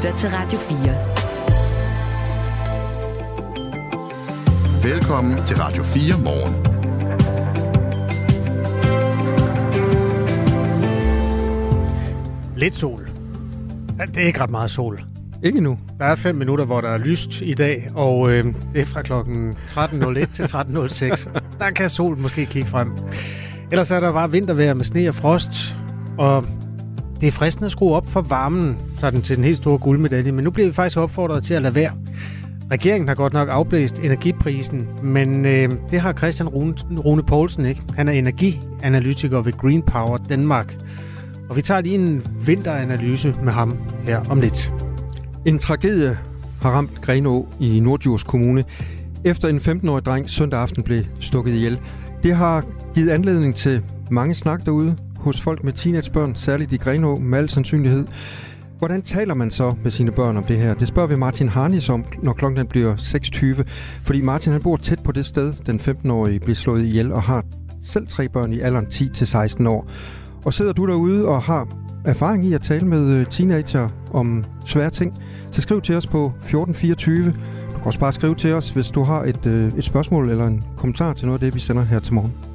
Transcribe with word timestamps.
lytter 0.00 0.16
til 0.16 0.30
Radio 0.30 0.58
4. 4.82 4.92
Velkommen 4.92 5.44
til 5.44 5.56
Radio 5.56 5.82
4 5.82 6.18
morgen. 6.24 6.54
Lidt 12.56 12.74
sol. 12.74 13.10
Det 14.06 14.16
er 14.16 14.26
ikke 14.26 14.40
ret 14.40 14.50
meget 14.50 14.70
sol. 14.70 15.00
Ikke 15.42 15.60
nu. 15.60 15.78
Der 15.98 16.04
er 16.04 16.14
fem 16.14 16.34
minutter, 16.34 16.64
hvor 16.64 16.80
der 16.80 16.88
er 16.88 16.98
lyst 16.98 17.40
i 17.40 17.54
dag, 17.54 17.88
og 17.94 18.30
øh, 18.30 18.44
det 18.74 18.80
er 18.80 18.86
fra 18.86 19.02
klokken 19.02 19.56
13.01 19.68 20.32
til 20.32 20.42
13.06. 20.42 21.40
Der 21.58 21.70
kan 21.70 21.90
solen 21.90 22.22
måske 22.22 22.46
kigge 22.46 22.68
frem. 22.68 22.92
Ellers 23.70 23.90
er 23.90 24.00
der 24.00 24.12
bare 24.12 24.30
vintervejr 24.30 24.74
med 24.74 24.84
sne 24.84 25.08
og 25.08 25.14
frost, 25.14 25.76
og 26.18 26.46
det 27.20 27.26
er 27.26 27.32
fristende 27.32 27.66
at 27.66 27.72
skrue 27.72 27.94
op 27.94 28.06
for 28.06 28.20
varmen, 28.20 28.78
sådan 28.98 29.22
til 29.22 29.36
den 29.36 29.44
helt 29.44 29.56
store 29.56 29.78
guldmedalje, 29.78 30.32
men 30.32 30.44
nu 30.44 30.50
bliver 30.50 30.68
vi 30.68 30.74
faktisk 30.74 30.98
opfordret 30.98 31.44
til 31.44 31.54
at 31.54 31.62
lade 31.62 31.74
være. 31.74 31.92
Regeringen 32.70 33.08
har 33.08 33.14
godt 33.14 33.32
nok 33.32 33.48
afblæst 33.50 33.98
energiprisen, 33.98 34.88
men 35.02 35.46
øh, 35.46 35.70
det 35.90 36.00
har 36.00 36.12
Christian 36.12 36.48
Rune, 36.48 36.74
Rune 37.04 37.22
Poulsen 37.22 37.64
ikke. 37.64 37.80
Han 37.96 38.08
er 38.08 38.12
energianalytiker 38.12 39.40
ved 39.40 39.52
Green 39.52 39.82
Power 39.82 40.16
Danmark. 40.16 40.76
Og 41.48 41.56
vi 41.56 41.62
tager 41.62 41.80
lige 41.80 41.94
en 41.94 42.26
vinteranalyse 42.46 43.34
med 43.42 43.52
ham 43.52 43.78
her 44.04 44.20
om 44.30 44.40
lidt. 44.40 44.72
En 45.44 45.58
tragedie 45.58 46.18
har 46.62 46.70
ramt 46.70 47.00
Grenå 47.02 47.48
i 47.60 47.80
Nordjurs 47.80 48.22
Kommune, 48.22 48.64
efter 49.24 49.48
en 49.48 49.58
15-årig 49.58 50.04
dreng 50.04 50.30
søndag 50.30 50.60
aften 50.60 50.82
blev 50.82 51.04
stukket 51.20 51.52
ihjel. 51.52 51.80
Det 52.22 52.36
har 52.36 52.64
givet 52.94 53.10
anledning 53.10 53.54
til 53.54 53.82
mange 54.10 54.34
snak 54.34 54.66
derude 54.66 54.96
hos 55.20 55.40
folk 55.40 55.64
med 55.64 55.72
teenagebørn, 55.72 56.34
særligt 56.34 56.72
i 56.72 56.76
Grenå 56.76 57.16
med 57.16 57.38
al 57.38 57.48
sandsynlighed. 57.48 58.06
Hvordan 58.78 59.02
taler 59.02 59.34
man 59.34 59.50
så 59.50 59.74
med 59.82 59.90
sine 59.90 60.12
børn 60.12 60.36
om 60.36 60.44
det 60.44 60.56
her? 60.56 60.74
Det 60.74 60.88
spørger 60.88 61.08
vi 61.08 61.16
Martin 61.16 61.48
Harnis 61.48 61.88
om, 61.88 62.04
når 62.22 62.32
klokken 62.32 62.66
bliver 62.66 62.96
6.20. 62.96 63.62
Fordi 64.02 64.20
Martin 64.20 64.52
han 64.52 64.62
bor 64.62 64.76
tæt 64.76 65.02
på 65.04 65.12
det 65.12 65.26
sted, 65.26 65.52
den 65.66 65.80
15-årige 65.80 66.40
blev 66.40 66.56
slået 66.56 66.84
ihjel 66.84 67.12
og 67.12 67.22
har 67.22 67.44
selv 67.82 68.06
tre 68.06 68.28
børn 68.28 68.52
i 68.52 68.60
alderen 68.60 68.86
10-16 68.86 69.68
år. 69.68 69.90
Og 70.44 70.54
sidder 70.54 70.72
du 70.72 70.86
derude 70.86 71.28
og 71.28 71.42
har 71.42 71.68
erfaring 72.04 72.46
i 72.46 72.52
at 72.52 72.60
tale 72.60 72.86
med 72.86 73.08
øh, 73.08 73.26
teenager 73.26 73.88
om 74.12 74.44
svære 74.66 74.90
ting, 74.90 75.14
så 75.50 75.60
skriv 75.60 75.80
til 75.80 75.96
os 75.96 76.06
på 76.06 76.26
1424. 76.26 77.24
Du 77.26 77.32
kan 77.76 77.86
også 77.86 78.00
bare 78.00 78.12
skrive 78.12 78.34
til 78.34 78.52
os, 78.52 78.70
hvis 78.70 78.88
du 78.88 79.02
har 79.02 79.22
et, 79.22 79.46
øh, 79.46 79.72
et 79.78 79.84
spørgsmål 79.84 80.28
eller 80.30 80.46
en 80.46 80.64
kommentar 80.76 81.12
til 81.12 81.26
noget 81.26 81.42
af 81.42 81.46
det, 81.46 81.54
vi 81.54 81.60
sender 81.60 81.82
her 81.82 81.98
til 81.98 82.14
morgen. 82.14 82.49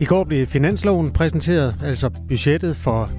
I 0.00 0.04
går 0.04 0.24
blev 0.24 0.46
finansloven 0.46 1.10
præsenteret, 1.10 1.76
altså 1.84 2.10
budgettet 2.28 2.76
for 2.76 3.10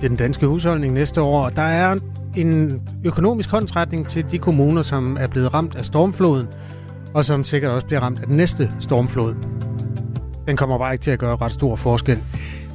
den 0.00 0.16
danske 0.16 0.46
husholdning 0.46 0.94
næste 0.94 1.22
år. 1.22 1.48
Der 1.48 1.62
er 1.62 1.96
en 2.36 2.80
økonomisk 3.04 3.50
håndtrækning 3.50 4.08
til 4.08 4.24
de 4.30 4.38
kommuner, 4.38 4.82
som 4.82 5.16
er 5.20 5.26
blevet 5.26 5.54
ramt 5.54 5.76
af 5.76 5.84
stormfloden, 5.84 6.46
og 7.14 7.24
som 7.24 7.44
sikkert 7.44 7.70
også 7.70 7.86
bliver 7.86 8.00
ramt 8.00 8.20
af 8.20 8.26
den 8.26 8.36
næste 8.36 8.72
stormflod. 8.80 9.34
Den 10.48 10.56
kommer 10.56 10.78
bare 10.78 10.92
ikke 10.92 11.02
til 11.02 11.10
at 11.10 11.18
gøre 11.18 11.36
ret 11.36 11.52
stor 11.52 11.76
forskel. 11.76 12.18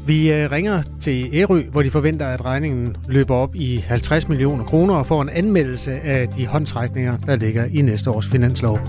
Vi 0.05 0.33
øh, 0.33 0.51
ringer 0.51 0.83
til 0.99 1.29
Ærø, 1.33 1.61
hvor 1.71 1.81
de 1.81 1.91
forventer, 1.91 2.27
at 2.27 2.45
regningen 2.45 2.95
løber 3.07 3.35
op 3.35 3.55
i 3.55 3.77
50 3.77 4.27
millioner 4.27 4.63
kroner 4.63 4.93
og 4.93 5.05
får 5.05 5.21
en 5.21 5.29
anmeldelse 5.29 5.91
af 5.91 6.27
de 6.27 6.47
håndtrækninger, 6.47 7.17
der 7.17 7.35
ligger 7.35 7.65
i 7.65 7.81
næste 7.81 8.11
års 8.11 8.27
finanslov. 8.27 8.79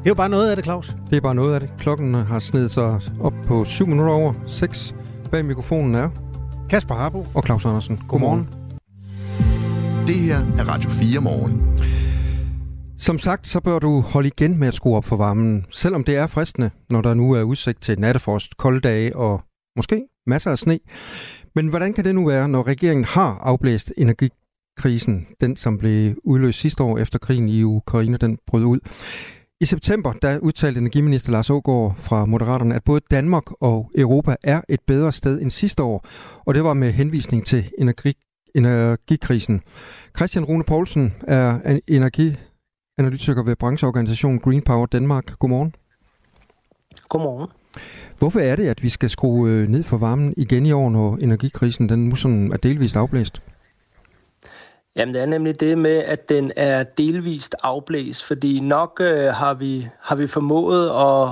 Det 0.00 0.06
er 0.06 0.10
jo 0.10 0.14
bare 0.14 0.28
noget 0.28 0.50
af 0.50 0.56
det, 0.56 0.64
Claus. 0.64 0.96
Det 1.10 1.16
er 1.16 1.20
bare 1.20 1.34
noget 1.34 1.54
af 1.54 1.60
det. 1.60 1.70
Klokken 1.78 2.14
har 2.14 2.38
snedet 2.38 2.70
sig 2.70 3.00
op 3.20 3.34
på 3.46 3.64
7 3.64 3.86
minutter 3.86 4.12
over 4.12 4.32
6. 4.46 4.94
Bag 5.30 5.44
mikrofonen 5.44 5.94
er 5.94 6.08
Kasper 6.70 6.94
Harbo 6.94 7.26
og 7.34 7.42
Claus 7.42 7.64
Andersen. 7.64 8.00
Godmorgen. 8.08 8.44
Godmorgen. 8.44 10.06
Det 10.06 10.14
her 10.14 10.38
er 10.38 10.68
Radio 10.68 10.90
4 10.90 11.20
morgen. 11.20 11.80
Som 12.98 13.18
sagt, 13.18 13.46
så 13.46 13.60
bør 13.60 13.78
du 13.78 14.00
holde 14.00 14.28
igen 14.28 14.58
med 14.58 14.68
at 14.68 14.74
skrue 14.74 14.96
op 14.96 15.04
for 15.04 15.16
varmen, 15.16 15.66
selvom 15.70 16.04
det 16.04 16.16
er 16.16 16.26
fristende, 16.26 16.70
når 16.90 17.00
der 17.00 17.14
nu 17.14 17.32
er 17.32 17.42
udsigt 17.42 17.82
til 17.82 18.00
nattefrost, 18.00 18.56
kolde 18.56 18.80
dage 18.80 19.16
og 19.16 19.40
måske 19.76 20.04
masser 20.26 20.50
af 20.50 20.58
sne. 20.58 20.78
Men 21.54 21.68
hvordan 21.68 21.92
kan 21.92 22.04
det 22.04 22.14
nu 22.14 22.26
være, 22.26 22.48
når 22.48 22.66
regeringen 22.66 23.04
har 23.04 23.38
afblæst 23.42 23.92
energikrisen, 23.96 25.26
den 25.40 25.56
som 25.56 25.78
blev 25.78 26.14
udløst 26.24 26.60
sidste 26.60 26.82
år 26.82 26.98
efter 26.98 27.18
krigen 27.18 27.48
i 27.48 27.62
Ukraine, 27.62 28.16
den 28.16 28.38
brød 28.46 28.64
ud? 28.64 28.78
I 29.62 29.66
september 29.66 30.12
der 30.12 30.38
udtalte 30.38 30.78
energiminister 30.78 31.32
Lars 31.32 31.50
Ågaard 31.50 31.96
fra 31.98 32.24
Moderaterne, 32.24 32.74
at 32.74 32.84
både 32.84 33.00
Danmark 33.10 33.62
og 33.62 33.90
Europa 33.98 34.36
er 34.42 34.60
et 34.68 34.80
bedre 34.86 35.12
sted 35.12 35.42
end 35.42 35.50
sidste 35.50 35.82
år, 35.82 36.06
og 36.46 36.54
det 36.54 36.64
var 36.64 36.74
med 36.74 36.92
henvisning 36.92 37.46
til 37.46 37.70
energi, 37.78 38.14
energikrisen. 38.54 39.60
Christian 40.16 40.44
Rune 40.44 40.64
Poulsen 40.64 41.12
er 41.22 41.78
energianalytiker 41.88 43.42
ved 43.42 43.56
brancheorganisationen 43.56 44.40
Green 44.40 44.62
Power 44.62 44.86
Danmark. 44.86 45.38
Godmorgen. 45.38 45.74
Godmorgen. 47.08 47.48
Hvorfor 48.18 48.40
er 48.40 48.56
det, 48.56 48.66
at 48.66 48.82
vi 48.82 48.88
skal 48.88 49.10
skrue 49.10 49.50
øh, 49.50 49.68
ned 49.68 49.82
for 49.82 49.96
varmen 49.96 50.34
igen 50.36 50.66
i 50.66 50.72
år, 50.72 50.90
når 50.90 51.16
energikrisen 51.16 51.88
den 51.88 52.08
nu 52.08 52.16
sådan 52.16 52.52
er 52.52 52.56
delvist 52.56 52.96
afblæst? 52.96 53.42
Jamen 55.00 55.14
det 55.14 55.22
er 55.22 55.26
nemlig 55.26 55.60
det 55.60 55.78
med, 55.78 55.96
at 55.96 56.28
den 56.28 56.52
er 56.56 56.82
delvist 56.82 57.56
afblæst, 57.62 58.24
fordi 58.24 58.60
nok 58.60 59.00
øh, 59.00 59.26
har, 59.26 59.54
vi, 59.54 59.88
har 60.00 60.16
vi 60.16 60.26
formået 60.26 60.90
at, 60.90 61.28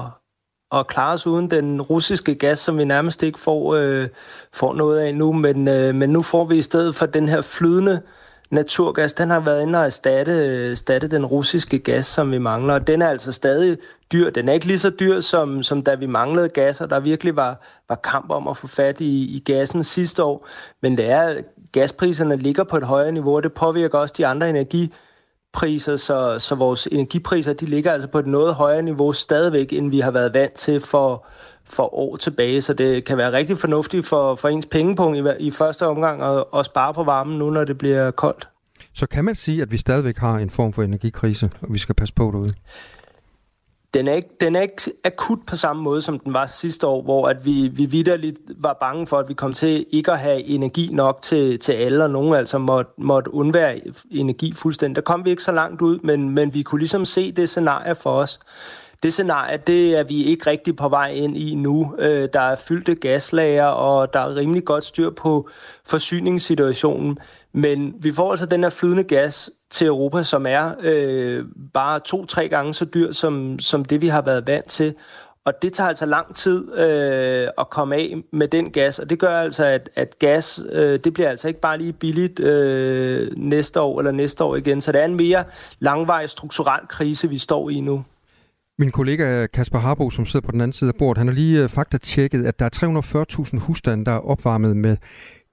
at 0.78 0.86
klare 0.86 1.14
os 1.14 1.26
uden 1.26 1.50
den 1.50 1.82
russiske 1.82 2.34
gas, 2.34 2.58
som 2.58 2.78
vi 2.78 2.84
nærmest 2.84 3.22
ikke 3.22 3.38
får, 3.38 3.74
øh, 3.74 4.08
får 4.52 4.74
noget 4.74 4.98
af 4.98 5.14
nu, 5.14 5.32
men, 5.32 5.68
øh, 5.68 5.94
men 5.94 6.10
nu 6.10 6.22
får 6.22 6.44
vi 6.44 6.58
i 6.58 6.62
stedet 6.62 6.94
for 6.94 7.06
den 7.06 7.28
her 7.28 7.42
flydende 7.42 8.00
naturgas, 8.50 9.14
den 9.14 9.30
har 9.30 9.40
været 9.40 9.62
inde 9.62 9.78
og 9.78 9.84
erstatte, 9.84 10.32
øh, 10.32 10.70
erstatte 10.70 11.08
den 11.08 11.26
russiske 11.26 11.78
gas, 11.78 12.06
som 12.06 12.32
vi 12.32 12.38
mangler. 12.38 12.74
Og 12.74 12.86
den 12.86 13.02
er 13.02 13.08
altså 13.08 13.32
stadig 13.32 13.78
dyr. 14.12 14.30
Den 14.30 14.48
er 14.48 14.52
ikke 14.52 14.66
lige 14.66 14.78
så 14.78 14.90
dyr, 14.90 15.20
som, 15.20 15.62
som 15.62 15.82
da 15.82 15.94
vi 15.94 16.06
manglede 16.06 16.48
gas, 16.48 16.80
og 16.80 16.90
der 16.90 17.00
virkelig 17.00 17.36
var, 17.36 17.64
var 17.88 17.94
kamp 17.94 18.30
om 18.30 18.48
at 18.48 18.56
få 18.56 18.66
fat 18.66 19.00
i, 19.00 19.36
i 19.36 19.42
gassen 19.44 19.84
sidste 19.84 20.24
år. 20.24 20.46
Men 20.82 20.96
det 20.96 21.10
er, 21.10 21.36
gaspriserne 21.72 22.36
ligger 22.36 22.64
på 22.64 22.76
et 22.76 22.84
højere 22.84 23.12
niveau, 23.12 23.36
og 23.36 23.42
det 23.42 23.52
påvirker 23.52 23.98
også 23.98 24.14
de 24.18 24.26
andre 24.26 24.50
energipriser, 24.50 25.96
så, 25.96 26.38
så 26.38 26.54
vores 26.54 26.88
energipriser 26.92 27.52
de 27.52 27.66
ligger 27.66 27.92
altså 27.92 28.08
på 28.08 28.18
et 28.18 28.26
noget 28.26 28.54
højere 28.54 28.82
niveau 28.82 29.12
stadigvæk, 29.12 29.72
end 29.72 29.90
vi 29.90 30.00
har 30.00 30.10
været 30.10 30.34
vant 30.34 30.52
til 30.52 30.80
for, 30.80 31.26
for 31.64 31.94
år 31.94 32.16
tilbage, 32.16 32.62
så 32.62 32.74
det 32.74 33.04
kan 33.04 33.16
være 33.16 33.32
rigtig 33.32 33.58
fornuftigt 33.58 34.06
for, 34.06 34.34
for 34.34 34.48
ens 34.48 34.66
pengepunkt 34.66 35.18
i, 35.18 35.46
i 35.46 35.50
første 35.50 35.86
omgang 35.86 36.22
at, 36.22 36.44
at 36.54 36.64
spare 36.64 36.94
på 36.94 37.04
varmen 37.04 37.38
nu, 37.38 37.50
når 37.50 37.64
det 37.64 37.78
bliver 37.78 38.10
koldt. 38.10 38.48
Så 38.94 39.06
kan 39.06 39.24
man 39.24 39.34
sige, 39.34 39.62
at 39.62 39.72
vi 39.72 39.76
stadigvæk 39.76 40.16
har 40.16 40.38
en 40.38 40.50
form 40.50 40.72
for 40.72 40.82
energikrise, 40.82 41.50
og 41.60 41.72
vi 41.72 41.78
skal 41.78 41.94
passe 41.94 42.14
på 42.14 42.24
derude? 42.24 42.52
Den 43.94 44.08
er, 44.08 44.12
ikke, 44.12 44.28
den 44.40 44.56
er 44.56 44.60
ikke 44.60 44.82
akut 45.04 45.38
på 45.46 45.56
samme 45.56 45.82
måde, 45.82 46.02
som 46.02 46.18
den 46.18 46.32
var 46.32 46.46
sidste 46.46 46.86
år, 46.86 47.02
hvor 47.02 47.28
at 47.28 47.44
vi, 47.44 47.68
vi 47.68 47.84
vidderligt 47.84 48.38
var 48.56 48.76
bange 48.80 49.06
for, 49.06 49.18
at 49.18 49.28
vi 49.28 49.34
kom 49.34 49.52
til 49.52 49.86
ikke 49.90 50.12
at 50.12 50.18
have 50.18 50.42
energi 50.42 50.90
nok 50.92 51.22
til, 51.22 51.58
til 51.58 51.72
alle, 51.72 52.04
og 52.04 52.10
nogen 52.10 52.34
altså 52.34 52.58
måtte, 52.58 52.90
måtte 52.96 53.34
undvære 53.34 53.80
energi 54.10 54.52
fuldstændig. 54.54 54.96
Der 54.96 55.02
kom 55.02 55.24
vi 55.24 55.30
ikke 55.30 55.42
så 55.42 55.52
langt 55.52 55.82
ud, 55.82 55.98
men, 55.98 56.30
men 56.30 56.54
vi 56.54 56.62
kunne 56.62 56.78
ligesom 56.78 57.04
se 57.04 57.32
det 57.32 57.48
scenarie 57.48 57.94
for 57.94 58.10
os. 58.10 58.40
Det 59.02 59.12
scenarie, 59.12 59.56
det 59.66 59.98
er 59.98 60.02
vi 60.02 60.24
ikke 60.24 60.50
rigtig 60.50 60.76
på 60.76 60.88
vej 60.88 61.10
ind 61.10 61.36
i 61.36 61.54
nu. 61.54 61.94
Øh, 61.98 62.28
der 62.32 62.40
er 62.40 62.56
fyldte 62.56 62.94
gaslager, 62.94 63.66
og 63.66 64.12
der 64.12 64.20
er 64.20 64.36
rimelig 64.36 64.64
godt 64.64 64.84
styr 64.84 65.10
på 65.10 65.48
forsyningssituationen. 65.84 67.18
Men 67.52 67.94
vi 68.00 68.12
får 68.12 68.30
altså 68.30 68.46
den 68.46 68.62
her 68.62 68.70
flydende 68.70 69.04
gas 69.04 69.50
til 69.70 69.86
Europa, 69.86 70.22
som 70.22 70.46
er 70.48 70.72
øh, 70.80 71.44
bare 71.74 72.00
to-tre 72.00 72.48
gange 72.48 72.74
så 72.74 72.84
dyr, 72.84 73.12
som, 73.12 73.58
som 73.58 73.84
det 73.84 74.00
vi 74.00 74.08
har 74.08 74.22
været 74.22 74.46
vant 74.46 74.66
til. 74.66 74.94
Og 75.44 75.62
det 75.62 75.72
tager 75.72 75.88
altså 75.88 76.06
lang 76.06 76.34
tid 76.34 76.78
øh, 76.78 77.48
at 77.58 77.70
komme 77.70 77.96
af 77.96 78.14
med 78.32 78.48
den 78.48 78.70
gas, 78.70 78.98
og 78.98 79.10
det 79.10 79.18
gør 79.18 79.40
altså, 79.40 79.64
at, 79.64 79.90
at 79.96 80.18
gas, 80.18 80.62
øh, 80.72 80.98
det 81.04 81.14
bliver 81.14 81.28
altså 81.28 81.48
ikke 81.48 81.60
bare 81.60 81.78
lige 81.78 81.92
billigt 81.92 82.40
øh, 82.40 83.36
næste 83.36 83.80
år 83.80 83.98
eller 83.98 84.12
næste 84.12 84.44
år 84.44 84.56
igen. 84.56 84.80
Så 84.80 84.92
det 84.92 85.00
er 85.00 85.04
en 85.04 85.16
mere 85.16 85.44
langvarig 85.78 86.30
strukturel 86.30 86.86
krise, 86.88 87.28
vi 87.28 87.38
står 87.38 87.70
i 87.70 87.80
nu. 87.80 88.04
Min 88.78 88.90
kollega 88.90 89.46
Kasper 89.46 89.78
Harbo, 89.78 90.10
som 90.10 90.26
sidder 90.26 90.46
på 90.46 90.52
den 90.52 90.60
anden 90.60 90.72
side 90.72 90.88
af 90.88 90.94
bordet, 90.94 91.18
han 91.18 91.26
har 91.26 91.34
lige 91.34 91.62
øh, 91.62 91.68
faktatjekket, 91.68 92.46
at 92.46 92.58
der 92.58 92.64
er 92.64 93.50
340.000 93.54 93.58
husstande, 93.58 94.04
der 94.04 94.12
er 94.12 94.18
opvarmet 94.18 94.76
med 94.76 94.96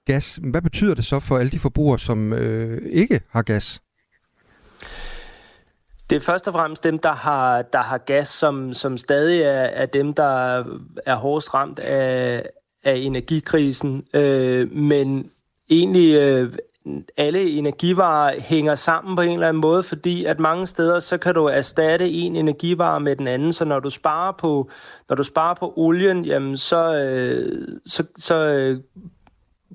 gas. 0.06 0.40
Hvad 0.44 0.62
betyder 0.62 0.94
det 0.94 1.06
så 1.06 1.19
for 1.19 1.38
alle 1.38 1.52
de 1.52 1.60
forbrugere, 1.60 2.00
som 2.00 2.34
øh, 2.34 2.81
ikke 2.92 3.22
har 3.30 3.42
gas? 3.42 3.81
Det 6.10 6.16
er 6.16 6.19
først 6.19 6.48
og 6.48 6.54
fremmest 6.54 6.84
dem, 6.84 7.00
der 7.00 7.13
har, 7.13 7.62
der 7.62 7.81
har 7.81 7.98
gas, 7.98 8.28
som, 8.28 8.74
som 8.74 8.98
stadig 8.98 9.42
er, 9.42 9.52
er 9.52 9.86
dem, 9.86 10.13
der 10.13 10.63
er 11.06 11.16
hårdest 11.16 11.54
ramt 11.54 11.80
af, 11.80 12.46
af 12.84 12.96
energikrisen. 12.96 14.06
Øh, 14.13 14.72
men 14.72 15.30
egentlig 15.69 16.16
øh, 16.16 16.54
alle 17.18 17.50
energivarer 17.50 18.40
hænger 18.40 18.75
sammen 18.75 19.16
på 19.16 19.22
en 19.22 19.34
eller 19.34 19.48
anden 19.48 19.62
måde, 19.62 19.84
fordi 19.84 20.25
at 20.25 20.40
mange 20.40 20.68
steder, 20.68 21.00
så 21.00 21.18
kan 21.18 21.36
du 21.36 21.46
erstatte 21.46 22.10
en 22.10 22.36
energivare 22.36 23.00
med 23.00 23.16
den 23.16 23.28
anden, 23.28 23.54
så 23.54 23.66
når 23.66 23.80
du 23.80 23.90
sparer 23.90 24.31
på, 24.31 24.69
når 25.10 25.16
du 25.16 25.24
sparer 25.24 25.54
på 25.54 25.74
olien, 25.75 26.25
jamen 26.25 26.58
så, 26.58 26.98
øh, 26.98 27.68
så, 27.86 28.04
så 28.18 28.36
øh, 28.36 28.80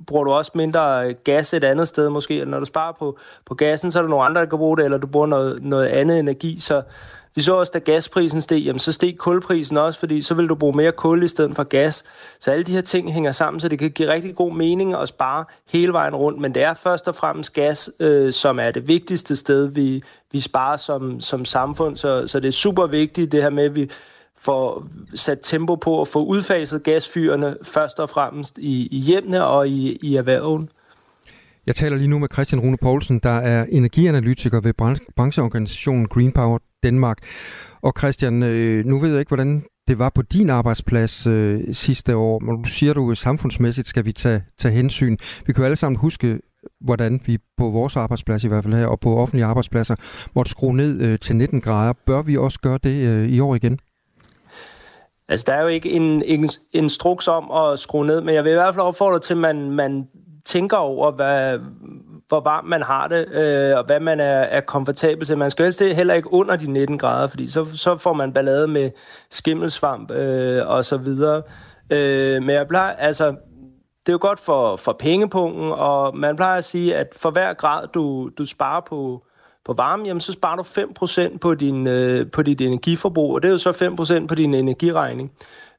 bruger 0.06 0.24
du 0.24 0.30
også 0.30 0.52
mindre 0.54 1.08
øh, 1.08 1.14
gas 1.24 1.54
et 1.54 1.64
andet 1.64 1.88
sted 1.88 2.08
måske, 2.08 2.34
eller 2.34 2.50
når 2.50 2.58
du 2.58 2.64
sparer 2.64 2.92
på, 2.92 3.18
på 3.46 3.54
gassen, 3.54 3.92
så 3.92 3.98
er 3.98 4.02
der 4.02 4.10
nogle 4.10 4.24
andre, 4.24 4.40
der 4.40 4.46
kan 4.46 4.58
bruge 4.58 4.76
det, 4.76 4.84
eller 4.84 4.98
du 4.98 5.06
bruger 5.06 5.26
noget, 5.26 5.62
noget 5.62 5.86
andet 5.86 6.18
energi, 6.18 6.58
så 6.60 6.82
vi 7.34 7.42
så 7.42 7.54
også, 7.54 7.72
da 7.74 7.78
gasprisen 7.78 8.40
steg, 8.40 8.62
jamen 8.62 8.78
så 8.78 8.92
steg 8.92 9.16
kulprisen 9.18 9.76
også, 9.76 9.98
fordi 9.98 10.22
så 10.22 10.34
vil 10.34 10.48
du 10.48 10.54
bruge 10.54 10.76
mere 10.76 10.92
kul 10.92 11.22
i 11.22 11.28
stedet 11.28 11.56
for 11.56 11.62
gas. 11.62 12.04
Så 12.40 12.50
alle 12.50 12.64
de 12.64 12.72
her 12.72 12.80
ting 12.80 13.12
hænger 13.12 13.32
sammen, 13.32 13.60
så 13.60 13.68
det 13.68 13.78
kan 13.78 13.90
give 13.90 14.12
rigtig 14.12 14.34
god 14.34 14.52
mening 14.52 14.94
at 14.94 15.08
spare 15.08 15.44
hele 15.68 15.92
vejen 15.92 16.14
rundt. 16.14 16.40
Men 16.40 16.54
det 16.54 16.62
er 16.62 16.74
først 16.74 17.08
og 17.08 17.14
fremmest 17.14 17.52
gas, 17.52 17.90
øh, 18.00 18.32
som 18.32 18.58
er 18.58 18.70
det 18.70 18.88
vigtigste 18.88 19.36
sted, 19.36 19.66
vi, 19.66 20.02
vi 20.32 20.40
sparer 20.40 20.76
som, 20.76 21.20
som 21.20 21.44
samfund. 21.44 21.96
Så, 21.96 22.26
så 22.26 22.40
det 22.40 22.48
er 22.48 22.52
super 22.52 22.86
vigtigt, 22.86 23.32
det 23.32 23.42
her 23.42 23.50
med, 23.50 23.64
at 23.64 23.76
vi 23.76 23.90
får 24.40 24.86
sat 25.14 25.38
tempo 25.42 25.74
på 25.74 26.00
at 26.00 26.08
få 26.08 26.24
udfaset 26.24 26.82
gasfyrene 26.82 27.56
først 27.62 28.00
og 28.00 28.10
fremmest 28.10 28.58
i, 28.58 28.88
i 28.90 28.98
hjemmene 28.98 29.44
og 29.44 29.68
i, 29.68 29.98
i 30.02 30.16
erhverven. 30.16 30.68
Jeg 31.66 31.76
taler 31.76 31.96
lige 31.96 32.08
nu 32.08 32.18
med 32.18 32.28
Christian 32.32 32.60
Rune 32.60 32.76
Poulsen, 32.76 33.18
der 33.18 33.30
er 33.38 33.66
energianalytiker 33.68 34.60
ved 34.60 34.72
brancheorganisationen 35.16 36.08
Green 36.08 36.32
Power 36.32 36.58
Danmark. 36.82 37.18
Og 37.82 37.92
Christian, 37.98 38.42
øh, 38.42 38.84
nu 38.84 38.98
ved 38.98 39.10
jeg 39.10 39.18
ikke, 39.18 39.30
hvordan 39.30 39.64
det 39.88 39.98
var 39.98 40.10
på 40.14 40.22
din 40.22 40.50
arbejdsplads 40.50 41.26
øh, 41.26 41.60
sidste 41.72 42.16
år, 42.16 42.38
men 42.38 42.62
du 42.62 42.68
siger, 42.68 42.92
du 42.92 43.10
øh, 43.10 43.16
samfundsmæssigt 43.16 43.88
skal 43.88 44.04
vi 44.04 44.12
tage, 44.12 44.42
tage 44.58 44.74
hensyn. 44.74 45.16
Vi 45.46 45.52
kan 45.52 45.62
jo 45.62 45.64
alle 45.64 45.76
sammen 45.76 45.96
huske, 45.96 46.40
hvordan 46.80 47.20
vi 47.26 47.38
på 47.56 47.70
vores 47.70 47.96
arbejdsplads 47.96 48.44
i 48.44 48.48
hvert 48.48 48.64
fald 48.64 48.74
her, 48.74 48.86
og 48.86 49.00
på 49.00 49.16
offentlige 49.16 49.44
arbejdspladser, 49.44 49.94
måtte 50.34 50.50
skrue 50.50 50.76
ned 50.76 51.00
øh, 51.00 51.18
til 51.18 51.36
19 51.36 51.60
grader. 51.60 51.92
Bør 52.06 52.22
vi 52.22 52.36
også 52.36 52.60
gøre 52.60 52.78
det 52.82 53.06
øh, 53.06 53.28
i 53.28 53.40
år 53.40 53.54
igen? 53.54 53.78
Altså, 55.30 55.44
der 55.46 55.52
er 55.52 55.62
jo 55.62 55.68
ikke 55.68 55.90
en, 55.90 56.22
en 56.22 56.50
instruks 56.72 57.28
om 57.28 57.50
at 57.50 57.78
skrue 57.78 58.06
ned, 58.06 58.20
men 58.20 58.34
jeg 58.34 58.44
vil 58.44 58.50
i 58.50 58.54
hvert 58.54 58.74
fald 58.74 58.86
opfordre 58.86 59.18
til, 59.18 59.34
at 59.34 59.38
man, 59.38 59.70
man 59.70 60.08
tænker 60.44 60.76
over, 60.76 61.10
hvad, 61.10 61.58
hvor 62.28 62.40
varmt 62.40 62.68
man 62.68 62.82
har 62.82 63.08
det, 63.08 63.28
øh, 63.32 63.78
og 63.78 63.84
hvad 63.84 64.00
man 64.00 64.20
er, 64.20 64.40
er 64.40 64.60
komfortabel 64.60 65.26
til. 65.26 65.38
Man 65.38 65.50
skal 65.50 65.64
helst 65.64 65.82
heller 65.82 66.14
ikke 66.14 66.32
under 66.32 66.56
de 66.56 66.72
19 66.72 66.98
grader, 66.98 67.28
fordi 67.28 67.46
så, 67.46 67.64
så 67.64 67.96
får 67.96 68.12
man 68.12 68.32
ballade 68.32 68.66
med 68.66 68.90
skimmelsvamp 69.30 70.10
øh, 70.10 70.68
og 70.68 70.84
så 70.84 70.96
videre. 70.96 71.42
Øh, 71.90 72.42
men 72.42 72.50
jeg 72.50 72.68
plejer, 72.68 72.96
altså, 72.96 73.26
det 74.00 74.08
er 74.08 74.12
jo 74.12 74.18
godt 74.20 74.40
for, 74.40 74.76
for 74.76 74.92
pengepunkten, 74.92 75.72
og 75.72 76.16
man 76.16 76.36
plejer 76.36 76.58
at 76.58 76.64
sige, 76.64 76.96
at 76.96 77.06
for 77.16 77.30
hver 77.30 77.54
grad, 77.54 77.88
du, 77.94 78.30
du 78.38 78.44
sparer 78.44 78.80
på, 78.80 79.24
på 79.70 79.74
varme, 79.74 80.06
jamen, 80.06 80.20
så 80.20 80.32
sparer 80.32 80.56
du 80.56 80.62
5% 80.62 81.38
på, 81.38 81.54
din, 81.54 81.86
øh, 81.86 82.30
på 82.30 82.42
dit 82.42 82.60
energiforbrug, 82.60 83.34
og 83.34 83.42
det 83.42 83.48
er 83.48 83.52
jo 83.52 83.58
så 83.58 83.72
5% 84.22 84.26
på 84.26 84.34
din 84.34 84.54
energiregning. 84.54 85.32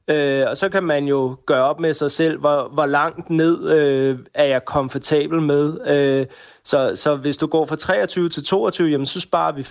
Øh, 0.08 0.44
og 0.48 0.56
så 0.56 0.68
kan 0.68 0.82
man 0.82 1.04
jo 1.04 1.36
gøre 1.46 1.64
op 1.64 1.80
med 1.80 1.94
sig 1.94 2.10
selv, 2.10 2.38
hvor, 2.38 2.70
hvor 2.74 2.86
langt 2.86 3.30
ned 3.30 3.70
øh, 3.70 4.18
er 4.34 4.44
jeg 4.44 4.64
komfortabel 4.64 5.42
med. 5.42 5.88
Øh, 5.88 6.26
så, 6.64 6.92
så 6.94 7.16
hvis 7.16 7.36
du 7.36 7.46
går 7.46 7.66
fra 7.66 7.76
23 7.76 8.28
til 8.28 8.44
22, 8.44 8.88
jamen, 8.88 9.06
så 9.06 9.20
sparer 9.20 9.52
vi 9.52 9.62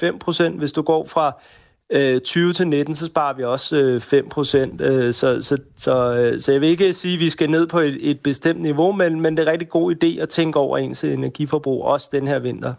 5%. 0.52 0.58
Hvis 0.58 0.72
du 0.72 0.82
går 0.82 1.08
fra 1.08 1.42
øh, 1.90 2.22
20 2.22 2.54
til 2.54 2.68
19, 2.68 2.96
så 2.96 3.06
sparer 3.06 3.36
vi 3.36 3.44
også 3.44 3.76
øh, 3.76 4.02
5%. 4.78 4.84
Øh, 4.84 5.14
så, 5.14 5.42
så, 5.42 5.58
så, 5.78 6.14
øh, 6.14 6.40
så 6.40 6.52
jeg 6.52 6.62
vil 6.62 6.70
ikke 6.70 6.94
sige, 6.94 7.14
at 7.14 7.20
vi 7.20 7.30
skal 7.30 7.50
ned 7.50 7.68
på 7.68 7.80
et, 7.80 8.10
et 8.10 8.20
bestemt 8.20 8.62
niveau, 8.62 8.92
men, 8.92 9.22
men 9.22 9.38
det 9.38 9.44
er 9.44 9.48
en 9.48 9.52
rigtig 9.52 9.70
god 9.70 9.96
idé 9.96 10.22
at 10.22 10.30
tænke 10.30 10.60
over 10.60 10.78
ens 10.78 11.04
energiforbrug, 11.04 11.84
også 11.84 12.10
den 12.12 12.28
her 12.28 12.40
vinter. 12.40 12.74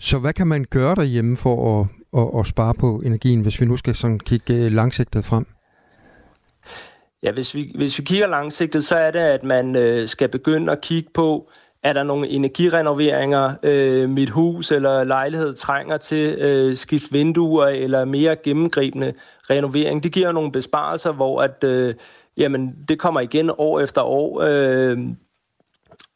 Så 0.00 0.18
hvad 0.18 0.32
kan 0.32 0.46
man 0.46 0.64
gøre 0.70 0.94
derhjemme 0.94 1.36
for 1.36 1.80
at, 1.80 1.86
at, 2.20 2.40
at 2.40 2.46
spare 2.46 2.74
på 2.74 3.02
energien, 3.04 3.40
hvis 3.40 3.60
vi 3.60 3.66
nu 3.66 3.76
skal 3.76 3.94
sådan 3.94 4.18
kigge 4.18 4.54
øh, 4.54 4.72
langsigtet 4.72 5.24
frem? 5.24 5.46
Ja, 7.22 7.32
hvis 7.32 7.54
vi, 7.54 7.72
hvis 7.74 7.98
vi 7.98 8.04
kigger 8.04 8.26
langsigtet, 8.26 8.84
så 8.84 8.96
er 8.96 9.10
det, 9.10 9.18
at 9.18 9.44
man 9.44 9.76
øh, 9.76 10.08
skal 10.08 10.28
begynde 10.28 10.72
at 10.72 10.80
kigge 10.80 11.10
på, 11.14 11.50
er 11.82 11.92
der 11.92 12.02
nogle 12.02 12.28
energirenoveringer, 12.28 13.54
øh, 13.62 14.08
mit 14.10 14.30
hus 14.30 14.70
eller 14.70 15.04
lejlighed 15.04 15.54
trænger 15.54 15.96
til 15.96 16.38
øh, 16.38 16.76
skift 16.76 17.12
vinduer 17.12 17.66
eller 17.66 18.04
mere 18.04 18.36
gennemgribende 18.36 19.12
renovering. 19.50 20.02
Det 20.02 20.12
giver 20.12 20.32
nogle 20.32 20.52
besparelser, 20.52 21.12
hvor 21.12 21.42
at, 21.42 21.64
øh, 21.64 21.94
jamen, 22.36 22.74
det 22.88 22.98
kommer 22.98 23.20
igen 23.20 23.50
år 23.58 23.80
efter 23.80 24.02
år. 24.02 24.42
Øh, 24.42 24.98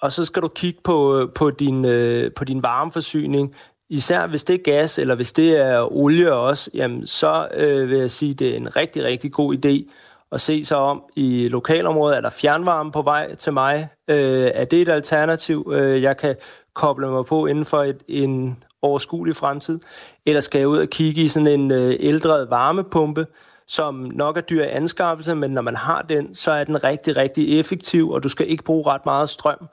og 0.01 0.13
så 0.13 0.25
skal 0.25 0.43
du 0.43 0.49
kigge 0.49 0.81
på, 0.85 1.19
øh, 1.19 1.29
på, 1.35 1.51
din, 1.51 1.85
øh, 1.85 2.33
på 2.37 2.45
din 2.45 2.63
varmeforsyning. 2.63 3.55
Især 3.91 4.27
hvis 4.27 4.45
det 4.45 4.55
er 4.55 4.63
gas, 4.73 4.99
eller 4.99 5.15
hvis 5.15 5.33
det 5.33 5.57
er 5.57 5.93
olie 5.93 6.33
også, 6.33 6.71
jamen, 6.75 7.07
så 7.07 7.49
øh, 7.55 7.91
vil 7.91 7.99
jeg 7.99 8.11
sige, 8.11 8.35
det 8.35 8.49
er 8.49 8.57
en 8.57 8.77
rigtig, 8.77 9.05
rigtig 9.05 9.33
god 9.33 9.57
idé 9.57 9.93
at 10.33 10.41
se 10.41 10.65
sig 10.65 10.77
om 10.77 11.03
i 11.17 11.49
lokalområdet. 11.49 12.17
Er 12.17 12.21
der 12.21 12.31
fjernvarme 12.31 12.93
på 12.93 13.03
vej 13.03 13.35
til 13.35 13.53
mig? 13.53 13.89
Øh, 14.09 14.51
er 14.55 14.65
det 14.65 14.83
et 14.83 14.89
alternativ, 14.89 15.73
øh, 15.75 16.03
jeg 16.03 16.17
kan 16.17 16.37
koble 16.75 17.09
mig 17.09 17.25
på 17.25 17.47
inden 17.47 17.65
for 17.65 17.83
et, 17.83 18.03
en 18.09 18.59
overskuelig 18.83 19.37
fremtid? 19.37 19.79
Eller 20.27 20.41
skal 20.41 20.59
jeg 20.59 20.69
ud 20.69 20.79
og 20.79 20.89
kigge 20.89 21.23
i 21.23 21.29
sådan 21.29 21.61
en 21.61 21.71
øh, 21.71 21.97
ældre 22.01 22.51
varmepumpe, 22.51 23.27
som 23.67 23.95
nok 23.95 24.37
er 24.37 24.41
dyr 24.41 24.65
i 24.65 24.69
anskaffelse, 24.69 25.35
men 25.35 25.51
når 25.51 25.63
man 25.63 25.77
har 25.77 26.03
den, 26.03 26.35
så 26.35 26.51
er 26.51 26.65
den 26.65 26.85
rigtig, 26.85 27.17
rigtig 27.17 27.61
effektiv, 27.61 28.11
og 28.11 28.23
du 28.23 28.29
skal 28.29 28.51
ikke 28.51 28.65
bruge 28.65 28.87
ret 28.87 29.07
meget 29.07 29.29
strøm 29.29 29.69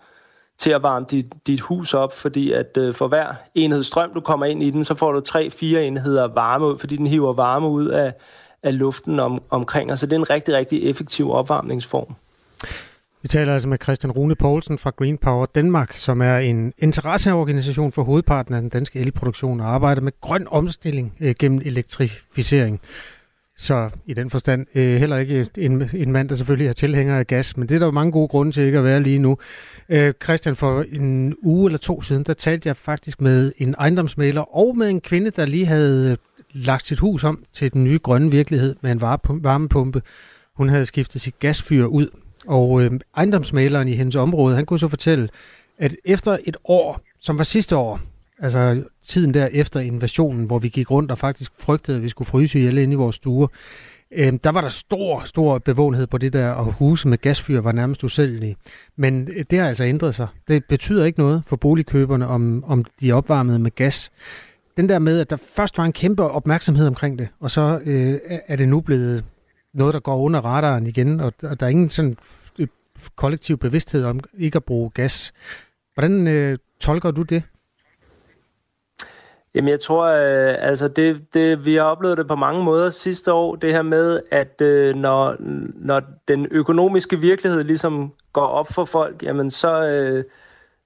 til 0.59 0.69
at 0.71 0.83
varme 0.83 1.05
dit, 1.11 1.25
dit 1.47 1.59
hus 1.59 1.93
op, 1.93 2.13
fordi 2.13 2.51
at 2.51 2.77
øh, 2.77 2.93
for 2.93 3.07
hver 3.07 3.33
enhed 3.55 3.83
strøm, 3.83 4.13
du 4.13 4.19
kommer 4.19 4.45
ind 4.45 4.63
i 4.63 4.69
den, 4.69 4.83
så 4.83 4.95
får 4.95 5.11
du 5.11 5.19
tre-fire 5.19 5.85
enheder 5.85 6.27
varme 6.27 6.65
ud, 6.65 6.77
fordi 6.77 6.95
den 6.97 7.07
hiver 7.07 7.33
varme 7.33 7.67
ud 7.67 7.87
af, 7.87 8.13
af 8.63 8.77
luften 8.77 9.19
om, 9.19 9.43
omkring 9.49 9.91
os. 9.91 9.99
Så 9.99 10.05
det 10.05 10.13
er 10.13 10.19
en 10.19 10.29
rigtig, 10.29 10.55
rigtig 10.55 10.89
effektiv 10.89 11.31
opvarmningsform. 11.31 12.15
Vi 13.21 13.27
taler 13.27 13.53
altså 13.53 13.67
med 13.67 13.77
Christian 13.83 14.11
Rune 14.11 14.35
Poulsen 14.35 14.77
fra 14.77 14.89
Green 14.89 15.17
Power 15.17 15.45
Danmark, 15.45 15.97
som 15.97 16.21
er 16.21 16.37
en 16.37 16.73
interesseorganisation 16.77 17.91
for 17.91 18.03
hovedparten 18.03 18.55
af 18.55 18.61
den 18.61 18.69
danske 18.69 18.99
elproduktion 18.99 19.59
og 19.59 19.67
arbejder 19.67 20.01
med 20.01 20.11
grøn 20.21 20.47
omstilling 20.49 21.13
øh, 21.19 21.35
gennem 21.39 21.61
elektrificering. 21.65 22.81
Så 23.57 23.89
i 24.05 24.13
den 24.13 24.29
forstand 24.29 24.65
øh, 24.75 24.95
heller 24.95 25.17
ikke 25.17 25.47
en, 25.57 25.89
en 25.93 26.11
mand, 26.11 26.29
der 26.29 26.35
selvfølgelig 26.35 26.67
er 26.67 26.73
tilhænger 26.73 27.19
af 27.19 27.27
gas, 27.27 27.57
men 27.57 27.69
det 27.69 27.75
er 27.75 27.79
der 27.79 27.85
jo 27.85 27.91
mange 27.91 28.11
gode 28.11 28.27
grunde 28.27 28.51
til 28.51 28.63
ikke 28.63 28.77
at 28.77 28.83
være 28.83 29.03
lige 29.03 29.19
nu. 29.19 29.37
Øh, 29.89 30.13
Christian, 30.23 30.55
for 30.55 30.85
en 30.91 31.35
uge 31.41 31.67
eller 31.67 31.77
to 31.77 32.01
siden, 32.01 32.23
der 32.23 32.33
talte 32.33 32.67
jeg 32.67 32.77
faktisk 32.77 33.21
med 33.21 33.51
en 33.57 33.75
ejendomsmaler 33.79 34.57
og 34.57 34.77
med 34.77 34.89
en 34.89 35.01
kvinde, 35.01 35.31
der 35.31 35.45
lige 35.45 35.65
havde 35.65 36.11
øh, 36.11 36.17
lagt 36.51 36.85
sit 36.85 36.99
hus 36.99 37.23
om 37.23 37.43
til 37.53 37.73
den 37.73 37.83
nye 37.83 37.99
grønne 38.03 38.31
virkelighed 38.31 38.75
med 38.81 38.91
en 38.91 39.01
varmepumpe. 39.43 40.01
Hun 40.53 40.69
havde 40.69 40.85
skiftet 40.85 41.21
sit 41.21 41.39
gasfyr 41.39 41.85
ud, 41.85 42.07
og 42.47 42.81
øh, 42.81 42.91
ejendomsmaleren 43.17 43.87
i 43.87 43.93
hendes 43.93 44.15
område, 44.15 44.55
han 44.55 44.65
kunne 44.65 44.79
så 44.79 44.87
fortælle, 44.87 45.29
at 45.77 45.95
efter 46.05 46.37
et 46.45 46.57
år, 46.63 47.01
som 47.19 47.37
var 47.37 47.43
sidste 47.43 47.75
år, 47.75 48.01
altså 48.39 48.83
tiden 49.07 49.33
der 49.33 49.47
efter 49.51 49.79
invasionen, 49.79 50.45
hvor 50.45 50.59
vi 50.59 50.69
gik 50.69 50.91
rundt 50.91 51.11
og 51.11 51.17
faktisk 51.17 51.51
frygtede, 51.59 51.97
at 51.97 52.03
vi 52.03 52.09
skulle 52.09 52.27
fryse 52.27 52.59
ihjel 52.59 52.77
inde 52.77 52.93
i 52.93 52.95
vores 52.95 53.15
stuer, 53.15 53.47
øh, 54.11 54.33
der 54.43 54.49
var 54.49 54.61
der 54.61 54.69
stor, 54.69 55.23
stor 55.23 55.57
bevågenhed 55.57 56.07
på 56.07 56.17
det 56.17 56.33
der, 56.33 56.49
og 56.49 56.73
huse 56.73 57.07
med 57.07 57.17
gasfyr 57.17 57.61
var 57.61 57.71
nærmest 57.71 58.03
usælgelige. 58.03 58.55
Men 58.95 59.29
øh, 59.35 59.45
det 59.51 59.59
har 59.59 59.67
altså 59.67 59.83
ændret 59.83 60.15
sig. 60.15 60.27
Det 60.47 60.65
betyder 60.65 61.05
ikke 61.05 61.19
noget 61.19 61.43
for 61.47 61.55
boligkøberne, 61.55 62.27
om, 62.27 62.63
om 62.67 62.85
de 62.99 63.09
er 63.09 63.13
opvarmet 63.13 63.61
med 63.61 63.71
gas 63.71 64.11
den 64.77 64.89
der 64.89 64.99
med, 64.99 65.19
at 65.19 65.29
der 65.29 65.37
først 65.37 65.77
var 65.77 65.83
en 65.83 65.93
kæmpe 65.93 66.23
opmærksomhed 66.23 66.87
omkring 66.87 67.19
det, 67.19 67.27
og 67.39 67.51
så 67.51 67.79
øh, 67.85 68.19
er 68.47 68.55
det 68.55 68.69
nu 68.69 68.81
blevet 68.81 69.25
noget, 69.73 69.93
der 69.93 69.99
går 69.99 70.17
under 70.17 70.41
radaren 70.41 70.87
igen, 70.87 71.19
og, 71.19 71.33
og 71.43 71.59
der 71.59 71.65
er 71.65 71.69
ingen 71.69 71.89
sådan 71.89 72.17
øh, 72.59 72.67
kollektiv 73.15 73.57
bevidsthed 73.57 74.03
om 74.03 74.19
ikke 74.37 74.55
at 74.55 74.63
bruge 74.63 74.89
gas. 74.89 75.33
Hvordan 75.93 76.27
øh, 76.27 76.57
tolker 76.79 77.11
du 77.11 77.21
det? 77.21 77.43
Jamen 79.55 79.69
jeg 79.69 79.79
tror, 79.79 80.05
øh, 80.05 80.55
altså 80.59 80.87
det, 80.87 81.33
det, 81.33 81.65
vi 81.65 81.75
har 81.75 81.83
oplevet 81.83 82.17
det 82.17 82.27
på 82.27 82.35
mange 82.35 82.63
måder 82.63 82.89
sidste 82.89 83.33
år, 83.33 83.55
det 83.55 83.73
her 83.73 83.81
med, 83.81 84.19
at 84.31 84.61
øh, 84.61 84.95
når, 84.95 85.35
når 85.75 86.01
den 86.27 86.47
økonomiske 86.51 87.19
virkelighed 87.19 87.63
ligesom 87.63 88.13
går 88.33 88.45
op 88.45 88.73
for 88.73 88.85
folk, 88.85 89.23
jamen 89.23 89.49
så, 89.49 89.89
øh, 89.89 90.23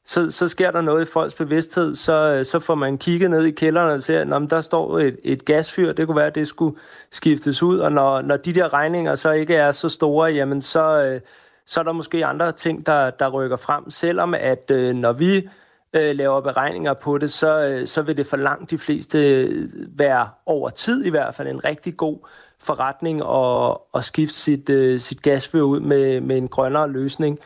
så, 0.06 0.32
så 0.32 0.48
sker 0.48 0.72
der 0.72 0.82
noget 0.82 1.02
i 1.02 1.12
folks 1.12 1.34
bevidsthed, 1.34 1.96
så, 1.96 2.36
øh, 2.38 2.46
så 2.46 2.60
får 2.60 2.76
man 2.76 2.98
kigget 2.98 3.32
ned 3.32 3.46
i 3.46 3.52
kælderen 3.52 3.90
og 3.90 4.04
ser, 4.04 4.22
at 4.22 4.50
der 4.50 4.62
står 4.62 5.00
et, 5.00 5.18
et 5.24 5.46
gasfyr, 5.46 5.94
det 5.94 6.08
kunne 6.08 6.18
være, 6.18 6.28
at 6.28 6.36
det 6.36 6.48
skulle 6.48 6.78
skiftes 7.12 7.64
ud, 7.64 7.80
og 7.80 7.92
når, 7.92 8.22
når 8.22 8.38
de 8.38 8.54
der 8.54 8.74
regninger 8.74 9.16
så 9.16 9.32
ikke 9.32 9.56
er 9.56 9.72
så 9.72 9.90
store, 9.90 10.32
jamen 10.32 10.62
så, 10.62 11.04
øh, 11.04 11.22
så 11.66 11.80
er 11.80 11.84
der 11.84 11.92
måske 11.92 12.26
andre 12.26 12.52
ting, 12.52 12.86
der, 12.86 13.10
der 13.10 13.30
rykker 13.30 13.58
frem, 13.58 13.90
selvom 13.90 14.34
at 14.34 14.72
øh, 14.72 14.96
når 14.96 15.12
vi 15.12 15.50
øh, 15.94 16.16
laver 16.16 16.42
beregninger 16.42 16.94
på 16.94 17.18
det, 17.18 17.32
så, 17.32 17.68
øh, 17.68 17.88
så 17.88 18.02
vil 18.02 18.18
det 18.18 18.28
for 18.28 18.38
langt 18.38 18.72
de 18.72 18.78
fleste 18.78 19.36
øh, 19.36 19.70
være 19.98 20.30
over 20.46 20.70
tid 20.70 21.06
i 21.06 21.10
hvert 21.10 21.36
fald 21.36 21.48
en 21.48 21.64
rigtig 21.66 21.98
god 21.98 22.18
forretning 22.60 23.22
at, 23.22 23.78
at 23.96 24.06
skifte 24.06 24.36
sit, 24.36 24.70
øh, 24.70 25.00
sit 25.00 25.22
gasfyr 25.22 25.62
ud 25.62 25.80
med, 25.80 26.22
med 26.22 26.38
en 26.38 26.48
grønnere 26.48 26.92
løsning. 26.92 27.40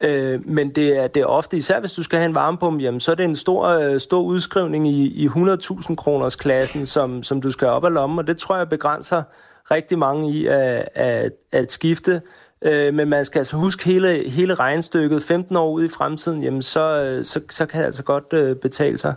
Øh, 0.00 0.48
men 0.48 0.70
det 0.70 0.96
er, 0.96 1.06
det 1.06 1.20
er 1.20 1.26
ofte, 1.26 1.56
især 1.56 1.80
hvis 1.80 1.92
du 1.92 2.02
skal 2.02 2.18
have 2.18 2.28
en 2.28 2.34
varmepumpe, 2.34 2.82
jamen, 2.82 3.00
så 3.00 3.10
er 3.10 3.14
det 3.14 3.24
en 3.24 3.36
stor, 3.36 3.66
øh, 3.66 4.00
stor 4.00 4.20
udskrivning 4.20 4.88
i, 4.88 5.06
i 5.06 5.26
100.000 5.26 5.94
kroners 5.94 6.36
klassen, 6.36 6.86
som, 6.86 7.22
som 7.22 7.40
du 7.40 7.50
skal 7.50 7.68
op 7.68 7.84
af 7.84 7.94
lommen, 7.94 8.18
og 8.18 8.26
det 8.26 8.36
tror 8.36 8.56
jeg 8.56 8.68
begrænser 8.68 9.22
rigtig 9.70 9.98
mange 9.98 10.32
i 10.32 10.46
at, 10.46 10.88
at, 10.94 11.32
at 11.52 11.72
skifte 11.72 12.22
Øh, 12.62 12.94
men 12.94 13.08
man 13.08 13.24
skal 13.24 13.38
altså 13.38 13.56
huske 13.56 13.84
hele, 13.84 14.30
hele 14.30 14.54
regnstykket 14.54 15.22
15 15.22 15.56
år 15.56 15.70
ud 15.70 15.84
i 15.84 15.88
fremtiden, 15.88 16.42
jamen 16.42 16.62
så, 16.62 17.04
øh, 17.04 17.24
så, 17.24 17.40
så 17.50 17.66
kan 17.66 17.80
det 17.80 17.86
altså 17.86 18.02
godt 18.02 18.32
øh, 18.32 18.56
betale 18.56 18.98
sig. 18.98 19.14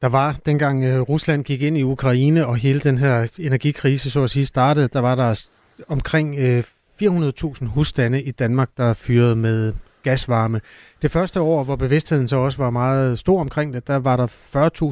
Der 0.00 0.08
var, 0.08 0.36
dengang 0.46 0.84
øh, 0.84 1.00
Rusland 1.00 1.44
gik 1.44 1.62
ind 1.62 1.78
i 1.78 1.82
Ukraine, 1.82 2.46
og 2.46 2.56
hele 2.56 2.80
den 2.80 2.98
her 2.98 3.28
energikrise, 3.38 4.10
så 4.10 4.22
at 4.22 4.30
sige, 4.30 4.46
startede, 4.46 4.88
der 4.88 5.00
var 5.00 5.14
der 5.14 5.46
omkring 5.88 6.38
øh, 6.38 6.64
400.000 7.02 7.66
husstande 7.66 8.22
i 8.22 8.30
Danmark, 8.30 8.68
der 8.76 8.92
fyrede 8.92 9.36
med 9.36 9.72
gasvarme. 10.02 10.60
Det 11.02 11.10
første 11.10 11.40
år, 11.40 11.64
hvor 11.64 11.76
bevidstheden 11.76 12.28
så 12.28 12.36
også 12.36 12.58
var 12.58 12.70
meget 12.70 13.18
stor 13.18 13.40
omkring 13.40 13.74
det, 13.74 13.86
der 13.86 13.96
var 13.96 14.16
der 14.16 14.26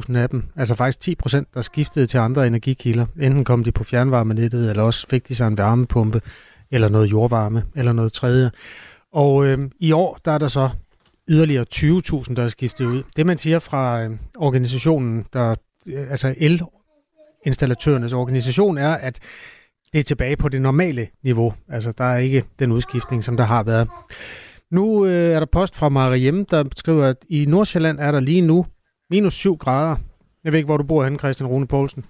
40.000 0.09 0.17
af 0.17 0.29
dem, 0.29 0.43
altså 0.55 0.75
faktisk 0.75 0.99
10 0.99 1.15
procent, 1.15 1.47
der 1.53 1.61
skiftede 1.61 2.07
til 2.07 2.17
andre 2.17 2.47
energikilder. 2.47 3.05
Enten 3.21 3.43
kom 3.43 3.63
de 3.63 3.71
på 3.71 3.83
fjernvarmenettet, 3.83 4.69
eller 4.69 4.83
også 4.83 5.07
fik 5.09 5.27
de 5.27 5.35
sig 5.35 5.47
en 5.47 5.57
varmepumpe, 5.57 6.21
eller 6.71 6.89
noget 6.89 7.11
jordvarme, 7.11 7.63
eller 7.75 7.93
noget 7.93 8.13
tredje. 8.13 8.51
Og 9.11 9.45
øh, 9.45 9.69
i 9.79 9.91
år, 9.91 10.19
der 10.25 10.31
er 10.31 10.37
der 10.37 10.47
så 10.47 10.69
yderligere 11.27 11.65
20.000, 11.75 12.35
der 12.35 12.43
er 12.43 12.47
skiftet 12.47 12.85
ud. 12.85 13.03
Det 13.15 13.25
man 13.25 13.37
siger 13.37 13.59
fra 13.59 14.03
øh, 14.03 14.11
organisationen, 14.37 15.25
der, 15.33 15.55
øh, 15.87 16.11
altså 16.11 16.35
elinstallatørernes 16.37 18.13
organisation, 18.13 18.77
er, 18.77 18.93
at 18.93 19.19
det 19.93 19.99
er 19.99 20.03
tilbage 20.03 20.37
på 20.37 20.49
det 20.49 20.61
normale 20.61 21.07
niveau. 21.23 21.53
Altså, 21.69 21.91
der 21.91 22.03
er 22.03 22.17
ikke 22.17 22.43
den 22.59 22.71
udskiftning, 22.71 23.23
som 23.23 23.37
der 23.37 23.43
har 23.43 23.63
været. 23.63 23.87
Nu 24.71 25.05
øh, 25.05 25.35
er 25.35 25.39
der 25.39 25.47
post 25.51 25.75
fra 25.75 25.89
Mariem, 25.89 26.45
der 26.45 26.63
skriver, 26.77 27.05
at 27.05 27.17
i 27.29 27.45
Nordsjælland 27.45 27.99
er 27.99 28.11
der 28.11 28.19
lige 28.19 28.41
nu 28.41 28.65
minus 29.09 29.33
7 29.33 29.57
grader. 29.57 29.95
Jeg 30.43 30.51
ved 30.51 30.59
ikke, 30.59 30.65
hvor 30.65 30.77
du 30.77 30.83
bor 30.83 31.03
henne, 31.03 31.19
Christian 31.19 31.47
Rune 31.47 31.67
Poulsen. 31.67 32.05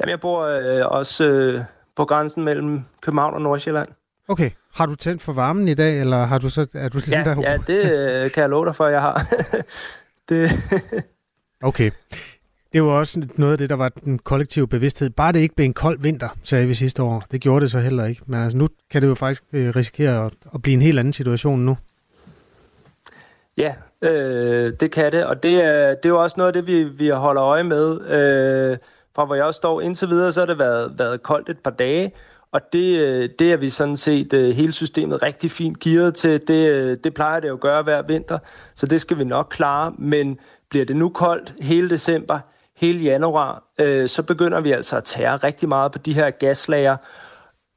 Jamen, 0.00 0.10
jeg 0.10 0.20
bor 0.20 0.42
øh, 0.42 0.86
også 0.86 1.28
øh, 1.28 1.60
på 1.96 2.04
grænsen 2.04 2.44
mellem 2.44 2.84
København 3.00 3.34
og 3.34 3.42
Nordsjælland. 3.42 3.88
Okay. 4.28 4.50
Har 4.74 4.86
du 4.86 4.94
tændt 4.94 5.22
for 5.22 5.32
varmen 5.32 5.68
i 5.68 5.74
dag, 5.74 6.00
eller 6.00 6.24
har 6.24 6.38
du 6.38 6.50
så, 6.50 6.66
er 6.74 6.88
du 6.88 7.00
ja, 7.10 7.24
der? 7.24 7.40
Ja, 7.40 7.58
det 7.66 7.92
øh, 8.24 8.30
kan 8.30 8.40
jeg 8.40 8.50
love 8.50 8.66
dig 8.66 8.76
for, 8.76 8.86
jeg 8.86 9.00
har. 9.00 9.26
det. 10.28 10.50
okay. 11.62 11.90
Det 12.72 12.82
var 12.82 12.90
også 12.90 13.28
noget 13.36 13.52
af 13.52 13.58
det, 13.58 13.70
der 13.70 13.76
var 13.76 13.88
den 13.88 14.18
kollektive 14.18 14.68
bevidsthed. 14.68 15.10
Bare 15.10 15.32
det 15.32 15.38
ikke 15.38 15.54
blev 15.54 15.64
en 15.64 15.74
kold 15.74 15.98
vinter, 16.00 16.28
sagde 16.42 16.66
vi 16.66 16.74
sidste 16.74 17.02
år. 17.02 17.22
Det 17.32 17.40
gjorde 17.40 17.60
det 17.60 17.70
så 17.70 17.78
heller 17.78 18.04
ikke. 18.04 18.22
Men 18.26 18.40
altså, 18.40 18.58
nu 18.58 18.68
kan 18.90 19.02
det 19.02 19.08
jo 19.08 19.14
faktisk 19.14 19.42
øh, 19.52 19.76
risikere 19.76 20.26
at, 20.26 20.32
at 20.54 20.62
blive 20.62 20.74
en 20.74 20.82
helt 20.82 20.98
anden 20.98 21.12
situation 21.12 21.60
nu. 21.60 21.76
Ja, 23.56 23.74
øh, 24.02 24.72
det 24.80 24.90
kan 24.90 25.12
det. 25.12 25.26
Og 25.26 25.42
det 25.42 25.64
er, 25.64 25.88
det 25.88 26.04
er 26.04 26.08
jo 26.08 26.22
også 26.22 26.34
noget 26.38 26.48
af 26.48 26.52
det, 26.52 26.66
vi, 26.66 26.84
vi 26.84 27.08
holder 27.08 27.42
øje 27.42 27.62
med. 27.62 28.00
Øh, 28.10 28.78
fra 29.16 29.24
hvor 29.24 29.34
jeg 29.34 29.54
står 29.54 29.80
indtil 29.80 30.08
videre, 30.08 30.32
så 30.32 30.40
har 30.40 30.46
det 30.46 30.58
været, 30.58 30.98
været 30.98 31.22
koldt 31.22 31.48
et 31.48 31.58
par 31.58 31.70
dage. 31.70 32.12
Og 32.52 32.60
det, 32.72 32.98
øh, 33.00 33.28
det 33.38 33.52
er 33.52 33.56
vi 33.56 33.70
sådan 33.70 33.96
set 33.96 34.32
øh, 34.32 34.54
hele 34.54 34.72
systemet 34.72 35.22
rigtig 35.22 35.50
fint 35.50 35.80
gearet 35.80 36.14
til. 36.14 36.48
Det, 36.48 36.70
øh, 36.70 36.98
det 37.04 37.14
plejer 37.14 37.40
det 37.40 37.48
jo 37.48 37.54
at 37.54 37.60
gøre 37.60 37.82
hver 37.82 38.02
vinter, 38.02 38.38
så 38.74 38.86
det 38.86 39.00
skal 39.00 39.18
vi 39.18 39.24
nok 39.24 39.46
klare. 39.50 39.92
Men 39.98 40.38
bliver 40.70 40.84
det 40.84 40.96
nu 40.96 41.08
koldt 41.08 41.54
hele 41.60 41.90
december, 41.90 42.38
hele 42.76 42.98
januar, 42.98 43.62
øh, 43.80 44.08
så 44.08 44.22
begynder 44.22 44.60
vi 44.60 44.72
altså 44.72 44.96
at 44.96 45.04
tære 45.04 45.36
rigtig 45.36 45.68
meget 45.68 45.92
på 45.92 45.98
de 45.98 46.14
her 46.14 46.30
gaslager. 46.30 46.96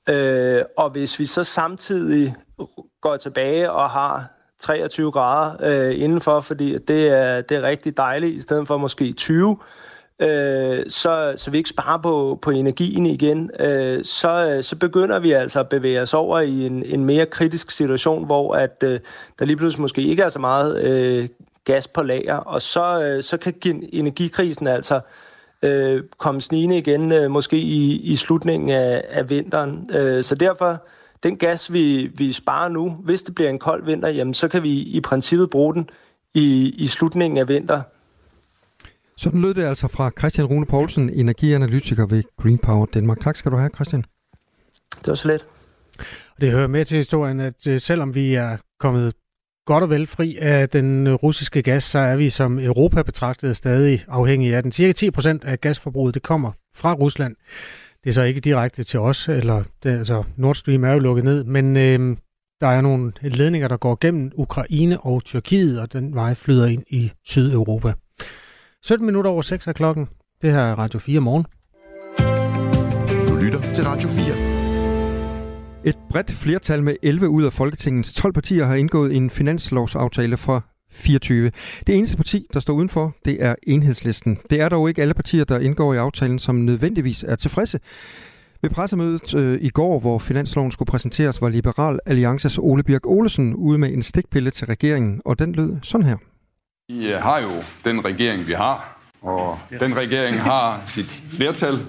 Øh, 0.09 0.63
og 0.77 0.89
hvis 0.89 1.19
vi 1.19 1.25
så 1.25 1.43
samtidig 1.43 2.35
går 3.01 3.17
tilbage 3.17 3.71
og 3.71 3.89
har 3.89 4.25
23 4.59 5.11
grader 5.11 5.55
øh, 5.63 6.01
indenfor, 6.01 6.39
fordi 6.39 6.77
det 6.77 7.07
er, 7.07 7.41
det 7.41 7.57
er 7.57 7.61
rigtig 7.61 7.97
dejligt, 7.97 8.35
i 8.35 8.41
stedet 8.41 8.67
for 8.67 8.77
måske 8.77 9.13
20, 9.13 9.51
øh, 9.51 9.57
Øh, 10.19 10.83
så, 10.87 11.33
så 11.35 11.51
vi 11.51 11.57
ikke 11.57 11.69
sparer 11.69 11.97
på, 11.97 12.39
på 12.41 12.51
energien 12.51 13.05
igen, 13.05 13.51
øh, 13.59 14.03
så, 14.03 14.59
så 14.61 14.75
begynder 14.75 15.19
vi 15.19 15.31
altså 15.31 15.59
at 15.59 15.69
bevæge 15.69 16.01
os 16.01 16.13
over 16.13 16.39
i 16.39 16.65
en, 16.65 16.83
en 16.85 17.05
mere 17.05 17.25
kritisk 17.25 17.71
situation, 17.71 18.25
hvor 18.25 18.53
at 18.53 18.83
øh, 18.83 18.99
der 19.39 19.45
lige 19.45 19.57
pludselig 19.57 19.81
måske 19.81 20.01
ikke 20.01 20.23
er 20.23 20.29
så 20.29 20.39
meget 20.39 20.83
øh, 20.83 21.29
gas 21.65 21.87
på 21.87 22.03
lager, 22.03 22.35
og 22.35 22.61
så, 22.61 23.03
øh, 23.03 23.23
så 23.23 23.37
kan 23.37 23.53
energikrisen 23.91 24.67
altså 24.67 24.99
øh, 25.61 26.03
komme 26.17 26.41
snigende 26.41 26.77
igen, 26.77 27.11
øh, 27.11 27.31
måske 27.31 27.57
i, 27.57 28.01
i 28.01 28.15
slutningen 28.15 28.69
af, 28.69 29.03
af 29.09 29.29
vinteren. 29.29 29.89
Øh, 29.93 30.23
så 30.23 30.35
derfor, 30.35 30.87
den 31.23 31.37
gas, 31.37 31.73
vi, 31.73 32.11
vi 32.17 32.33
sparer 32.33 32.69
nu, 32.69 32.89
hvis 32.89 33.23
det 33.23 33.35
bliver 33.35 33.49
en 33.49 33.59
kold 33.59 33.85
vinter, 33.85 34.09
jamen, 34.09 34.33
så 34.33 34.47
kan 34.47 34.63
vi 34.63 34.69
i 34.69 35.01
princippet 35.01 35.49
bruge 35.49 35.73
den 35.73 35.89
i, 36.33 36.75
i 36.77 36.87
slutningen 36.87 37.37
af 37.37 37.47
vinter. 37.47 37.81
Sådan 39.19 39.41
lød 39.41 39.53
det 39.53 39.63
altså 39.63 39.87
fra 39.87 40.11
Christian 40.19 40.47
Rune 40.47 40.65
Poulsen, 40.65 41.09
energianalytiker 41.09 42.05
ved 42.05 42.23
Green 42.41 42.57
Power 42.57 42.85
Danmark. 42.85 43.19
Tak 43.19 43.35
skal 43.35 43.51
du 43.51 43.57
have, 43.57 43.69
Christian. 43.75 44.03
Det 44.95 45.07
var 45.07 45.15
så 45.15 45.27
let. 45.27 45.47
Det 46.41 46.51
hører 46.51 46.67
med 46.67 46.85
til 46.85 46.97
historien, 46.97 47.39
at 47.39 47.67
øh, 47.67 47.79
selvom 47.79 48.15
vi 48.15 48.35
er 48.35 48.57
kommet 48.79 49.13
godt 49.65 49.83
og 49.83 49.89
vel 49.89 50.07
fri 50.07 50.37
af 50.41 50.69
den 50.69 51.15
russiske 51.15 51.61
gas, 51.61 51.83
så 51.83 51.99
er 51.99 52.15
vi 52.15 52.29
som 52.29 52.59
Europa 52.59 53.01
betragtet 53.01 53.57
stadig 53.57 54.05
afhængige 54.07 54.55
af 54.55 54.63
den. 54.63 54.71
Cirka 54.71 54.91
10 54.91 55.11
procent 55.11 55.45
af 55.45 55.61
gasforbruget 55.61 56.13
det 56.13 56.23
kommer 56.23 56.51
fra 56.75 56.93
Rusland. 56.93 57.35
Det 58.03 58.09
er 58.09 58.13
så 58.13 58.21
ikke 58.21 58.41
direkte 58.41 58.83
til 58.83 58.99
os, 58.99 59.27
eller 59.27 59.63
det, 59.83 59.97
altså 59.97 60.23
Nord 60.37 60.55
Stream 60.55 60.83
er 60.83 60.91
jo 60.91 60.99
lukket 60.99 61.25
ned, 61.25 61.43
men 61.43 61.77
øh, 61.77 62.17
der 62.61 62.67
er 62.67 62.81
nogle 62.81 63.11
ledninger, 63.21 63.67
der 63.67 63.77
går 63.77 63.97
gennem 64.01 64.31
Ukraine 64.35 64.99
og 64.99 65.23
Tyrkiet, 65.23 65.79
og 65.79 65.93
den 65.93 66.15
vej 66.15 66.33
flyder 66.33 66.65
ind 66.65 66.83
i 66.87 67.11
Sydeuropa. 67.25 67.93
17 68.83 69.05
minutter 69.05 69.31
over 69.31 69.41
6 69.41 69.67
er 69.67 69.73
klokken. 69.73 70.07
Det 70.41 70.51
her 70.51 70.59
er 70.59 70.75
Radio 70.75 70.99
4 70.99 71.19
morgen. 71.19 71.45
Du 73.27 73.35
lytter 73.35 73.73
til 73.73 73.83
Radio 73.83 74.09
4. 74.09 74.25
Et 75.85 75.97
bredt 76.09 76.31
flertal 76.31 76.83
med 76.83 76.95
11 77.03 77.29
ud 77.29 77.43
af 77.43 77.53
Folketingets 77.53 78.13
12 78.13 78.33
partier 78.33 78.65
har 78.65 78.75
indgået 78.75 79.15
en 79.15 79.29
finanslovsaftale 79.29 80.37
for 80.37 80.65
24. 80.91 81.51
Det 81.87 81.95
eneste 81.95 82.17
parti, 82.17 82.45
der 82.53 82.59
står 82.59 82.73
udenfor, 82.73 83.15
det 83.25 83.43
er 83.43 83.55
enhedslisten. 83.67 84.37
Det 84.49 84.61
er 84.61 84.69
dog 84.69 84.89
ikke 84.89 85.01
alle 85.01 85.13
partier, 85.13 85.43
der 85.43 85.59
indgår 85.59 85.93
i 85.93 85.97
aftalen, 85.97 86.39
som 86.39 86.55
nødvendigvis 86.55 87.23
er 87.23 87.35
tilfredse. 87.35 87.79
Ved 88.61 88.69
pressemødet 88.69 89.33
øh, 89.35 89.57
i 89.61 89.69
går, 89.69 89.99
hvor 89.99 90.19
finansloven 90.19 90.71
skulle 90.71 90.87
præsenteres, 90.87 91.41
var 91.41 91.49
Liberal 91.49 91.99
Alliances 92.05 92.57
Ole 92.57 92.83
Birk 92.83 93.05
Olesen 93.05 93.55
ude 93.55 93.77
med 93.77 93.93
en 93.93 94.03
stikpille 94.03 94.51
til 94.51 94.67
regeringen, 94.67 95.21
og 95.25 95.39
den 95.39 95.51
lød 95.51 95.77
sådan 95.81 96.05
her. 96.05 96.17
Vi 96.91 97.07
øh, 97.07 97.21
har 97.21 97.41
jo 97.41 97.49
den 97.85 98.05
regering, 98.05 98.47
vi 98.47 98.53
har, 98.53 98.99
og 99.21 99.59
den 99.79 99.97
regering 99.97 100.41
har 100.41 100.81
sit 100.85 101.23
flertal, 101.33 101.79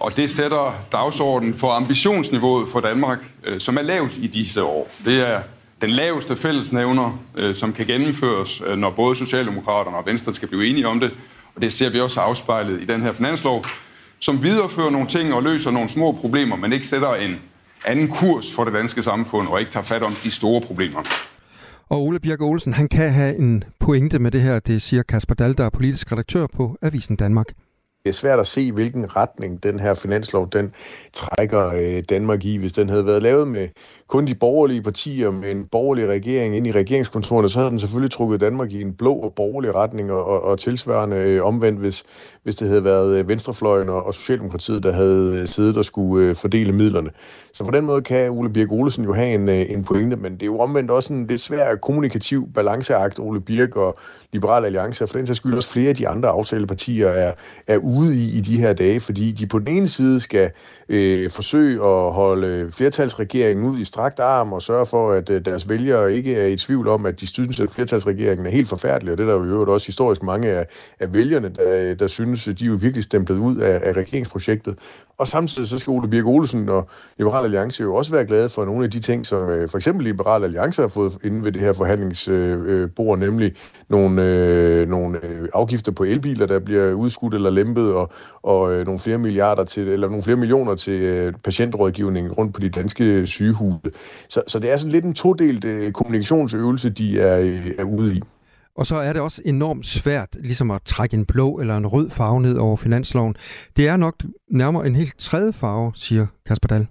og 0.00 0.16
det 0.16 0.30
sætter 0.30 0.84
dagsordenen 0.92 1.54
for 1.54 1.70
ambitionsniveauet 1.70 2.68
for 2.68 2.80
Danmark, 2.80 3.18
øh, 3.44 3.60
som 3.60 3.76
er 3.76 3.82
lavt 3.82 4.12
i 4.16 4.26
disse 4.26 4.62
år. 4.62 4.90
Det 5.04 5.28
er 5.28 5.40
den 5.80 5.90
laveste 5.90 6.36
fællesnævner, 6.36 7.18
øh, 7.36 7.54
som 7.54 7.72
kan 7.72 7.86
gennemføres, 7.86 8.62
når 8.76 8.90
både 8.90 9.16
Socialdemokraterne 9.16 9.96
og 9.96 10.06
Venstre 10.06 10.34
skal 10.34 10.48
blive 10.48 10.66
enige 10.66 10.88
om 10.88 11.00
det. 11.00 11.10
Og 11.54 11.62
det 11.62 11.72
ser 11.72 11.88
vi 11.88 12.00
også 12.00 12.20
afspejlet 12.20 12.82
i 12.82 12.84
den 12.84 13.02
her 13.02 13.12
finanslov, 13.12 13.64
som 14.18 14.42
viderefører 14.42 14.90
nogle 14.90 15.08
ting 15.08 15.34
og 15.34 15.42
løser 15.42 15.70
nogle 15.70 15.88
små 15.88 16.12
problemer, 16.12 16.56
men 16.56 16.72
ikke 16.72 16.86
sætter 16.86 17.14
en 17.14 17.40
anden 17.84 18.08
kurs 18.08 18.52
for 18.54 18.64
det 18.64 18.74
danske 18.74 19.02
samfund 19.02 19.48
og 19.48 19.60
ikke 19.60 19.72
tager 19.72 19.84
fat 19.84 20.02
om 20.02 20.14
de 20.14 20.30
store 20.30 20.60
problemer. 20.60 21.02
Og 21.88 22.02
Ole 22.02 22.20
Birk 22.20 22.42
Olsen, 22.42 22.72
han 22.72 22.88
kan 22.88 23.12
have 23.12 23.36
en 23.36 23.64
pointe 23.80 24.18
med 24.18 24.30
det 24.30 24.40
her, 24.40 24.58
det 24.58 24.82
siger 24.82 25.02
Kasper 25.02 25.34
Dahl, 25.34 25.58
der 25.58 25.64
er 25.64 25.70
politisk 25.70 26.12
redaktør 26.12 26.46
på 26.46 26.76
Avisen 26.82 27.16
Danmark. 27.16 27.46
Det 28.04 28.10
er 28.10 28.14
svært 28.14 28.40
at 28.40 28.46
se, 28.46 28.72
hvilken 28.72 29.16
retning 29.16 29.62
den 29.62 29.78
her 29.78 29.94
finanslov 29.94 30.50
den 30.50 30.72
trækker 31.12 31.66
øh, 31.66 32.02
Danmark 32.08 32.44
i. 32.44 32.56
Hvis 32.56 32.72
den 32.72 32.88
havde 32.88 33.06
været 33.06 33.22
lavet 33.22 33.48
med 33.48 33.68
kun 34.14 34.26
de 34.26 34.34
borgerlige 34.34 34.82
partier 34.82 35.30
med 35.30 35.50
en 35.50 35.64
borgerlig 35.64 36.08
regering 36.08 36.56
ind 36.56 36.66
i 36.66 36.72
regeringskontorerne, 36.72 37.48
så 37.48 37.58
havde 37.58 37.70
den 37.70 37.78
selvfølgelig 37.78 38.10
trukket 38.10 38.40
Danmark 38.40 38.72
i 38.72 38.82
en 38.82 38.92
blå 38.92 39.14
og 39.14 39.32
borgerlig 39.32 39.74
retning 39.74 40.12
og, 40.12 40.26
og, 40.26 40.42
og 40.44 40.58
tilsvarende 40.58 41.16
øh, 41.16 41.44
omvendt, 41.44 41.80
hvis, 41.80 42.04
hvis 42.42 42.56
det 42.56 42.68
havde 42.68 42.84
været 42.84 43.16
øh, 43.16 43.28
Venstrefløjen 43.28 43.88
og, 43.88 44.06
og 44.06 44.14
Socialdemokratiet, 44.14 44.82
der 44.82 44.92
havde 44.92 45.38
øh, 45.40 45.46
siddet 45.46 45.76
og 45.76 45.84
skulle 45.84 46.26
øh, 46.26 46.36
fordele 46.36 46.72
midlerne. 46.72 47.10
Så 47.52 47.64
på 47.64 47.70
den 47.70 47.84
måde 47.84 48.02
kan 48.02 48.30
Ole 48.30 48.50
Birk 48.50 48.72
Olesen 48.72 49.04
jo 49.04 49.14
have 49.14 49.34
en, 49.34 49.48
øh, 49.48 49.70
en 49.70 49.84
pointe, 49.84 50.16
men 50.16 50.32
det 50.32 50.42
er 50.42 50.46
jo 50.46 50.60
omvendt 50.60 50.90
også 50.90 51.12
en 51.12 51.26
lidt 51.26 51.40
svær 51.40 51.74
kommunikativ 51.74 52.48
balanceakt, 52.54 53.18
Ole 53.18 53.40
Birk 53.40 53.76
og 53.76 53.98
Liberal 54.32 54.64
Alliance, 54.64 55.04
og 55.04 55.08
for 55.08 55.16
den 55.16 55.26
sags 55.26 55.36
skyld 55.36 55.54
også 55.54 55.70
flere 55.70 55.88
af 55.88 55.96
de 55.96 56.08
andre 56.08 56.28
aftalepartier 56.28 57.08
er, 57.08 57.32
er 57.66 57.76
ude 57.76 58.16
i 58.16 58.38
i 58.38 58.40
de 58.40 58.60
her 58.60 58.72
dage, 58.72 59.00
fordi 59.00 59.32
de 59.32 59.46
på 59.46 59.58
den 59.58 59.68
ene 59.68 59.88
side 59.88 60.20
skal 60.20 60.50
øh, 60.88 61.30
forsøge 61.30 61.74
at 61.74 62.12
holde 62.12 62.46
øh, 62.46 62.70
flertalsregeringen 62.70 63.64
ud 63.64 63.78
i 63.78 63.84
strakt 64.04 64.20
arm 64.20 64.52
og 64.52 64.62
sørge 64.62 64.86
for, 64.86 65.12
at 65.12 65.30
øh, 65.30 65.44
deres 65.44 65.68
vælgere 65.68 66.14
ikke 66.14 66.36
er 66.36 66.46
i 66.46 66.56
tvivl 66.56 66.88
om, 66.88 67.06
at 67.06 67.20
de 67.20 67.26
synes, 67.26 67.60
at 67.60 67.70
flertalsregeringen 67.70 68.46
er 68.46 68.50
helt 68.50 68.68
forfærdelig, 68.68 69.12
og 69.12 69.18
det 69.18 69.24
er 69.24 69.28
der 69.28 69.38
jo 69.38 69.44
øvrigt 69.44 69.70
også 69.70 69.86
historisk 69.86 70.22
mange 70.22 70.48
af, 70.48 70.66
af 71.00 71.14
vælgerne, 71.14 71.48
der, 71.48 71.94
der 71.94 72.06
synes, 72.06 72.48
at 72.48 72.58
de 72.58 72.64
er 72.64 72.68
jo 72.68 72.74
virkelig 72.74 73.04
stemplet 73.04 73.36
ud 73.36 73.56
af, 73.56 73.80
af 73.84 73.92
regeringsprojektet. 73.92 74.78
Og 75.18 75.28
samtidig 75.28 75.68
så 75.68 75.78
skal 75.78 75.90
Ole 75.90 76.08
Birk 76.08 76.26
Olsen 76.26 76.68
og 76.68 76.88
Liberal 77.18 77.44
Alliance 77.44 77.82
jo 77.82 77.94
også 77.94 78.10
være 78.10 78.24
glade 78.24 78.48
for 78.48 78.64
nogle 78.64 78.84
af 78.84 78.90
de 78.90 79.00
ting, 79.00 79.26
som 79.26 79.48
øh, 79.48 79.68
for 79.68 79.78
eksempel 79.78 80.04
Liberal 80.04 80.44
Alliance 80.44 80.82
har 80.82 80.88
fået 80.88 81.18
inde 81.24 81.44
ved 81.44 81.52
det 81.52 81.60
her 81.60 81.72
forhandlingsbord, 81.72 83.18
øh, 83.18 83.20
nemlig 83.20 83.52
nogle, 83.88 84.22
øh, 84.22 84.88
nogle 84.88 85.24
øh, 85.24 85.48
afgifter 85.54 85.92
på 85.92 86.04
elbiler, 86.04 86.46
der 86.46 86.58
bliver 86.58 86.92
udskudt 86.92 87.34
eller 87.34 87.50
lempet, 87.50 87.92
og, 87.92 88.12
og 88.42 88.72
øh, 88.72 88.86
nogle 88.86 89.00
flere 89.00 89.18
milliarder 89.18 89.64
til, 89.64 89.88
eller 89.88 90.08
nogle 90.08 90.22
flere 90.22 90.36
millioner 90.36 90.74
til 90.74 90.92
øh, 90.92 91.32
patientrådgivning 91.44 92.38
rundt 92.38 92.54
på 92.54 92.60
de 92.60 92.68
danske 92.68 93.26
sygehuse. 93.26 93.78
Så, 94.28 94.42
så 94.46 94.58
det 94.58 94.72
er 94.72 94.76
sådan 94.76 94.92
lidt 94.92 95.04
en 95.04 95.14
todelt 95.14 95.64
øh, 95.64 95.92
kommunikationsøvelse, 95.92 96.90
de 96.90 97.20
er, 97.20 97.38
øh, 97.38 97.70
er 97.78 97.84
ude 97.84 98.14
i. 98.14 98.22
Og 98.76 98.86
så 98.86 98.96
er 98.96 99.12
det 99.12 99.22
også 99.22 99.42
enormt 99.44 99.86
svært 99.86 100.28
ligesom 100.40 100.70
at 100.70 100.82
trække 100.84 101.16
en 101.16 101.26
blå 101.26 101.58
eller 101.60 101.76
en 101.76 101.86
rød 101.86 102.10
farve 102.10 102.40
ned 102.40 102.56
over 102.56 102.76
finansloven. 102.76 103.36
Det 103.76 103.88
er 103.88 103.96
nok 103.96 104.14
nærmere 104.50 104.86
en 104.86 104.96
helt 104.96 105.18
tredje 105.18 105.52
farve, 105.52 105.92
siger 105.96 106.26
Kasper 106.46 106.68
Dahl 106.68 106.86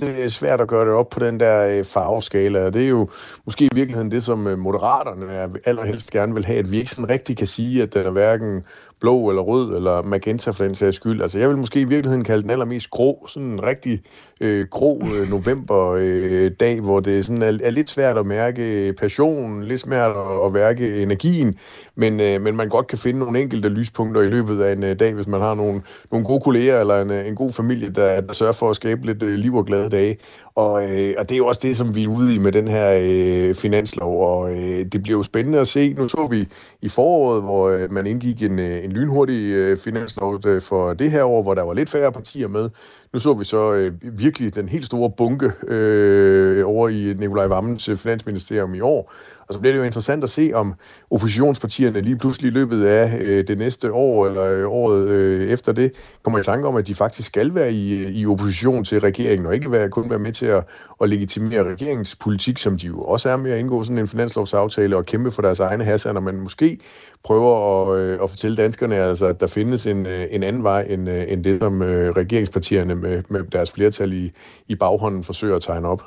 det 0.00 0.24
er 0.24 0.28
svært 0.28 0.60
at 0.60 0.68
gøre 0.68 0.84
det 0.84 0.94
op 0.94 1.10
på 1.10 1.20
den 1.20 1.40
der 1.40 1.78
øh, 1.78 1.84
farveskala, 1.84 2.66
og 2.66 2.74
det 2.74 2.84
er 2.84 2.88
jo 2.88 3.08
måske 3.44 3.64
i 3.64 3.74
virkeligheden 3.74 4.10
det, 4.10 4.24
som 4.24 4.46
øh, 4.46 4.58
moderaterne 4.58 5.50
allerhelst 5.64 6.10
gerne 6.10 6.34
vil 6.34 6.44
have, 6.44 6.58
at 6.58 6.72
vi 6.72 6.78
ikke 6.78 6.90
sådan 6.90 7.08
rigtig 7.08 7.36
kan 7.36 7.46
sige, 7.46 7.82
at 7.82 7.94
den 7.94 8.06
er 8.06 8.10
hverken 8.10 8.64
blå 9.00 9.28
eller 9.28 9.42
rød 9.42 9.76
eller 9.76 10.02
magenta 10.02 10.50
for 10.50 10.64
den 10.64 10.74
sags 10.74 10.96
skyld. 10.96 11.22
Altså 11.22 11.38
jeg 11.38 11.48
vil 11.48 11.58
måske 11.58 11.80
i 11.80 11.84
virkeligheden 11.84 12.24
kalde 12.24 12.42
den 12.42 12.50
allermest 12.50 12.90
grå, 12.90 13.26
sådan 13.28 13.48
en 13.48 13.62
rigtig 13.62 14.02
øh, 14.40 14.66
grå 14.70 15.02
øh, 15.14 15.30
novemberdag, 15.30 16.78
øh, 16.78 16.84
hvor 16.84 17.00
det 17.00 17.26
sådan 17.26 17.42
er, 17.42 17.58
er 17.62 17.70
lidt 17.70 17.90
svært 17.90 18.18
at 18.18 18.26
mærke 18.26 18.94
passionen, 18.98 19.64
lidt 19.64 19.80
svært 19.80 20.10
at, 20.10 20.46
at 20.46 20.52
mærke 20.52 21.02
energien, 21.02 21.58
men, 21.94 22.20
øh, 22.20 22.40
men 22.42 22.56
man 22.56 22.68
godt 22.68 22.86
kan 22.86 22.98
finde 22.98 23.18
nogle 23.18 23.40
enkelte 23.40 23.68
lyspunkter 23.68 24.20
i 24.20 24.28
løbet 24.28 24.60
af 24.60 24.72
en 24.72 24.82
øh, 24.82 24.98
dag, 24.98 25.14
hvis 25.14 25.26
man 25.26 25.40
har 25.40 25.54
nogle, 25.54 25.82
nogle 26.10 26.26
gode 26.26 26.40
kolleger 26.40 26.80
eller 26.80 27.02
en, 27.02 27.10
øh, 27.10 27.28
en 27.28 27.34
god 27.34 27.52
familie, 27.52 27.90
der, 27.90 28.20
der 28.20 28.32
sørger 28.32 28.52
for 28.52 28.70
at 28.70 28.76
skabe 28.76 29.06
lidt 29.06 29.22
øh, 29.22 29.34
liv 29.34 29.56
og 29.56 29.66
glade 29.66 29.90
dage. 29.90 30.18
Og, 30.54 30.90
øh, 30.90 31.14
og 31.18 31.28
det 31.28 31.34
er 31.34 31.38
jo 31.38 31.46
også 31.46 31.60
det, 31.62 31.76
som 31.76 31.94
vi 31.94 32.04
er 32.04 32.08
ude 32.08 32.34
i 32.34 32.38
med 32.38 32.52
den 32.52 32.68
her 32.68 32.98
øh, 33.02 33.54
finanslov, 33.54 34.38
og 34.38 34.52
øh, 34.52 34.86
det 34.92 35.02
bliver 35.02 35.18
jo 35.18 35.22
spændende 35.22 35.58
at 35.58 35.68
se. 35.68 35.92
Nu 35.92 36.08
så 36.08 36.26
vi 36.30 36.48
i 36.82 36.88
foråret, 36.88 37.42
hvor 37.42 37.68
øh, 37.68 37.92
man 37.92 38.06
indgik 38.06 38.42
en, 38.42 38.58
øh, 38.58 38.84
en 38.88 38.94
lynhurtig 38.94 39.44
øh, 39.44 39.76
finanslov 39.76 40.46
øh, 40.46 40.62
for 40.62 40.94
det 40.94 41.10
her 41.10 41.24
år, 41.24 41.42
hvor 41.42 41.54
der 41.54 41.62
var 41.62 41.74
lidt 41.74 41.90
færre 41.90 42.12
partier 42.12 42.48
med. 42.48 42.70
Nu 43.12 43.18
så 43.18 43.34
vi 43.34 43.44
så 43.44 43.72
øh, 43.72 43.92
virkelig 44.02 44.54
den 44.54 44.68
helt 44.68 44.86
store 44.86 45.10
bunke 45.10 45.52
øh, 45.68 46.68
over 46.68 46.88
i 46.88 47.14
Nikolaj 47.18 47.46
Vammens 47.46 47.88
øh, 47.88 47.96
finansministerium 47.96 48.74
i 48.74 48.80
år, 48.80 49.12
og 49.48 49.54
så 49.54 49.60
bliver 49.60 49.72
det 49.72 49.78
jo 49.78 49.84
interessant 49.84 50.24
at 50.24 50.30
se, 50.30 50.50
om 50.54 50.74
oppositionspartierne 51.10 52.00
lige 52.00 52.16
pludselig 52.18 52.48
i 52.48 52.54
løbet 52.54 52.84
af 52.84 53.18
øh, 53.20 53.48
det 53.48 53.58
næste 53.58 53.92
år, 53.92 54.26
eller 54.26 54.42
øh, 54.44 54.72
året 54.72 55.08
øh, 55.08 55.50
efter 55.50 55.72
det, 55.72 55.92
kommer 56.22 56.38
i 56.38 56.42
tanke 56.42 56.68
om, 56.68 56.76
at 56.76 56.86
de 56.86 56.94
faktisk 56.94 57.28
skal 57.28 57.54
være 57.54 57.72
i, 57.72 57.92
øh, 57.92 58.10
i 58.10 58.26
opposition 58.26 58.84
til 58.84 59.00
regeringen, 59.00 59.46
og 59.46 59.54
ikke 59.54 59.72
være, 59.72 59.88
kun 59.88 60.10
være 60.10 60.18
med 60.18 60.32
til 60.32 60.46
at, 60.46 60.64
at 61.00 61.08
legitimere 61.08 61.72
regeringspolitik, 61.72 62.58
som 62.58 62.78
de 62.78 62.86
jo 62.86 63.00
også 63.02 63.30
er 63.30 63.36
med 63.36 63.50
at 63.50 63.58
indgå 63.58 63.84
sådan 63.84 63.98
en 63.98 64.08
finanslovsaftale 64.08 64.96
og 64.96 65.06
kæmpe 65.06 65.30
for 65.30 65.42
deres 65.42 65.60
egne 65.60 65.84
hasser, 65.84 66.12
når 66.12 66.20
man 66.20 66.40
måske 66.40 66.78
prøver 67.24 67.92
at, 67.92 67.98
øh, 67.98 68.18
at 68.22 68.30
fortælle 68.30 68.56
danskerne, 68.56 68.96
altså, 68.96 69.26
at 69.26 69.40
der 69.40 69.46
findes 69.46 69.86
en, 69.86 70.06
øh, 70.06 70.26
en 70.30 70.42
anden 70.42 70.62
vej, 70.62 70.86
end, 70.88 71.08
øh, 71.10 71.24
end 71.28 71.44
det, 71.44 71.60
som 71.60 71.82
øh, 71.82 72.10
regeringspartierne 72.10 72.94
med, 72.94 73.22
med 73.28 73.44
deres 73.44 73.72
flertal 73.72 74.12
i, 74.12 74.30
i 74.68 74.74
baghånden 74.74 75.24
forsøger 75.24 75.56
at 75.56 75.62
tegne 75.62 75.88
op. 75.88 76.02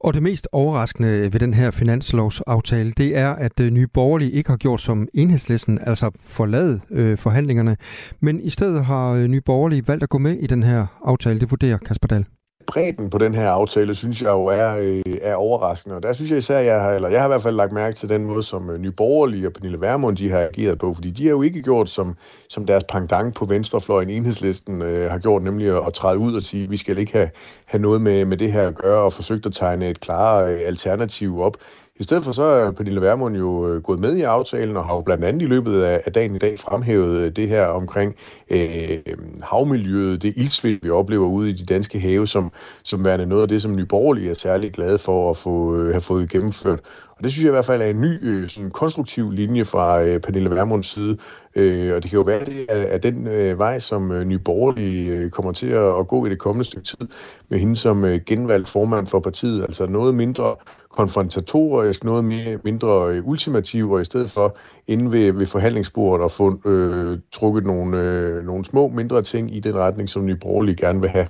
Og 0.00 0.14
det 0.14 0.22
mest 0.22 0.48
overraskende 0.52 1.32
ved 1.32 1.40
den 1.40 1.54
her 1.54 1.70
finanslovsaftale, 1.70 2.90
det 2.90 3.16
er, 3.16 3.30
at 3.30 3.60
øh, 3.60 3.70
Nye 3.70 3.86
Borgerlige 3.86 4.30
ikke 4.30 4.50
har 4.50 4.56
gjort 4.56 4.80
som 4.80 5.08
enhedslisten, 5.14 5.78
altså 5.86 6.10
forladet 6.20 6.80
øh, 6.90 7.18
forhandlingerne, 7.18 7.76
men 8.20 8.40
i 8.40 8.50
stedet 8.50 8.84
har 8.84 9.10
øh, 9.12 9.26
Nye 9.26 9.40
Borgerlige 9.40 9.88
valgt 9.88 10.02
at 10.02 10.08
gå 10.08 10.18
med 10.18 10.36
i 10.36 10.46
den 10.46 10.62
her 10.62 10.86
aftale. 11.04 11.40
Det 11.40 11.50
vurderer 11.50 11.78
Kasper 11.78 12.08
Dahl 12.08 12.24
bredden 12.70 13.10
på 13.10 13.18
den 13.18 13.34
her 13.34 13.50
aftale, 13.50 13.94
synes 13.94 14.22
jeg 14.22 14.28
jo 14.28 14.46
er, 14.46 14.76
øh, 14.78 15.02
er 15.22 15.34
overraskende. 15.34 15.96
Og 15.96 16.02
der 16.02 16.12
synes 16.12 16.30
jeg 16.30 16.38
især, 16.38 16.58
jeg 16.58 16.80
har, 16.80 16.90
eller 16.90 17.08
jeg 17.08 17.20
har 17.20 17.26
i 17.26 17.28
hvert 17.28 17.42
fald 17.42 17.56
lagt 17.56 17.72
mærke 17.72 17.96
til 17.96 18.08
den 18.08 18.24
måde, 18.24 18.42
som 18.42 18.70
øh, 18.70 18.78
Nye 18.78 18.90
Borgerlige 18.90 19.46
og 19.46 19.52
Pernille 19.52 19.80
Vermund, 19.80 20.16
de 20.16 20.30
har 20.30 20.38
ageret 20.38 20.78
på, 20.78 20.94
fordi 20.94 21.10
de 21.10 21.24
har 21.24 21.30
jo 21.30 21.42
ikke 21.42 21.62
gjort, 21.62 21.90
som, 21.90 22.16
som 22.48 22.66
deres 22.66 22.84
pangdang 22.88 23.34
på 23.34 23.44
venstrefløjen, 23.44 24.10
enhedslisten, 24.10 24.82
øh, 24.82 25.10
har 25.10 25.18
gjort, 25.18 25.42
nemlig 25.42 25.68
at, 25.68 25.86
at 25.86 25.94
træde 25.94 26.18
ud 26.18 26.34
og 26.34 26.42
sige, 26.42 26.68
vi 26.68 26.76
skal 26.76 26.98
ikke 26.98 27.12
have, 27.12 27.30
have 27.64 27.82
noget 27.82 28.00
med, 28.00 28.24
med 28.24 28.36
det 28.36 28.52
her 28.52 28.68
at 28.68 28.74
gøre, 28.74 29.02
og 29.02 29.12
forsøgt 29.12 29.46
at 29.46 29.52
tegne 29.52 29.88
et 29.88 30.00
klare 30.00 30.52
øh, 30.52 30.60
alternativ 30.66 31.40
op. 31.40 31.56
I 32.00 32.02
stedet 32.02 32.24
for 32.24 32.32
så 32.32 32.42
er 32.42 32.70
Pernille 32.70 33.00
Vermund 33.00 33.36
jo 33.36 33.68
øh, 33.68 33.82
gået 33.82 34.00
med 34.00 34.16
i 34.16 34.22
aftalen, 34.22 34.76
og 34.76 34.84
har 34.84 34.94
jo 34.94 35.00
blandt 35.00 35.24
andet 35.24 35.42
i 35.42 35.46
løbet 35.46 35.82
af, 35.82 36.12
dagen 36.12 36.34
i 36.34 36.38
dag 36.38 36.58
fremhævet 36.58 37.18
øh, 37.18 37.36
det 37.36 37.48
her 37.48 37.64
omkring 37.64 38.14
øh, 38.50 38.98
havmiljøet, 39.42 40.22
det 40.22 40.32
ildsvind, 40.36 40.78
vi 40.82 40.90
oplever 40.90 41.26
ude 41.26 41.50
i 41.50 41.52
de 41.52 41.64
danske 41.64 42.00
have, 42.00 42.26
som, 42.26 42.52
som 42.82 43.04
værende 43.04 43.26
noget 43.26 43.42
af 43.42 43.48
det, 43.48 43.62
som 43.62 43.76
Nye 43.76 43.86
Borgerlige 43.86 44.30
er 44.30 44.34
særlig 44.34 44.72
glade 44.72 44.98
for 44.98 45.30
at 45.30 45.36
få, 45.36 45.76
øh, 45.76 45.90
have 45.90 46.00
fået 46.00 46.30
gennemført. 46.30 46.80
Og 47.20 47.24
det 47.24 47.32
synes 47.32 47.44
jeg 47.44 47.50
i 47.50 47.52
hvert 47.52 47.64
fald 47.64 47.82
er 47.82 47.86
en 47.86 48.00
ny 48.00 48.18
øh, 48.22 48.48
sådan 48.48 48.70
konstruktiv 48.70 49.30
linje 49.30 49.64
fra 49.64 50.02
øh, 50.02 50.20
Pernille 50.20 50.50
Vermunds 50.50 50.86
side. 50.86 51.18
Øh, 51.54 51.94
og 51.94 52.02
det 52.02 52.10
kan 52.10 52.16
jo 52.16 52.22
være, 52.22 52.40
at 52.40 52.46
det 52.46 52.66
er, 52.68 52.76
er 52.76 52.98
den 52.98 53.26
øh, 53.26 53.58
vej, 53.58 53.78
som 53.78 54.12
øh, 54.12 54.24
Nye 54.24 54.38
Borgerlige 54.38 55.10
øh, 55.10 55.30
kommer 55.30 55.52
til 55.52 55.66
at, 55.66 55.98
at 55.98 56.08
gå 56.08 56.26
i 56.26 56.28
det 56.28 56.38
kommende 56.38 56.64
stykke 56.64 56.86
tid, 56.86 57.08
med 57.48 57.58
hende 57.58 57.76
som 57.76 58.04
øh, 58.04 58.20
genvalgt 58.26 58.68
formand 58.68 59.06
for 59.06 59.20
partiet. 59.20 59.62
Altså 59.62 59.86
noget 59.86 60.14
mindre 60.14 60.56
konfrontatorisk, 60.90 62.04
noget 62.04 62.24
mere, 62.24 62.58
mindre 62.64 63.08
øh, 63.08 63.28
ultimativ, 63.28 63.90
og 63.90 64.00
i 64.00 64.04
stedet 64.04 64.30
for 64.30 64.56
inde 64.86 65.12
ved, 65.12 65.32
ved 65.32 65.46
forhandlingsbordet 65.46 66.24
og 66.24 66.30
få 66.30 66.68
øh, 66.68 67.18
trukket 67.32 67.66
nogle, 67.66 68.02
øh, 68.02 68.44
nogle 68.44 68.64
små, 68.64 68.88
mindre 68.88 69.22
ting 69.22 69.56
i 69.56 69.60
den 69.60 69.74
retning, 69.74 70.08
som 70.08 70.26
Nye 70.26 70.36
Borgerlige 70.36 70.76
gerne 70.76 71.00
vil 71.00 71.10
have. 71.10 71.26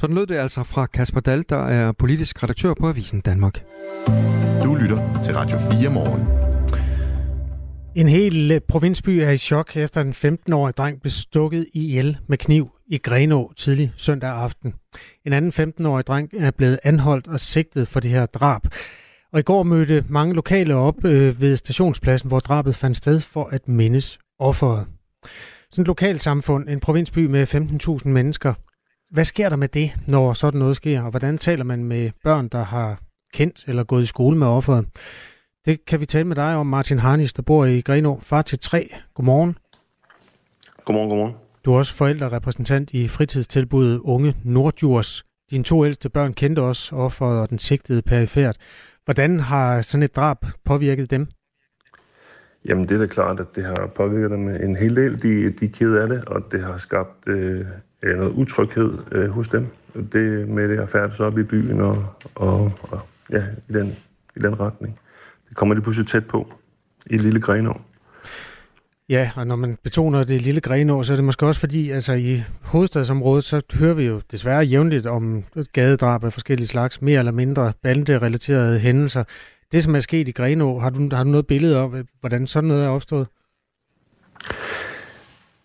Sådan 0.00 0.16
lød 0.16 0.26
det 0.26 0.36
altså 0.36 0.62
fra 0.62 0.86
Kasper 0.86 1.20
Dahl, 1.20 1.44
der 1.48 1.56
er 1.56 1.92
politisk 1.92 2.42
redaktør 2.42 2.74
på 2.80 2.88
Avisen 2.88 3.20
Danmark. 3.20 3.64
Du 4.64 4.74
lytter 4.74 5.22
til 5.24 5.34
Radio 5.34 5.58
4 5.58 5.90
morgen. 5.90 6.28
En 7.94 8.08
hel 8.08 8.52
øh, 8.52 8.60
provinsby 8.68 9.08
er 9.08 9.30
i 9.30 9.36
chok 9.36 9.76
efter 9.76 10.00
en 10.00 10.10
15-årig 10.10 10.76
dreng 10.76 11.00
blev 11.00 11.10
stukket 11.10 11.66
i 11.74 11.88
ihjel 11.88 12.18
med 12.28 12.38
kniv 12.38 12.70
i 12.86 12.98
Grenå 12.98 13.52
tidlig 13.56 13.92
søndag 13.96 14.30
aften. 14.30 14.74
En 15.26 15.32
anden 15.32 15.52
15-årig 15.52 16.06
dreng 16.06 16.30
er 16.38 16.50
blevet 16.50 16.78
anholdt 16.82 17.28
og 17.28 17.40
sigtet 17.40 17.88
for 17.88 18.00
det 18.00 18.10
her 18.10 18.26
drab. 18.26 18.62
Og 19.32 19.40
i 19.40 19.42
går 19.42 19.62
mødte 19.62 20.04
mange 20.08 20.34
lokale 20.34 20.74
op 20.74 21.04
øh, 21.04 21.40
ved 21.40 21.56
stationspladsen, 21.56 22.28
hvor 22.28 22.38
drabet 22.38 22.74
fandt 22.74 22.96
sted 22.96 23.20
for 23.20 23.44
at 23.44 23.68
mindes 23.68 24.18
offeret. 24.38 24.86
Sådan 25.70 25.82
et 25.82 25.86
lokalsamfund, 25.86 26.68
en 26.68 26.80
provinsby 26.80 27.26
med 27.26 27.54
15.000 28.02 28.08
mennesker. 28.08 28.54
Hvad 29.10 29.24
sker 29.24 29.48
der 29.48 29.56
med 29.56 29.68
det, 29.68 29.92
når 30.06 30.32
sådan 30.32 30.58
noget 30.58 30.76
sker? 30.76 31.02
Og 31.02 31.10
hvordan 31.10 31.38
taler 31.38 31.64
man 31.64 31.84
med 31.84 32.10
børn, 32.24 32.48
der 32.48 32.62
har 32.62 33.00
kendt 33.34 33.64
eller 33.68 33.84
gået 33.84 34.02
i 34.02 34.06
skole 34.06 34.36
med 34.36 34.46
offeret? 34.46 34.86
Det 35.64 35.84
kan 35.84 36.00
vi 36.00 36.06
tale 36.06 36.24
med 36.24 36.36
dig 36.36 36.56
om, 36.56 36.66
Martin 36.66 36.98
Harnis, 36.98 37.32
der 37.32 37.42
bor 37.42 37.64
i 37.64 37.80
Grenå. 37.80 38.20
Far 38.22 38.42
til 38.42 38.58
tre. 38.58 38.90
Godmorgen. 39.14 39.58
Godmorgen, 40.84 41.08
godmorgen. 41.08 41.34
Du 41.64 41.72
er 41.72 41.78
også 41.78 41.94
forældrerepræsentant 41.94 42.90
i 42.90 43.08
fritidstilbuddet 43.08 43.98
Unge 43.98 44.36
Nordjurs. 44.44 45.24
Dine 45.50 45.64
to 45.64 45.86
ældste 45.86 46.08
børn 46.08 46.32
kendte 46.32 46.60
også 46.60 46.96
offeret 46.96 47.40
og 47.40 47.50
den 47.50 47.58
sigtede 47.58 48.02
perifært. 48.02 48.56
Hvordan 49.04 49.40
har 49.40 49.82
sådan 49.82 50.02
et 50.02 50.16
drab 50.16 50.36
påvirket 50.64 51.10
dem? 51.10 51.26
Jamen 52.64 52.84
det 52.84 52.94
er 52.94 52.98
da 52.98 53.06
klart, 53.06 53.40
at 53.40 53.46
det 53.56 53.64
har 53.64 53.90
påvirket 53.96 54.30
dem 54.30 54.48
en 54.48 54.76
hel 54.76 54.96
del. 54.96 55.22
De, 55.22 55.50
de 55.52 55.64
er 55.64 55.70
ked 55.72 55.96
af 55.96 56.08
det, 56.08 56.24
og 56.24 56.42
det 56.52 56.60
har 56.60 56.76
skabt 56.76 57.28
øh, 57.28 57.66
Øh, 58.02 58.18
noget 58.18 58.32
utryghed 58.32 58.98
øh, 59.12 59.28
hos 59.30 59.48
dem. 59.48 59.66
Det 60.12 60.48
med 60.48 60.68
det 60.68 60.78
at 60.78 60.88
færdes 60.88 61.20
op 61.20 61.38
i 61.38 61.42
byen 61.42 61.80
og, 61.80 62.06
og, 62.34 62.72
og 62.82 63.00
ja, 63.32 63.44
i 63.68 63.72
den, 63.72 63.96
i 64.36 64.40
den 64.40 64.60
retning. 64.60 64.98
Det 65.48 65.56
kommer 65.56 65.74
de 65.74 65.80
pludselig 65.80 66.08
tæt 66.08 66.26
på 66.26 66.52
i 67.06 67.18
Lille 67.18 67.40
Grenå. 67.40 67.80
Ja, 69.08 69.30
og 69.36 69.46
når 69.46 69.56
man 69.56 69.78
betoner 69.82 70.24
det 70.24 70.42
lille 70.42 70.60
Grenå, 70.60 71.02
så 71.02 71.12
er 71.12 71.16
det 71.16 71.24
måske 71.24 71.46
også 71.46 71.60
fordi, 71.60 71.90
altså 71.90 72.12
i 72.12 72.42
hovedstadsområdet, 72.60 73.44
så 73.44 73.62
hører 73.72 73.94
vi 73.94 74.04
jo 74.04 74.20
desværre 74.30 74.64
jævnligt 74.64 75.06
om 75.06 75.44
gadedrab 75.72 76.24
af 76.24 76.32
forskellige 76.32 76.66
slags, 76.66 77.02
mere 77.02 77.18
eller 77.18 77.32
mindre 77.32 77.72
bande-relaterede 77.82 78.78
hændelser. 78.78 79.24
Det, 79.72 79.84
som 79.84 79.94
er 79.94 80.00
sket 80.00 80.28
i 80.28 80.32
Grenå, 80.32 80.78
har 80.78 80.90
du, 80.90 81.08
har 81.12 81.24
du 81.24 81.30
noget 81.30 81.46
billede 81.46 81.76
om, 81.76 82.06
hvordan 82.20 82.46
sådan 82.46 82.68
noget 82.68 82.84
er 82.84 82.88
opstået? 82.88 83.26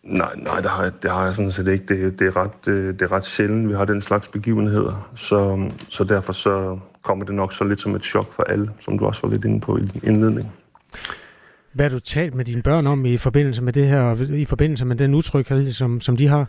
Nej, 0.04 0.36
nej, 0.36 0.60
det 0.62 0.72
har, 0.72 0.90
det 0.90 1.12
har 1.12 1.26
jeg 1.26 1.34
sådan 1.34 1.52
set 1.52 1.68
ikke. 1.68 1.86
Det, 1.86 2.20
det, 2.20 2.28
er 2.28 2.38
ret, 2.38 2.66
det, 2.66 3.00
det 3.00 3.06
er 3.06 3.12
ret 3.12 3.26
sjældent, 3.26 3.70
vi 3.70 3.74
har 3.74 3.86
den 3.86 4.02
slags 4.02 4.28
begivenheder. 4.28 5.12
Så, 5.16 5.70
så 5.90 6.04
derfor 6.04 6.34
så 6.34 6.80
kommer 7.02 7.26
det 7.26 7.36
nok 7.36 7.54
så 7.54 7.64
lidt 7.64 7.82
som 7.82 7.96
et 7.96 8.04
chok 8.04 8.32
for 8.32 8.44
alle, 8.44 8.72
som 8.80 8.98
du 8.98 9.06
også 9.06 9.22
var 9.24 9.30
lidt 9.30 9.46
inde 9.46 9.60
på 9.60 9.78
i 9.78 9.90
indledningen. 10.04 10.52
Hvad 11.74 11.90
har 11.90 11.98
du 11.98 12.00
talt 12.00 12.36
med 12.36 12.46
dine 12.46 12.62
børn 12.62 12.88
om 12.88 13.06
i 13.06 13.18
forbindelse 13.18 13.62
med 13.62 13.74
det 13.74 13.88
her, 13.88 14.34
i 14.34 14.46
forbindelse 14.46 14.86
med 14.86 14.96
den 14.96 15.14
utryghed, 15.14 15.72
som, 15.72 16.02
som 16.02 16.18
de 16.18 16.28
har? 16.28 16.46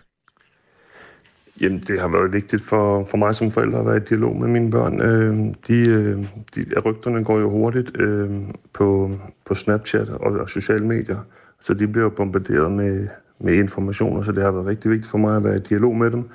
Jamen, 1.60 1.78
det 1.78 2.00
har 2.00 2.08
været 2.08 2.32
vigtigt 2.32 2.62
for, 2.62 3.04
for 3.04 3.16
mig 3.16 3.34
som 3.34 3.50
forælder 3.50 3.78
at 3.78 3.86
være 3.86 3.96
i 3.96 4.00
dialog 4.00 4.36
med 4.36 4.48
mine 4.48 4.70
børn. 4.70 5.00
Øh, 5.00 5.54
de, 5.68 5.88
øh, 5.88 6.26
de, 6.54 6.80
rygterne 6.80 7.24
går 7.24 7.38
jo 7.38 7.50
hurtigt 7.50 8.00
øh, 8.00 8.30
på, 8.72 9.18
på 9.46 9.54
Snapchat 9.54 10.08
og, 10.08 10.32
og 10.32 10.50
sociale 10.50 10.86
medier, 10.86 11.18
så 11.60 11.74
de 11.74 11.88
bliver 11.88 12.08
bombarderet 12.08 12.72
med, 12.72 13.08
med 13.44 13.54
informationer, 13.54 14.22
så 14.22 14.33
det 14.33 14.42
har 14.42 14.50
været 14.50 14.66
rigtig 14.66 14.90
vigtigt 14.90 15.11
for 15.11 15.18
mig 15.18 15.37
at 15.37 15.44
være 15.44 15.57
i 15.57 15.59
dialog 15.59 15.96
med 15.96 16.11
dem, 16.11 16.28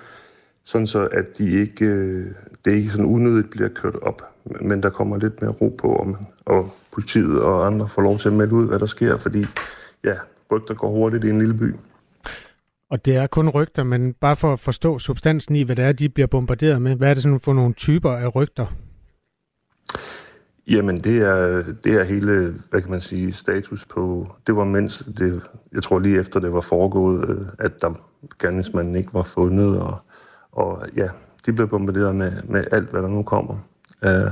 sådan 0.64 0.88
så 0.88 1.08
at 1.12 1.38
de 1.38 1.60
ikke, 1.62 1.86
øh, 1.86 2.26
det 2.66 2.72
ikke 2.72 2.90
sådan 2.90 3.06
unødigt 3.06 3.50
bliver 3.50 3.70
kørt 3.70 3.96
op, 4.02 4.22
men 4.62 4.84
der 4.84 4.90
kommer 4.90 5.18
lidt 5.18 5.42
mere 5.42 5.52
ro 5.52 5.76
på, 5.78 5.88
og, 5.88 6.18
og 6.46 6.74
politiet 6.92 7.42
og 7.42 7.68
andre 7.68 7.88
får 7.88 8.02
lov 8.02 8.18
til 8.18 8.30
at 8.30 8.36
melde 8.36 8.54
ud, 8.54 8.68
hvad 8.68 8.80
der 8.80 8.86
sker, 8.86 9.18
fordi 9.18 9.46
ja, 10.04 10.14
rygter 10.52 10.74
går 10.74 10.90
hurtigt 10.90 11.24
i 11.24 11.30
en 11.30 11.40
lille 11.40 11.54
by. 11.54 11.76
Og 12.90 13.06
det 13.06 13.16
er 13.16 13.28
kun 13.28 13.50
rygter, 13.50 13.84
men 13.84 14.14
bare 14.14 14.36
for 14.36 14.54
at 14.54 14.60
forstå 14.60 15.00
substansen 15.00 15.56
i, 15.56 15.64
hvad 15.64 15.76
det 15.76 15.86
er, 15.86 15.92
de 15.92 16.10
bliver 16.10 16.28
bombarderet 16.28 16.82
med. 16.82 16.96
Hvad 16.96 17.10
er 17.10 17.14
det 17.14 17.24
sådan 17.24 17.40
for 17.40 17.54
nogle 17.54 17.74
typer 17.74 18.12
af 18.12 18.36
rygter? 18.36 18.66
Jamen, 20.70 20.98
det 20.98 21.22
er, 21.22 21.64
det 21.84 21.94
er 21.94 22.04
hele, 22.04 22.54
hvad 22.70 22.82
kan 22.82 22.92
man 22.92 23.00
sige, 23.00 23.32
status 23.32 23.86
på... 23.86 24.32
Det 24.48 24.56
var 24.56 24.64
mens, 24.64 25.10
det, 25.20 25.44
jeg 25.74 25.84
tror 25.84 26.00
lige 26.00 26.20
efter 26.20 26.40
det 26.40 26.54
var 26.54 26.62
foregået, 26.62 27.30
øh, 27.30 27.48
at 27.60 27.82
der 27.82 27.94
gerningsmanden 28.42 28.96
ikke 28.96 29.14
var 29.14 29.24
fundet, 29.24 29.80
og, 29.80 29.98
og 30.52 30.86
ja, 30.98 31.08
de 31.46 31.54
blev 31.54 31.68
bombarderet 31.68 32.16
med, 32.16 32.32
med 32.44 32.64
alt, 32.72 32.90
hvad 32.90 33.02
der 33.02 33.08
nu 33.08 33.24
kommer 33.24 33.58
af, 34.02 34.32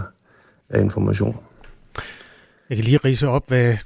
af 0.70 0.82
information. 0.82 1.38
Jeg 2.70 2.78
kan 2.78 2.86
lige 2.86 2.98
rise 2.98 3.28
op, 3.28 3.48
hvad 3.48 3.78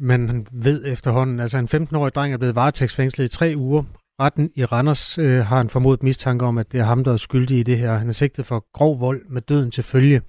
man 0.00 0.46
ved 0.52 0.82
efterhånden. 0.86 1.40
Altså 1.40 1.58
en 1.58 1.68
15-årig 1.74 2.14
dreng 2.14 2.32
er 2.32 2.38
blevet 2.38 2.54
varetægtsfængslet 2.54 3.24
i 3.24 3.28
tre 3.28 3.54
uger. 3.56 3.82
Retten 4.20 4.50
i 4.54 4.64
Randers 4.64 5.18
øh, 5.18 5.46
har 5.46 5.60
en 5.60 5.68
formodet 5.68 6.02
mistanke 6.02 6.44
om, 6.44 6.58
at 6.58 6.72
det 6.72 6.80
er 6.80 6.84
ham, 6.84 7.04
der 7.04 7.12
er 7.12 7.16
skyldig 7.16 7.58
i 7.58 7.62
det 7.62 7.78
her. 7.78 7.94
Han 7.94 8.08
er 8.08 8.12
sigtet 8.12 8.46
for 8.46 8.66
grov 8.72 9.00
vold 9.00 9.22
med 9.28 9.42
døden 9.42 9.70
til 9.70 9.84
følge. 9.84 10.22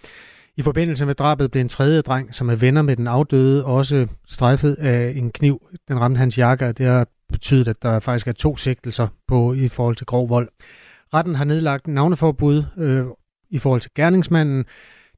I 0.58 0.62
forbindelse 0.62 1.06
med 1.06 1.16
drabet 1.16 1.52
blev 1.52 1.62
en 1.62 1.70
tredje 1.70 2.02
dreng, 2.02 2.36
som 2.36 2.50
er 2.50 2.56
venner 2.56 2.82
med 2.82 2.96
den 2.96 3.08
afdøde, 3.08 3.66
også 3.66 4.08
strejfet 4.28 4.74
af 4.74 5.14
en 5.16 5.32
kniv. 5.32 5.68
Den 5.88 6.00
ramte 6.00 6.18
hans 6.18 6.38
jakke, 6.38 6.66
og 6.66 6.78
det 6.78 6.86
har 6.86 7.08
betydet, 7.30 7.68
at 7.68 7.82
der 7.82 8.00
faktisk 8.00 8.28
er 8.28 8.32
to 8.32 8.58
sigtelser 8.58 9.08
på 9.28 9.54
i 9.54 9.68
forhold 9.68 9.96
til 9.96 10.06
grov 10.06 10.30
vold. 10.30 10.50
Retten 11.14 11.36
har 11.36 11.44
nedlagt 11.44 11.88
navneforbud 11.88 12.64
øh, 12.78 13.06
i 13.50 13.60
forhold 13.60 13.82
til 13.82 13.92
gerningsmanden. 13.96 14.66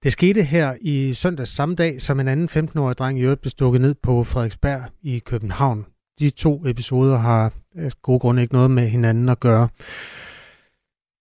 Det 0.03 0.11
skete 0.11 0.43
her 0.43 0.75
i 0.81 1.13
søndags 1.13 1.51
samme 1.51 1.75
dag, 1.75 2.01
som 2.01 2.19
en 2.19 2.27
anden 2.27 2.67
15-årig 2.67 2.97
dreng 2.97 3.19
i 3.19 3.21
øvrigt 3.21 3.41
blev 3.41 3.49
stukket 3.49 3.81
ned 3.81 3.95
på 4.03 4.23
Frederiksberg 4.23 4.81
i 5.01 5.19
København. 5.19 5.85
De 6.19 6.29
to 6.29 6.65
episoder 6.65 7.17
har 7.17 7.53
af 7.75 7.91
gode 8.01 8.19
grunde 8.19 8.41
ikke 8.41 8.53
noget 8.53 8.71
med 8.71 8.87
hinanden 8.87 9.29
at 9.29 9.39
gøre. 9.39 9.67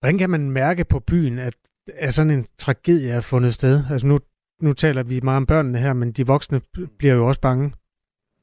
Hvordan 0.00 0.18
kan 0.18 0.31
man 0.31 0.50
mærke 0.50 0.85
på 0.85 1.00
byen, 1.00 1.38
at 1.38 1.54
er 1.94 2.11
sådan 2.11 2.31
en 2.31 2.46
tragedie 2.59 3.11
er 3.11 3.20
fundet 3.20 3.55
sted? 3.55 3.83
Altså 3.90 4.07
nu, 4.07 4.18
nu 4.62 4.72
taler 4.72 5.03
vi 5.03 5.20
meget 5.20 5.37
om 5.37 5.46
børnene 5.46 5.79
her, 5.79 5.92
men 5.92 6.12
de 6.12 6.27
voksne 6.27 6.61
bliver 6.98 7.14
jo 7.14 7.27
også 7.27 7.40
bange. 7.40 7.72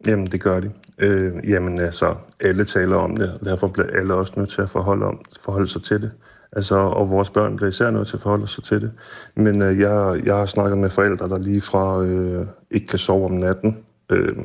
Jamen, 0.07 0.25
det 0.25 0.41
gør 0.41 0.59
de. 0.59 0.71
Øh, 0.97 1.49
jamen, 1.49 1.81
altså, 1.81 2.15
alle 2.39 2.65
taler 2.65 2.95
om 2.95 3.15
det, 3.17 3.33
og 3.33 3.45
derfor 3.45 3.67
bliver 3.67 3.87
alle 3.87 4.13
også 4.13 4.33
nødt 4.35 4.49
til 4.49 4.61
at 4.61 4.69
forholde, 4.69 5.05
om, 5.05 5.21
forholde 5.41 5.67
sig 5.67 5.83
til 5.83 6.01
det. 6.01 6.11
Altså, 6.51 6.75
og 6.75 7.09
vores 7.09 7.29
børn 7.29 7.55
bliver 7.55 7.69
især 7.69 7.91
nødt 7.91 8.07
til 8.07 8.17
at 8.17 8.21
forholde 8.21 8.47
sig 8.47 8.63
til 8.63 8.81
det. 8.81 8.91
Men 9.35 9.61
øh, 9.61 9.79
jeg, 9.79 10.21
jeg 10.25 10.35
har 10.35 10.45
snakket 10.45 10.77
med 10.77 10.89
forældre, 10.89 11.29
der 11.29 11.39
lige 11.39 11.61
fra 11.61 12.03
øh, 12.03 12.47
ikke 12.71 12.87
kan 12.87 12.99
sove 12.99 13.25
om 13.25 13.31
natten, 13.31 13.85
øh, 14.11 14.37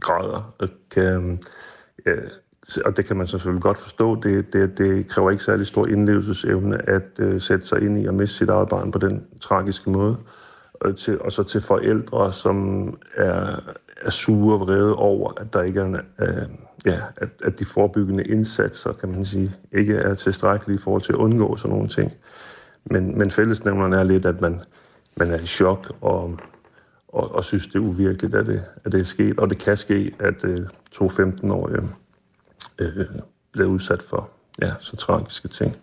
græder, 0.00 0.54
og 0.58 0.68
kan, 0.90 1.40
øh, 2.06 2.30
og 2.84 2.96
det 2.96 3.04
kan 3.04 3.16
man 3.16 3.26
selvfølgelig 3.26 3.62
godt 3.62 3.78
forstå, 3.78 4.20
det, 4.20 4.52
det, 4.52 4.78
det 4.78 5.08
kræver 5.08 5.30
ikke 5.30 5.42
særlig 5.42 5.66
stor 5.66 5.86
indlevelsesevne 5.86 6.88
at 6.88 7.10
øh, 7.18 7.40
sætte 7.40 7.66
sig 7.66 7.82
ind 7.82 7.98
i 7.98 8.06
at 8.06 8.14
miste 8.14 8.36
sit 8.36 8.48
eget 8.48 8.68
barn 8.68 8.90
på 8.90 8.98
den 8.98 9.22
tragiske 9.40 9.90
måde. 9.90 10.16
Og, 10.74 10.96
til, 10.96 11.20
og 11.20 11.32
så 11.32 11.42
til 11.42 11.60
forældre, 11.60 12.32
som 12.32 12.88
er, 13.14 13.60
er 14.02 14.10
sure 14.10 14.54
og 14.54 14.60
vrede 14.60 14.96
over, 14.96 15.32
at 15.40 15.52
der 15.52 15.62
ikke 15.62 15.80
er 15.80 15.84
en, 15.84 15.96
øh, 16.18 16.48
ja, 16.86 17.00
at, 17.16 17.28
at 17.44 17.58
de 17.58 17.64
forebyggende 17.64 18.24
indsatser, 18.24 18.92
kan 18.92 19.08
man 19.08 19.24
sige, 19.24 19.52
ikke 19.72 19.94
er 19.94 20.14
tilstrækkelige 20.14 20.78
i 20.78 20.80
forhold 20.80 21.02
til 21.02 21.12
at 21.12 21.18
undgå 21.18 21.56
sådan 21.56 21.74
nogle 21.74 21.88
ting. 21.88 22.12
Men, 22.84 23.18
men 23.18 23.30
fællesnævnerne 23.30 23.96
er 23.96 24.04
lidt, 24.04 24.26
at 24.26 24.40
man, 24.40 24.60
man 25.16 25.30
er 25.30 25.38
i 25.38 25.46
chok 25.46 25.96
og, 26.00 26.38
og, 27.08 27.34
og 27.34 27.44
synes, 27.44 27.66
det 27.66 27.74
er 27.74 27.80
uvirkeligt, 27.80 28.34
at 28.34 28.46
det, 28.46 28.62
at 28.84 28.92
det 28.92 29.00
er 29.00 29.04
sket. 29.04 29.38
Og 29.38 29.50
det 29.50 29.58
kan 29.58 29.76
ske, 29.76 30.14
at 30.18 30.44
øh, 30.44 30.60
to 30.90 31.06
15-årige 31.06 31.82
øh, 32.78 33.06
bliver 33.52 33.68
udsat 33.68 34.02
for 34.02 34.30
ja, 34.62 34.72
så 34.80 34.96
tragiske 34.96 35.48
ting. 35.48 35.76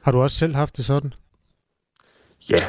Har 0.00 0.12
du 0.12 0.22
også 0.22 0.36
selv 0.36 0.54
haft 0.54 0.76
det 0.76 0.84
sådan? 0.84 1.14
Ja, 2.50 2.62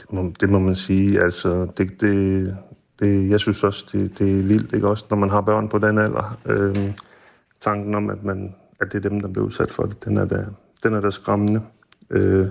det 0.00 0.12
må, 0.12 0.32
det 0.40 0.50
må 0.50 0.58
man 0.58 0.74
sige. 0.74 1.20
Altså, 1.20 1.68
det, 1.76 2.00
det, 2.00 2.56
det, 2.98 3.30
jeg 3.30 3.40
synes 3.40 3.64
også, 3.64 3.86
det, 3.92 4.18
det 4.18 4.38
er 4.38 4.42
vildt, 4.42 4.72
ikke? 4.72 4.88
Også 4.88 5.06
når 5.10 5.16
man 5.16 5.30
har 5.30 5.40
børn 5.40 5.68
på 5.68 5.78
den 5.78 5.98
alder. 5.98 6.38
Øh, 6.46 6.92
tanken 7.60 7.94
om, 7.94 8.10
at, 8.10 8.24
man, 8.24 8.54
at 8.80 8.92
det 8.92 9.04
er 9.04 9.08
dem, 9.08 9.20
der 9.20 9.28
bliver 9.28 9.46
udsat 9.46 9.70
for 9.70 9.82
det, 9.82 10.04
den 10.04 10.16
er 10.16 10.24
da, 10.24 10.46
den 10.82 10.94
er 10.94 11.00
da 11.00 11.10
skræmmende. 11.10 11.62
Øh, 12.10 12.48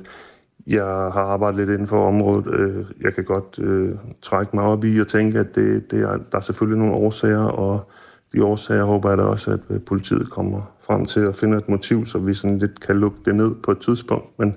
jeg 0.67 0.83
har 0.85 1.21
arbejdet 1.21 1.59
lidt 1.59 1.69
inden 1.69 1.87
for 1.87 2.07
området. 2.07 2.53
Øh, 2.53 2.85
jeg 3.01 3.13
kan 3.13 3.23
godt 3.23 3.59
øh, 3.59 3.95
trække 4.21 4.55
mig 4.55 4.63
op 4.63 4.83
i 4.85 4.99
og 4.99 5.07
tænke, 5.07 5.39
at 5.39 5.55
det, 5.55 5.91
det 5.91 6.01
er, 6.01 6.17
der 6.31 6.37
er 6.37 6.41
selvfølgelig 6.41 6.79
nogle 6.79 6.93
årsager, 6.93 7.45
og 7.45 7.91
de 8.33 8.43
årsager 8.43 8.83
håber 8.83 9.09
jeg 9.09 9.17
da 9.17 9.23
også, 9.23 9.51
at 9.51 9.59
øh, 9.69 9.81
politiet 9.81 10.29
kommer 10.29 10.61
frem 10.81 11.05
til 11.05 11.19
at 11.19 11.35
finde 11.35 11.57
et 11.57 11.69
motiv, 11.69 12.05
så 12.05 12.17
vi 12.17 12.33
sådan 12.33 12.59
lidt 12.59 12.79
kan 12.79 12.99
lukke 12.99 13.17
det 13.25 13.35
ned 13.35 13.55
på 13.63 13.71
et 13.71 13.79
tidspunkt. 13.79 14.39
Men, 14.39 14.55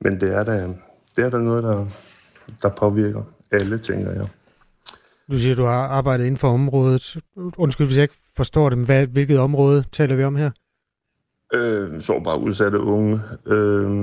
men 0.00 0.20
det, 0.20 0.36
er 0.36 0.42
da, 0.42 0.68
det 1.16 1.24
er 1.24 1.30
da 1.30 1.38
noget, 1.38 1.62
der, 1.62 1.86
der 2.62 2.68
påvirker 2.68 3.22
alle, 3.50 3.78
tænker 3.78 4.10
jeg. 4.10 4.28
Du 5.30 5.38
siger, 5.38 5.54
du 5.54 5.64
har 5.64 5.88
arbejdet 5.88 6.24
inden 6.24 6.38
for 6.38 6.48
området. 6.48 7.16
Undskyld, 7.36 7.86
hvis 7.86 7.96
jeg 7.96 8.02
ikke 8.02 8.14
forstår 8.36 8.68
det, 8.68 8.78
men 8.78 8.84
hvad, 8.84 9.06
hvilket 9.06 9.38
område 9.38 9.84
taler 9.92 10.16
vi 10.16 10.24
om 10.24 10.36
her? 10.36 10.50
Øh, 11.54 12.02
bare 12.24 12.40
udsatte 12.40 12.80
unge. 12.80 13.20
Øh, 13.46 14.00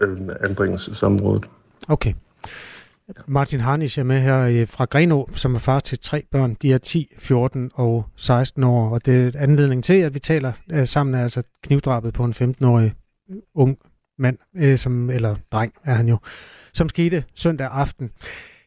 øh, 0.00 0.18
anbringelsesområdet. 0.40 1.44
Okay. 1.88 2.12
Martin 3.26 3.60
Harnisch 3.60 3.98
er 3.98 4.02
med 4.02 4.20
her 4.20 4.40
øh, 4.40 4.68
fra 4.68 4.84
Grenå, 4.84 5.28
som 5.34 5.54
er 5.54 5.58
far 5.58 5.80
til 5.80 5.98
tre 5.98 6.24
børn. 6.30 6.56
De 6.62 6.72
er 6.72 6.78
10, 6.78 7.12
14 7.18 7.70
og 7.74 8.06
16 8.16 8.64
år, 8.64 8.90
og 8.90 9.06
det 9.06 9.34
er 9.34 9.40
anledning 9.40 9.84
til, 9.84 9.94
at 9.94 10.14
vi 10.14 10.18
taler 10.18 10.52
øh, 10.72 10.86
sammen 10.86 11.14
er 11.14 11.22
altså 11.22 11.42
knivdrabet 11.62 12.14
på 12.14 12.24
en 12.24 12.32
15-årig 12.32 12.92
ung 13.54 13.78
mand, 14.18 14.38
øh, 14.56 14.78
som, 14.78 15.10
eller 15.10 15.36
dreng 15.52 15.72
er 15.84 15.94
han 15.94 16.08
jo, 16.08 16.18
som 16.74 16.88
skete 16.88 17.24
søndag 17.34 17.68
aften. 17.72 18.10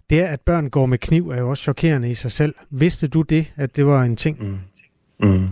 Det, 0.09 0.21
at 0.21 0.41
børn 0.41 0.69
går 0.69 0.85
med 0.85 0.97
kniv, 0.97 1.29
er 1.29 1.37
jo 1.37 1.49
også 1.49 1.63
chokerende 1.63 2.09
i 2.09 2.13
sig 2.13 2.31
selv. 2.31 2.55
Vidste 2.69 3.07
du 3.07 3.21
det, 3.21 3.53
at 3.55 3.75
det 3.75 3.85
var 3.85 4.03
en 4.03 4.15
ting? 4.15 4.43
Mm. 4.43 4.57
Mm. 5.29 5.47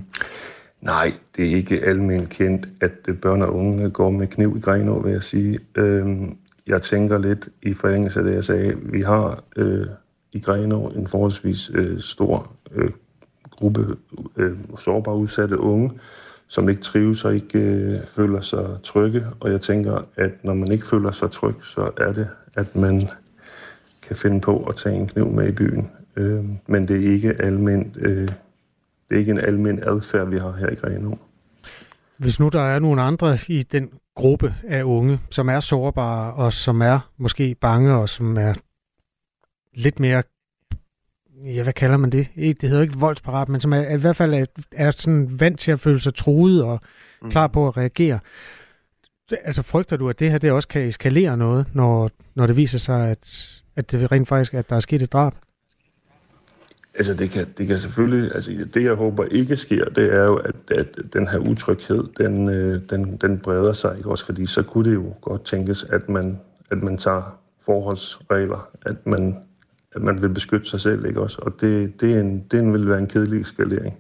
Nej, 0.82 1.14
det 1.38 1.52
er 1.52 1.56
ikke 1.56 1.86
almindeligt 1.86 2.32
kendt, 2.32 2.68
at 2.82 3.20
børn 3.22 3.42
og 3.42 3.56
unge 3.56 3.90
går 3.90 4.10
med 4.10 4.28
kniv 4.28 4.58
i 4.58 4.60
Grenå, 4.60 5.02
vil 5.02 5.12
jeg 5.12 5.24
sige. 5.24 5.60
Øhm, 5.76 6.38
jeg 6.68 6.82
tænker 6.82 7.18
lidt 7.18 7.50
i 7.62 7.74
forlængelse 7.74 8.20
af 8.20 8.26
det, 8.26 8.34
jeg 8.34 8.44
sagde. 8.44 8.76
Vi 8.78 9.02
har 9.02 9.44
øh, 9.56 9.88
i 10.32 10.40
Grenå 10.40 10.88
en 10.88 11.08
forholdsvis 11.08 11.72
øh, 11.74 12.00
stor 12.00 12.52
øh, 12.72 12.90
gruppe 13.52 13.98
øh, 14.38 14.58
sårbare 14.78 15.16
udsatte 15.16 15.60
unge, 15.60 15.92
som 16.48 16.70
ikke 16.70 16.82
trives 16.82 17.26
og 17.26 17.36
ikke 17.36 17.60
øh, 17.60 18.06
føler 18.06 18.42
sig 18.42 18.78
trygge. 18.84 19.26
Og 19.40 19.52
jeg 19.52 19.62
tænker, 19.62 20.02
at 20.16 20.32
når 20.44 20.54
man 20.54 20.72
ikke 20.72 20.88
føler 20.88 21.12
sig 21.12 21.32
tryg, 21.32 21.56
så 21.64 21.92
er 21.98 22.12
det, 22.12 22.28
at 22.54 22.76
man 22.76 23.08
kan 24.02 24.16
finde 24.16 24.42
på 24.42 24.64
at 24.64 24.76
tage 24.76 24.96
en 24.96 25.08
kniv 25.08 25.28
med 25.28 25.48
i 25.48 25.52
byen. 25.52 25.92
Øh, 26.16 26.46
men 26.68 26.88
det 26.88 27.06
er 27.06 27.12
ikke 27.12 27.42
almindeligt. 27.42 27.98
Øh, 28.08 28.28
det 29.10 29.16
er 29.16 29.20
ikke 29.20 29.32
en 29.32 29.40
almindelig 29.40 29.90
adfærd, 29.90 30.30
vi 30.30 30.38
har 30.38 30.52
her 30.52 30.70
i 30.70 30.76
Grenå. 30.76 31.18
Hvis 32.24 32.40
nu 32.40 32.50
der 32.50 32.62
er 32.62 32.80
nogle 32.80 33.02
andre 33.02 33.38
i 33.48 33.64
den 33.64 33.90
gruppe 34.16 34.56
af 34.68 34.84
unge, 34.84 35.20
som 35.30 35.50
er 35.50 35.60
sårbare 35.60 36.34
og 36.34 36.54
som 36.54 36.82
er 36.82 37.00
måske 37.18 37.56
bange 37.56 37.96
og 37.96 38.10
som 38.10 38.38
er 38.38 38.54
lidt 39.74 40.00
mere, 40.00 40.24
ja, 41.46 41.64
hvad 41.64 41.74
kalder 41.74 41.98
man 41.98 42.10
det? 42.10 42.28
Det 42.36 42.70
hedder 42.70 42.82
ikke 42.82 42.98
voldsparat, 42.98 43.50
men 43.50 43.62
som 43.62 43.74
er, 43.74 43.90
i 43.90 43.98
hvert 43.98 44.16
fald 44.16 44.34
er, 44.34 44.46
er 44.72 44.92
sådan 44.92 45.40
vant 45.40 45.60
til 45.60 45.72
at 45.72 45.80
føle 45.80 46.00
sig 46.00 46.16
truet 46.16 46.64
og 46.64 46.80
mm. 47.22 47.32
klar 47.32 47.48
på 47.48 47.68
at 47.68 47.78
reagere. 47.78 48.20
Altså 49.44 49.62
frygter 49.62 49.98
du, 49.98 50.10
at 50.10 50.20
det 50.20 50.32
her 50.32 50.38
det 50.38 50.52
også 50.52 50.68
kan 50.68 50.82
eskalere 50.82 51.38
noget, 51.38 51.66
når, 51.74 52.12
når 52.36 52.48
det 52.48 52.58
viser 52.58 52.80
sig, 52.80 53.10
at, 53.10 53.52
at 53.76 53.92
det 53.92 54.12
rent 54.12 54.28
faktisk 54.28 54.54
at 54.54 54.70
der 54.70 54.76
er 54.76 54.80
sket 54.80 55.02
et 55.02 55.14
drab? 55.14 55.34
Altså 56.96 57.14
det 57.14 57.30
kan, 57.30 57.48
det 57.58 57.68
kan 57.68 57.80
selvfølgelig, 57.80 58.36
altså 58.36 58.52
det 58.74 58.84
jeg 58.84 58.94
håber 58.94 59.24
ikke 59.24 59.58
sker, 59.58 59.86
det 59.86 60.14
er 60.14 60.24
jo, 60.24 60.36
at, 60.36 60.56
at 60.72 60.98
den 61.14 61.28
her 61.28 61.38
utryghed, 61.38 62.04
den, 62.18 62.50
øh, 62.50 62.82
den, 62.90 63.18
den 63.18 63.40
breder 63.40 63.74
sig, 63.74 63.98
ikke 63.98 64.10
også? 64.10 64.26
Fordi 64.26 64.46
så 64.46 64.64
kunne 64.64 64.90
det 64.90 64.96
jo 64.96 65.14
godt 65.22 65.46
tænkes, 65.46 65.84
at 65.84 66.10
man, 66.10 66.40
at 66.72 66.84
man 66.84 66.98
tager 66.98 67.40
forholdsregler, 67.66 68.70
at 68.82 69.06
man, 69.06 69.38
at 69.96 70.02
man 70.02 70.22
vil 70.22 70.30
beskytte 70.30 70.70
sig 70.70 70.80
selv, 70.80 71.06
ikke 71.06 71.22
også? 71.22 71.40
Og 71.42 71.62
det, 71.62 72.02
det, 72.02 72.16
er 72.16 72.20
en, 72.20 72.44
det 72.52 72.74
vil 72.74 72.88
være 72.88 73.00
en 73.00 73.08
kedelig 73.08 73.42
eskalering. 73.42 73.98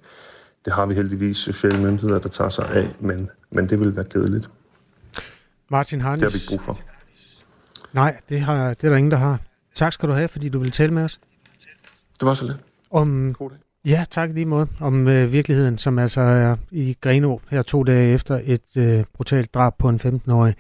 Det 0.65 0.73
har 0.73 0.85
vi 0.85 0.93
heldigvis 0.93 1.37
sociale 1.37 1.77
myndigheder, 1.77 2.19
der 2.19 2.29
tager 2.29 2.49
sig 2.49 2.69
af, 2.69 2.95
men, 2.99 3.29
men 3.51 3.69
det 3.69 3.79
vil 3.79 3.95
være 3.95 4.05
kedeligt. 4.05 4.49
Martin 5.69 6.01
Harnis. 6.01 6.19
Det 6.19 6.31
har 6.31 6.37
vi 6.37 6.41
ikke 6.41 6.49
brug 6.49 6.61
for. 6.61 6.79
Nej, 7.93 8.17
det, 8.29 8.41
har, 8.41 8.73
det 8.73 8.83
er 8.83 8.89
der 8.89 8.97
ingen, 8.97 9.11
der 9.11 9.17
har. 9.17 9.39
Tak 9.75 9.93
skal 9.93 10.09
du 10.09 10.13
have, 10.13 10.27
fordi 10.27 10.49
du 10.49 10.59
vil 10.59 10.71
tale 10.71 10.93
med 10.93 11.03
os. 11.03 11.19
Det 12.19 12.25
var 12.25 12.33
så 12.33 12.45
lidt. 12.45 12.57
Om, 12.93 13.35
ja, 13.85 14.05
tak 14.11 14.29
lige 14.33 14.45
måde. 14.45 14.67
Om 14.79 15.07
øh, 15.07 15.31
virkeligheden, 15.31 15.77
som 15.77 15.99
altså 15.99 16.21
er 16.21 16.55
i 16.71 16.97
Greno 17.01 17.37
her 17.49 17.61
to 17.61 17.83
dage 17.83 18.13
efter 18.13 18.41
et 18.43 18.77
øh, 18.77 19.03
brutalt 19.13 19.53
drab 19.53 19.73
på 19.77 19.89
en 19.89 19.99
15-årig. 20.03 20.55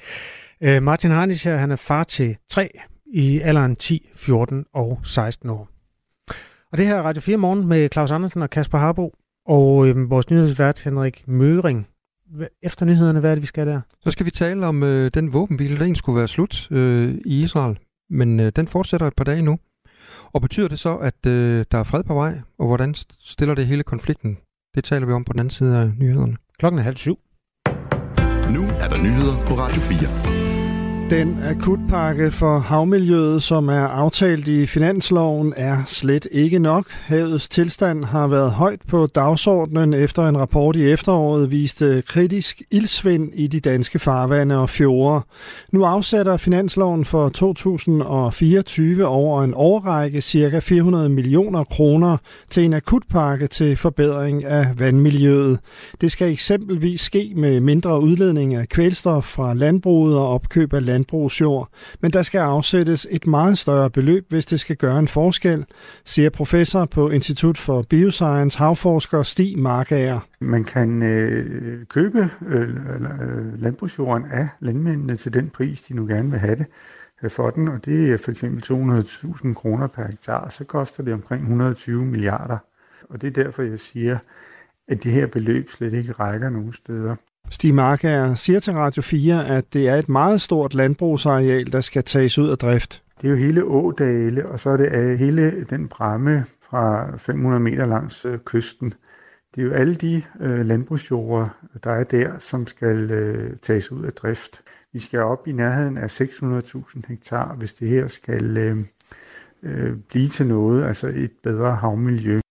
Øh, 0.61 0.83
Martin 0.83 1.11
Harnisch 1.11 1.47
her, 1.47 1.57
han 1.57 1.71
er 1.71 1.75
far 1.75 2.03
til 2.03 2.37
tre 2.49 2.69
i 3.13 3.39
alderen 3.39 3.75
10, 3.75 4.09
14 4.15 4.65
og 4.73 4.99
16 5.03 5.49
år. 5.49 5.69
Og 6.71 6.77
det 6.77 6.85
her 6.85 6.95
er 6.95 7.01
Radio 7.01 7.21
4 7.21 7.37
Morgen 7.37 7.67
med 7.67 7.89
Claus 7.93 8.11
Andersen 8.11 8.41
og 8.41 8.49
Kasper 8.49 8.77
Harbo 8.77 9.13
og 9.45 9.87
øh, 9.87 10.09
vores 10.09 10.29
nyhedsvært 10.29 10.81
Henrik 10.81 11.23
Møring. 11.27 11.87
Efter 12.63 12.85
nyhederne, 12.85 13.19
hvad 13.19 13.31
er 13.31 13.35
det, 13.35 13.41
vi 13.41 13.47
skal 13.47 13.67
der? 13.67 13.81
Så 14.03 14.11
skal 14.11 14.25
vi 14.25 14.31
tale 14.31 14.65
om 14.65 14.83
øh, 14.83 15.11
den 15.13 15.33
våbenhvile, 15.33 15.75
der 15.75 15.81
egentlig 15.81 15.97
skulle 15.97 16.17
være 16.17 16.27
slut 16.27 16.67
øh, 16.71 17.13
i 17.25 17.43
Israel. 17.43 17.79
Men 18.09 18.39
øh, 18.39 18.51
den 18.55 18.67
fortsætter 18.67 19.07
et 19.07 19.15
par 19.15 19.23
dage 19.23 19.41
nu. 19.41 19.57
Og 20.33 20.41
betyder 20.41 20.67
det 20.67 20.79
så, 20.79 20.97
at 20.97 21.25
øh, 21.25 21.65
der 21.71 21.77
er 21.77 21.83
fred 21.83 22.03
på 22.03 22.13
vej? 22.13 22.41
Og 22.59 22.67
hvordan 22.67 22.95
stiller 23.19 23.55
det 23.55 23.67
hele 23.67 23.83
konflikten? 23.83 24.37
Det 24.75 24.83
taler 24.83 25.05
vi 25.05 25.13
om 25.13 25.23
på 25.23 25.33
den 25.33 25.39
anden 25.39 25.49
side 25.49 25.77
af 25.77 25.91
nyhederne. 25.99 26.37
Klokken 26.59 26.79
er 26.79 26.83
halv 26.83 26.97
syv. 26.97 27.19
Nu 28.55 28.63
er 28.83 28.87
der 28.89 28.97
nyheder 28.97 29.45
på 29.47 29.53
Radio 29.53 29.81
4. 29.81 30.42
Den 31.13 31.43
akutpakke 31.43 32.31
for 32.31 32.59
havmiljøet, 32.59 33.43
som 33.43 33.67
er 33.67 33.87
aftalt 33.87 34.47
i 34.47 34.65
finansloven, 34.65 35.53
er 35.55 35.77
slet 35.85 36.27
ikke 36.31 36.59
nok. 36.59 36.91
Havets 36.91 37.49
tilstand 37.49 38.03
har 38.03 38.27
været 38.27 38.51
højt 38.51 38.79
på 38.87 39.07
dagsordenen 39.07 39.93
efter 39.93 40.27
en 40.27 40.37
rapport 40.37 40.75
i 40.75 40.91
efteråret 40.91 41.51
viste 41.51 42.03
kritisk 42.07 42.61
ildsvind 42.71 43.31
i 43.33 43.47
de 43.47 43.59
danske 43.59 43.99
farvande 43.99 44.57
og 44.57 44.69
fjorde. 44.69 45.25
Nu 45.71 45.83
afsætter 45.83 46.37
finansloven 46.37 47.05
for 47.05 47.29
2024 47.29 49.05
over 49.05 49.43
en 49.43 49.53
årrække 49.55 50.21
ca. 50.21 50.59
400 50.59 51.09
millioner 51.09 51.63
kroner 51.63 52.17
til 52.49 52.65
en 52.65 52.73
akutpakke 52.73 53.47
til 53.47 53.77
forbedring 53.77 54.45
af 54.45 54.79
vandmiljøet. 54.79 55.59
Det 56.01 56.11
skal 56.11 56.31
eksempelvis 56.31 57.01
ske 57.01 57.33
med 57.35 57.59
mindre 57.59 58.01
udledning 58.01 58.55
af 58.55 58.69
kvælstof 58.69 59.25
fra 59.25 59.53
landbruget 59.53 60.17
og 60.17 60.27
opkøb 60.27 60.73
af 60.73 60.85
land 60.85 61.02
landbrugsjord, 61.03 61.69
men 62.01 62.11
der 62.11 62.23
skal 62.23 62.39
afsættes 62.39 63.07
et 63.11 63.27
meget 63.27 63.57
større 63.57 63.89
beløb, 63.89 64.25
hvis 64.29 64.45
det 64.45 64.59
skal 64.59 64.75
gøre 64.75 64.99
en 64.99 65.07
forskel, 65.07 65.65
siger 66.05 66.29
professor 66.29 66.85
på 66.85 67.09
Institut 67.09 67.57
for 67.57 67.81
Bioscience 67.89 68.57
havforsker 68.57 69.23
Stig 69.23 69.59
Markager. 69.59 70.19
Man 70.39 70.63
kan 70.63 71.03
øh, 71.03 71.85
købe 71.85 72.29
øh, 72.47 72.69
øh 72.69 73.61
landbrugsjorden 73.61 74.27
af 74.31 74.47
landmændene 74.59 75.15
til 75.15 75.33
den 75.33 75.49
pris, 75.49 75.81
de 75.81 75.93
nu 75.93 76.07
gerne 76.07 76.29
vil 76.29 76.39
have 76.39 76.55
det 76.55 76.65
øh, 77.23 77.29
for 77.29 77.49
den, 77.49 77.67
og 77.67 77.85
det 77.85 78.13
er 78.13 78.17
for 78.17 78.31
eksempel 78.31 78.63
200.000 78.63 79.53
kroner 79.53 79.87
per 79.87 80.07
hektar, 80.07 80.49
så 80.49 80.63
koster 80.63 81.03
det 81.03 81.13
omkring 81.13 81.41
120 81.41 82.05
milliarder. 82.05 82.57
Og 83.09 83.21
det 83.21 83.27
er 83.27 83.43
derfor, 83.43 83.61
jeg 83.61 83.79
siger, 83.79 84.17
at 84.87 85.03
de 85.03 85.11
her 85.11 85.27
beløb 85.27 85.69
slet 85.69 85.93
ikke 85.93 86.11
rækker 86.11 86.49
nogen 86.49 86.73
steder. 86.73 87.15
Stig 87.49 87.75
Markager 87.75 88.35
siger 88.35 88.59
til 88.59 88.73
Radio 88.73 89.01
4, 89.01 89.47
at 89.47 89.73
det 89.73 89.87
er 89.87 89.95
et 89.95 90.09
meget 90.09 90.41
stort 90.41 90.73
landbrugsareal, 90.73 91.71
der 91.71 91.81
skal 91.81 92.03
tages 92.03 92.37
ud 92.37 92.49
af 92.49 92.57
drift. 92.57 93.01
Det 93.21 93.27
er 93.27 93.31
jo 93.31 93.37
hele 93.37 93.63
Ådale, 93.63 94.49
og 94.49 94.59
så 94.59 94.69
er 94.69 94.77
det 94.77 94.89
øh, 94.93 95.19
hele 95.19 95.65
den 95.69 95.87
bramme 95.87 96.45
fra 96.61 97.17
500 97.17 97.59
meter 97.59 97.85
langs 97.85 98.25
øh, 98.25 98.39
kysten. 98.45 98.93
Det 99.55 99.61
er 99.61 99.65
jo 99.65 99.71
alle 99.71 99.95
de 99.95 100.23
øh, 100.39 100.65
landbrugsjorder, 100.65 101.49
der 101.83 101.91
er 101.91 102.03
der, 102.03 102.39
som 102.39 102.67
skal 102.67 103.11
øh, 103.11 103.57
tages 103.61 103.91
ud 103.91 104.05
af 104.05 104.13
drift. 104.13 104.61
Vi 104.93 104.99
skal 104.99 105.19
op 105.19 105.47
i 105.47 105.51
nærheden 105.51 105.97
af 105.97 106.21
600.000 106.21 107.01
hektar, 107.07 107.55
hvis 107.55 107.73
det 107.73 107.87
her 107.87 108.07
skal 108.07 108.57
øh, 108.57 108.77
øh, 109.63 109.97
blive 110.09 110.27
til 110.27 110.47
noget, 110.47 110.83
altså 110.83 111.07
et 111.07 111.31
bedre 111.43 111.75
havmiljø. 111.75 112.42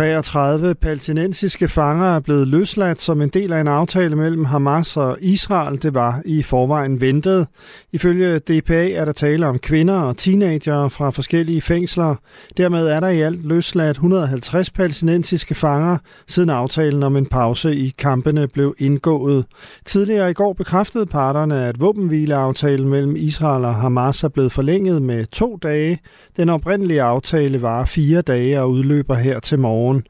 33 0.00 0.74
palæstinensiske 0.74 1.68
fanger 1.68 2.06
er 2.06 2.20
blevet 2.20 2.48
løsladt 2.48 3.00
som 3.00 3.22
en 3.22 3.28
del 3.28 3.52
af 3.52 3.60
en 3.60 3.68
aftale 3.68 4.16
mellem 4.16 4.44
Hamas 4.44 4.96
og 4.96 5.18
Israel. 5.20 5.82
Det 5.82 5.94
var 5.94 6.22
i 6.24 6.42
forvejen 6.42 7.00
ventet. 7.00 7.46
Ifølge 7.92 8.38
DPA 8.38 8.90
er 8.90 9.04
der 9.04 9.12
tale 9.12 9.46
om 9.46 9.58
kvinder 9.58 9.94
og 9.94 10.16
teenager 10.16 10.88
fra 10.88 11.10
forskellige 11.10 11.60
fængsler. 11.60 12.14
Dermed 12.56 12.88
er 12.88 13.00
der 13.00 13.08
i 13.08 13.20
alt 13.20 13.46
løsladt 13.46 13.96
150 13.96 14.70
palæstinensiske 14.70 15.54
fanger, 15.54 15.98
siden 16.28 16.50
aftalen 16.50 17.02
om 17.02 17.16
en 17.16 17.26
pause 17.26 17.76
i 17.76 17.94
kampene 17.98 18.48
blev 18.48 18.74
indgået. 18.78 19.44
Tidligere 19.84 20.30
i 20.30 20.34
går 20.34 20.52
bekræftede 20.52 21.06
parterne, 21.06 21.64
at 21.64 21.80
våbenhvileaftalen 21.80 22.88
mellem 22.88 23.16
Israel 23.16 23.64
og 23.64 23.74
Hamas 23.74 24.24
er 24.24 24.28
blevet 24.28 24.52
forlænget 24.52 25.02
med 25.02 25.26
to 25.26 25.58
dage. 25.62 25.98
Den 26.36 26.48
oprindelige 26.48 27.02
aftale 27.02 27.62
var 27.62 27.84
fire 27.84 28.22
dage 28.22 28.60
og 28.60 28.70
udløber 28.70 29.14
her 29.14 29.40
til 29.40 29.58
morgen 29.58 29.89
morgen. 29.90 30.06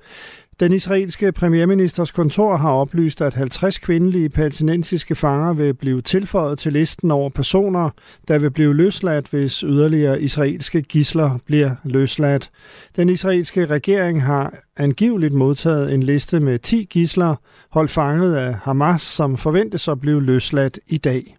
Den 0.60 0.72
israelske 0.72 1.32
premierministers 1.32 2.10
kontor 2.10 2.56
har 2.56 2.70
oplyst, 2.72 3.20
at 3.20 3.34
50 3.34 3.78
kvindelige 3.78 4.28
palæstinensiske 4.28 5.14
fanger 5.14 5.52
vil 5.52 5.74
blive 5.74 6.02
tilføjet 6.02 6.58
til 6.58 6.72
listen 6.72 7.10
over 7.10 7.30
personer, 7.30 7.90
der 8.28 8.38
vil 8.38 8.50
blive 8.50 8.74
løsladt, 8.74 9.28
hvis 9.28 9.60
yderligere 9.60 10.22
israelske 10.22 10.82
gisler 10.82 11.38
bliver 11.46 11.70
løsladt. 11.84 12.50
Den 12.96 13.08
israelske 13.08 13.66
regering 13.66 14.22
har 14.22 14.54
angiveligt 14.76 15.32
modtaget 15.32 15.94
en 15.94 16.02
liste 16.02 16.40
med 16.40 16.58
10 16.58 16.86
gisler, 16.90 17.34
holdt 17.70 17.90
fanget 17.90 18.34
af 18.34 18.54
Hamas, 18.54 19.02
som 19.02 19.36
forventes 19.36 19.88
at 19.88 20.00
blive 20.00 20.22
løsladt 20.22 20.78
i 20.86 20.98
dag. 20.98 21.36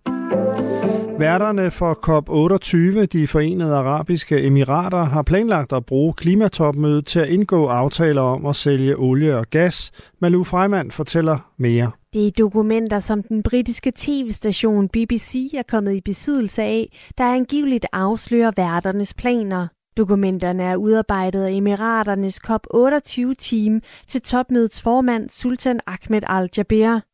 Værterne 1.20 1.72
for 1.72 1.94
COP28, 1.94 3.06
de 3.06 3.28
forenede 3.28 3.76
arabiske 3.76 4.44
emirater, 4.46 5.04
har 5.04 5.22
planlagt 5.22 5.74
at 5.74 5.86
bruge 5.86 6.14
klimatopmødet 6.14 7.06
til 7.06 7.20
at 7.20 7.30
indgå 7.30 7.66
aftaler 7.66 8.22
om 8.22 8.46
at 8.46 8.56
sælge 8.56 8.98
olie 8.98 9.38
og 9.38 9.46
gas. 9.50 9.92
Malou 10.20 10.44
Freimand 10.44 10.92
fortæller 10.92 11.52
mere. 11.58 11.92
Det 12.14 12.28
er 12.28 12.32
dokumenter, 12.32 13.00
som 13.00 13.24
den 13.24 13.44
britiske 13.44 13.92
tv-station 13.96 14.90
BBC 14.90 15.52
er 15.54 15.64
kommet 15.68 15.96
i 15.96 16.02
besiddelse 16.02 16.62
af, 16.62 16.98
der 17.18 17.24
angiveligt 17.24 17.86
afslører 17.94 18.52
værternes 18.58 19.14
planer. 19.14 19.68
Dokumenterne 19.98 20.64
er 20.64 20.76
udarbejdet 20.76 21.44
af 21.44 21.52
Emiraternes 21.52 22.40
COP28-team 22.50 23.82
til 24.08 24.22
topmødets 24.22 24.82
formand 24.82 25.30
Sultan 25.30 25.80
Ahmed 25.88 26.22
Al-Jaber. 26.28 27.11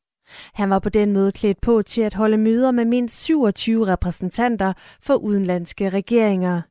Han 0.54 0.70
var 0.70 0.80
på 0.80 0.90
den 0.90 1.14
måde 1.14 1.32
klædt 1.32 1.62
på 1.62 1.82
til 1.82 2.02
at 2.02 2.14
holde 2.14 2.38
møder 2.38 2.72
med 2.72 2.86
mindst 2.86 3.24
27 3.24 3.88
repræsentanter 3.88 4.74
for 5.02 5.14
udenlandske 5.14 5.90
regeringer. 5.90 6.62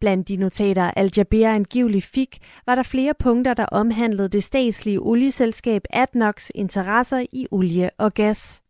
Blandt 0.00 0.28
de 0.28 0.36
notater, 0.36 0.90
Al-Jaber 0.96 1.48
angiveligt 1.48 2.04
fik, 2.04 2.38
var 2.66 2.74
der 2.74 2.82
flere 2.82 3.14
punkter, 3.18 3.54
der 3.54 3.66
omhandlede 3.66 4.28
det 4.28 4.44
statslige 4.44 5.00
olieselskab 5.00 5.82
Adnox 5.90 6.50
interesser 6.54 7.24
i 7.32 7.46
olie 7.50 7.90
og 7.98 8.14
gas. 8.14 8.62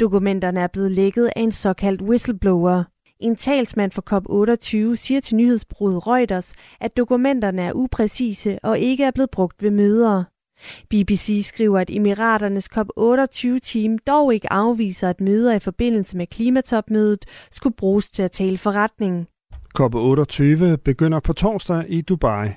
Dokumenterne 0.00 0.60
er 0.60 0.66
blevet 0.66 0.90
lækket 0.90 1.30
af 1.36 1.40
en 1.40 1.52
såkaldt 1.52 2.02
whistleblower. 2.02 2.84
En 3.20 3.36
talsmand 3.36 3.92
for 3.92 4.02
COP28 4.12 4.96
siger 4.96 5.20
til 5.20 5.36
nyhedsbruget 5.36 6.06
Reuters, 6.06 6.52
at 6.80 6.96
dokumenterne 6.96 7.62
er 7.62 7.72
upræcise 7.72 8.58
og 8.62 8.78
ikke 8.78 9.04
er 9.04 9.10
blevet 9.10 9.30
brugt 9.30 9.62
ved 9.62 9.70
møder. 9.70 10.24
BBC 10.90 11.44
skriver, 11.48 11.78
at 11.78 11.90
Emiraternes 11.90 12.68
COP28-team 12.76 13.98
dog 13.98 14.34
ikke 14.34 14.52
afviser, 14.52 15.08
at 15.08 15.20
møder 15.20 15.54
i 15.54 15.58
forbindelse 15.58 16.16
med 16.16 16.26
klimatopmødet 16.26 17.24
skulle 17.50 17.76
bruges 17.76 18.10
til 18.10 18.22
at 18.22 18.32
tale 18.32 18.58
forretning. 18.58 19.26
COP28 19.78 20.76
begynder 20.76 21.20
på 21.20 21.32
torsdag 21.32 21.84
i 21.88 22.00
Dubai. 22.00 22.48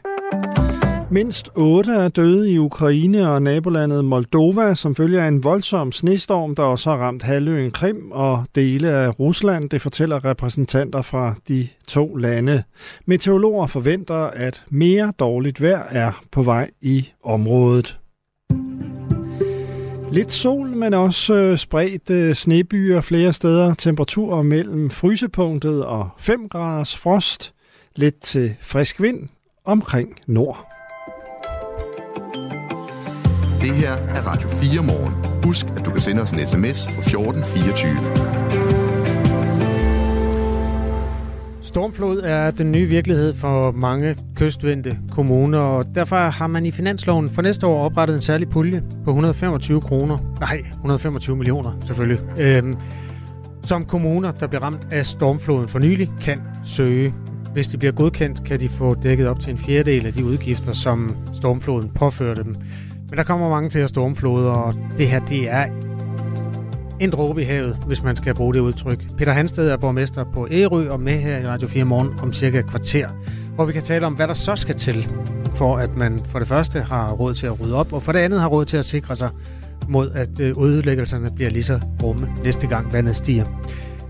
Mindst 1.14 1.50
otte 1.56 1.92
er 1.92 2.08
døde 2.08 2.52
i 2.52 2.58
Ukraine 2.58 3.30
og 3.30 3.42
nabolandet 3.42 4.06
Moldova, 4.06 4.76
som 4.76 4.96
følger 4.96 5.28
en 5.28 5.44
voldsom 5.44 5.92
snestorm, 5.92 6.56
der 6.56 6.64
også 6.64 6.90
har 6.90 6.98
ramt 6.98 7.24
halvøen 7.24 7.72
Krim 7.72 8.12
og 8.12 8.46
dele 8.56 8.90
af 8.90 9.20
Rusland. 9.20 9.70
Det 9.70 9.82
fortæller 9.82 10.26
repræsentanter 10.26 11.02
fra 11.02 11.36
de 11.48 11.68
to 11.88 12.16
lande. 12.16 12.64
Meteorologer 13.06 13.68
forventer, 13.68 14.16
at 14.16 14.64
mere 14.70 15.14
dårligt 15.20 15.62
vejr 15.62 15.88
er 15.90 16.24
på 16.32 16.44
vej 16.44 16.70
i 16.82 17.10
området. 17.24 17.98
Lidt 20.12 20.32
sol, 20.32 20.68
men 20.70 20.94
også 20.94 21.36
øh, 21.36 21.58
spredt 21.58 22.10
øh, 22.10 22.36
snebyer 22.36 23.02
flere 23.02 23.34
steder. 23.34 23.74
Temperaturer 23.74 24.42
mellem 24.42 24.90
frysepunktet 24.90 25.86
og 25.86 26.10
5 26.18 26.50
graders 26.50 26.98
frost. 26.98 27.54
Lidt 27.96 28.22
til 28.22 28.56
frisk 28.62 29.02
vind 29.02 29.30
omkring 29.66 30.20
nord. 30.28 30.73
Det 33.64 33.76
her 33.76 33.94
er 33.94 34.22
Radio 34.22 34.50
4 34.50 34.84
morgen. 34.84 35.44
Husk, 35.44 35.66
at 35.78 35.86
du 35.86 35.92
kan 35.92 36.02
sende 36.02 36.22
os 36.22 36.32
en 36.32 36.40
sms 36.48 36.88
på 36.88 37.00
1424. 37.00 37.94
Stormflod 41.62 42.22
er 42.24 42.52
den 42.52 42.72
nye 42.72 42.88
virkelighed 42.88 43.34
for 43.34 43.72
mange 43.72 44.16
kystvendte 44.36 44.98
kommuner, 45.12 45.60
og 45.60 45.86
derfor 45.96 46.16
har 46.16 46.48
man 46.48 46.66
i 46.66 46.72
finansloven 46.72 47.30
for 47.30 47.42
næste 47.42 47.68
år 47.68 47.84
oprettet 47.84 48.16
en 48.16 48.22
særlig 48.22 48.50
pulje 48.50 48.84
på 49.04 49.10
125 49.10 49.82
kroner. 49.82 50.18
Nej, 50.40 50.64
125 50.72 51.36
millioner 51.36 51.72
selvfølgelig. 51.86 52.20
Øhm, 52.40 52.74
som 53.64 53.86
kommuner, 53.86 54.32
der 54.32 54.48
bliver 54.48 54.64
ramt 54.64 54.88
af 54.92 55.06
stormfloden 55.06 55.68
for 55.68 55.80
nylig, 55.80 56.12
kan 56.22 56.42
søge. 56.64 57.14
Hvis 57.54 57.68
de 57.68 57.78
bliver 57.78 57.92
godkendt, 57.92 58.44
kan 58.44 58.60
de 58.60 58.70
få 58.70 58.96
dækket 58.96 59.28
op 59.28 59.40
til 59.40 59.52
en 59.52 59.58
fjerdedel 59.58 60.06
af 60.06 60.14
de 60.14 60.26
udgifter, 60.26 60.72
som 60.72 61.16
stormfloden 61.34 61.90
påførte 61.90 62.44
dem. 62.44 62.56
Men 63.14 63.18
der 63.18 63.24
kommer 63.24 63.50
mange 63.50 63.72
flere 63.72 63.88
stormfloder, 63.88 64.52
og 64.52 64.74
det 64.98 65.08
her, 65.08 65.26
det 65.26 65.52
er 65.52 65.66
en 67.00 67.10
dråbe 67.10 67.42
i 67.42 67.46
havet, 67.46 67.78
hvis 67.88 68.04
man 68.04 68.16
skal 68.16 68.34
bruge 68.34 68.54
det 68.54 68.60
udtryk. 68.60 69.18
Peter 69.18 69.32
Hansted 69.32 69.70
er 69.70 69.78
borgmester 69.78 70.24
på 70.34 70.48
Ærø 70.52 70.90
og 70.90 71.00
med 71.00 71.20
her 71.20 71.38
i 71.38 71.48
Radio 71.48 71.68
4 71.68 71.86
morgen 71.86 72.20
om 72.22 72.34
cirka 72.34 72.60
et 72.60 72.70
kvarter. 72.70 73.10
hvor 73.56 73.66
vi 73.66 73.74
kan 73.74 73.82
tale 73.82 74.06
om, 74.06 74.14
hvad 74.14 74.28
der 74.28 74.34
så 74.34 74.56
skal 74.56 74.76
til, 74.76 75.16
for 75.56 75.78
at 75.78 75.98
man 75.98 76.20
for 76.26 76.40
det 76.40 76.48
første 76.48 76.82
har 76.82 77.12
råd 77.12 77.34
til 77.34 77.46
at 77.46 77.62
rydde 77.62 77.76
op, 77.76 77.94
og 77.94 78.04
for 78.04 78.12
det 78.12 78.20
andet 78.20 78.40
har 78.40 78.48
råd 78.48 78.66
til 78.66 78.78
at 78.78 78.86
sikre 78.86 79.16
sig 79.16 79.30
mod, 79.88 80.12
at 80.12 80.40
øh, 80.40 80.64
ødelæggelserne 80.64 81.30
bliver 81.36 81.50
lige 81.50 81.64
så 81.64 81.80
rumme 82.04 82.28
næste 82.44 82.68
gang 82.68 82.94
vandet 82.94 83.16
stiger. 83.16 83.46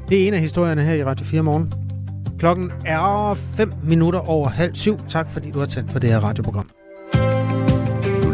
Det 0.09 0.23
er 0.23 0.27
en 0.27 0.33
af 0.33 0.39
historierne 0.39 0.83
her 0.83 0.93
i 0.93 1.03
Radio 1.03 1.25
4 1.25 1.41
morgen. 1.41 1.71
Klokken 2.39 2.71
er 2.85 3.33
5 3.33 3.73
minutter 3.83 4.19
over 4.19 4.49
halv 4.49 4.75
syv. 4.75 4.97
Tak 5.07 5.29
fordi 5.29 5.51
du 5.51 5.59
har 5.59 5.65
tændt 5.65 5.91
for 5.91 5.99
det 5.99 6.09
her 6.09 6.19
radioprogram. 6.19 6.82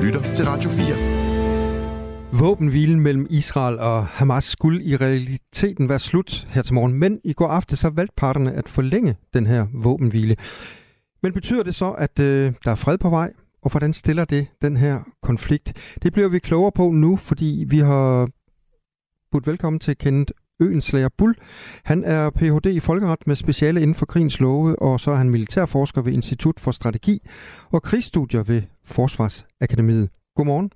Lytter 0.10 0.34
til 0.34 0.46
Radio 0.46 0.70
4. 0.70 2.40
Våbenhvilen 2.40 3.00
mellem 3.00 3.28
Israel 3.30 3.80
og 3.80 4.08
Hamas 4.08 4.44
skulle 4.44 4.84
i 4.84 4.96
realiteten 4.96 5.90
være 5.90 6.00
slut 6.00 6.48
her 6.50 6.62
til 6.62 6.74
morgen, 6.74 6.94
men 6.94 7.20
i 7.24 7.34
går 7.34 7.48
aften 7.48 7.78
så 7.78 7.90
valgte 7.90 8.14
parterne 8.18 8.52
at 8.52 8.70
forlænge 8.70 9.16
den 9.34 9.46
her 9.46 9.68
våbenhvile. 9.74 10.36
Men 11.24 11.34
betyder 11.34 11.64
det 11.64 11.76
så, 11.76 11.92
at 11.92 12.20
øh, 12.20 12.54
der 12.66 12.72
er 12.72 12.76
fred 12.76 12.98
på 12.98 13.10
vej? 13.10 13.32
Og 13.62 13.72
hvordan 13.72 13.94
stiller 13.94 14.26
det 14.26 14.48
den 14.62 14.78
her 14.78 15.00
konflikt? 15.22 15.96
Det 16.04 16.14
bliver 16.14 16.28
vi 16.28 16.40
klogere 16.40 16.72
på 16.72 16.92
nu, 16.92 17.16
fordi 17.16 17.66
vi 17.68 17.80
har 17.80 18.30
budt 19.32 19.48
velkommen 19.48 19.80
til 19.80 19.98
Kenneth 19.98 20.34
Øenslager 20.62 21.10
Bull. 21.18 21.36
Han 21.86 22.04
er 22.04 22.30
Ph.D. 22.30 22.66
i 22.66 22.80
folkeret 22.80 23.28
med 23.28 23.36
speciale 23.36 23.82
inden 23.82 23.96
for 23.96 24.06
krigens 24.06 24.40
love, 24.40 24.82
og 24.82 25.00
så 25.00 25.12
er 25.12 25.16
han 25.16 25.30
militærforsker 25.30 26.02
ved 26.02 26.14
Institut 26.14 26.60
for 26.60 26.72
Strategi 26.72 27.20
og 27.74 27.84
Krigsstudier 27.84 28.44
ved 28.44 28.62
Forsvarsakademiet. 28.86 30.10
Godmorgen. 30.36 30.72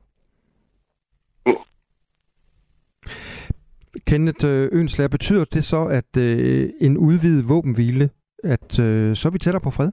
Kenneth 4.07 4.45
øh, 4.45 4.79
Ønslager, 4.79 5.09
betyder 5.09 5.45
det 5.45 5.63
så, 5.63 5.81
at 5.99 6.11
øh, 6.27 6.69
en 6.81 6.97
udvidet 6.97 7.49
våbenhvile, 7.49 8.09
at 8.43 8.69
øh, 8.85 9.15
så 9.15 9.23
er 9.27 9.31
vi 9.31 9.39
tættere 9.39 9.67
på 9.67 9.71
fred? 9.77 9.91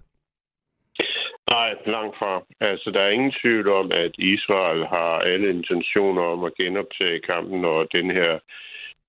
Nej, 1.54 1.70
langt 1.96 2.14
fra. 2.20 2.32
Altså, 2.60 2.90
der 2.94 3.00
er 3.02 3.10
ingen 3.16 3.34
tvivl 3.42 3.68
om, 3.80 3.86
at 3.92 4.12
Israel 4.18 4.82
har 4.94 5.14
alle 5.30 5.50
intentioner 5.50 6.22
om 6.22 6.44
at 6.44 6.54
genoptage 6.60 7.20
kampen, 7.20 7.64
og 7.64 7.86
den 7.96 8.10
her 8.10 8.32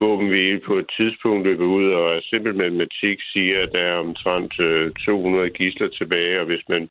våbenhvile 0.02 0.60
på 0.60 0.74
et 0.82 0.90
tidspunkt 0.98 1.48
løber 1.48 1.66
ud, 1.66 1.88
og 2.00 2.22
simpel 2.24 2.56
matematik 2.56 3.18
siger, 3.34 3.58
at 3.64 3.72
der 3.76 3.84
er 3.92 4.04
omtrent 4.06 4.60
øh, 4.60 4.92
200 5.06 5.50
gisler 5.50 5.88
tilbage, 5.88 6.40
og 6.40 6.46
hvis 6.46 6.66
man 6.70 6.90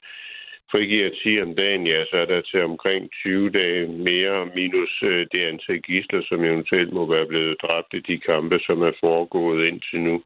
frigiver 0.72 1.10
10 1.22 1.42
om 1.42 1.54
dagen, 1.54 1.86
ja, 1.86 2.04
så 2.10 2.16
er 2.16 2.24
der 2.24 2.40
til 2.40 2.62
omkring 2.64 3.10
20 3.12 3.50
dage 3.50 3.86
mere 3.88 4.46
minus 4.54 5.02
øh, 5.02 5.26
det 5.32 5.42
antal 5.50 5.80
gisler, 5.82 6.22
som 6.28 6.44
eventuelt 6.44 6.92
må 6.92 7.02
være 7.14 7.26
blevet 7.26 7.56
dræbt 7.62 7.94
i 7.94 8.00
de 8.00 8.18
kampe, 8.18 8.58
som 8.66 8.82
er 8.82 8.92
foregået 9.00 9.66
indtil 9.66 10.00
nu. 10.00 10.22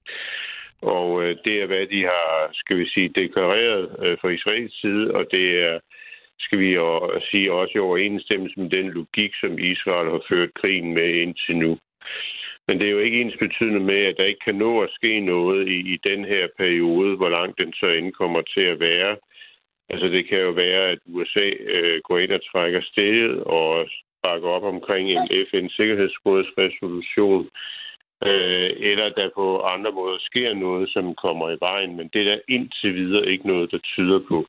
Og 0.83 1.09
øh, 1.23 1.37
det 1.44 1.62
er, 1.62 1.66
hvad 1.66 1.87
de 1.87 2.03
har, 2.03 2.51
skal 2.53 2.77
vi 2.79 2.87
sige, 2.88 3.09
deklareret 3.09 3.85
fra 4.20 4.29
Israels 4.29 4.81
side, 4.81 5.14
og 5.14 5.25
det 5.31 5.47
er, 5.68 5.79
skal 6.38 6.59
vi 6.59 6.70
sige, 7.31 7.53
også 7.53 7.73
i 7.75 7.79
overensstemmelse 7.88 8.61
med 8.61 8.70
den 8.70 8.90
logik, 8.90 9.33
som 9.40 9.59
Israel 9.59 10.11
har 10.11 10.23
ført 10.29 10.55
krigen 10.55 10.94
med 10.94 11.09
indtil 11.25 11.57
nu. 11.57 11.79
Men 12.68 12.79
det 12.79 12.87
er 12.87 12.90
jo 12.90 12.98
ikke 12.98 13.20
ens 13.20 13.37
betydende 13.38 13.81
med, 13.81 14.00
at 14.05 14.16
der 14.18 14.24
ikke 14.24 14.44
kan 14.44 14.55
nå 14.55 14.81
at 14.83 14.90
ske 14.90 15.20
noget 15.20 15.68
i, 15.68 15.79
i 15.94 15.96
den 16.05 16.24
her 16.24 16.48
periode, 16.59 17.16
hvor 17.16 17.29
langt 17.29 17.59
den 17.59 17.72
så 17.72 17.87
end 17.87 18.12
kommer 18.12 18.42
til 18.55 18.61
at 18.61 18.81
være. 18.81 19.16
Altså 19.88 20.07
det 20.07 20.29
kan 20.29 20.40
jo 20.40 20.50
være, 20.50 20.83
at 20.92 20.98
USA 21.07 21.48
øh, 21.74 22.00
går 22.05 22.18
ind 22.18 22.33
og 22.33 22.40
trækker 22.53 22.81
stedet 22.83 23.44
og 23.44 23.88
bakker 24.22 24.48
op 24.48 24.62
omkring 24.62 25.11
en 25.11 25.29
FN-sikkerhedsrådsresolution, 25.50 27.42
øh, 28.29 28.70
eller 28.90 29.09
der 29.18 29.29
på 29.35 29.61
andre 29.61 29.92
måder 29.92 30.18
sker 30.20 30.55
noget, 30.55 30.88
som 30.90 31.14
kommer 31.14 31.50
i 31.50 31.57
vejen. 31.61 31.96
Men 31.96 32.09
det 32.12 32.20
er 32.20 32.24
der 32.24 32.38
indtil 32.48 32.94
videre 32.94 33.27
ikke 33.27 33.46
noget, 33.46 33.70
der 33.70 33.79
tyder 33.79 34.20
på. 34.29 34.46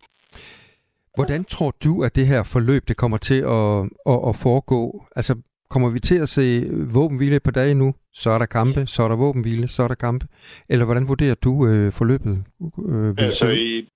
Hvordan 1.15 1.43
tror 1.43 1.71
du, 1.83 2.03
at 2.03 2.15
det 2.15 2.27
her 2.27 2.43
forløb 2.53 2.83
det 2.87 2.97
kommer 2.97 3.17
til 3.17 3.41
at, 3.57 3.71
at, 4.13 4.19
at 4.29 4.35
foregå? 4.43 5.05
Altså 5.15 5.33
kommer 5.69 5.89
vi 5.89 5.99
til 5.99 6.19
at 6.25 6.29
se 6.29 6.45
våbenhvile 6.93 7.39
på 7.39 7.51
dage 7.51 7.75
nu? 7.75 7.93
Så 8.13 8.29
er 8.29 8.37
der 8.37 8.45
kampe, 8.45 8.87
så 8.87 9.03
er 9.03 9.07
der 9.07 9.15
våbenhvile, 9.15 9.67
så 9.67 9.83
er 9.83 9.87
der 9.87 9.95
kampe. 9.95 10.25
Eller 10.69 10.85
hvordan 10.85 11.07
vurderer 11.07 11.35
du 11.35 11.67
øh, 11.67 11.91
forløbet? 11.91 12.43
Øh, 12.89 13.13
altså 13.17 13.47
i, 13.49 13.89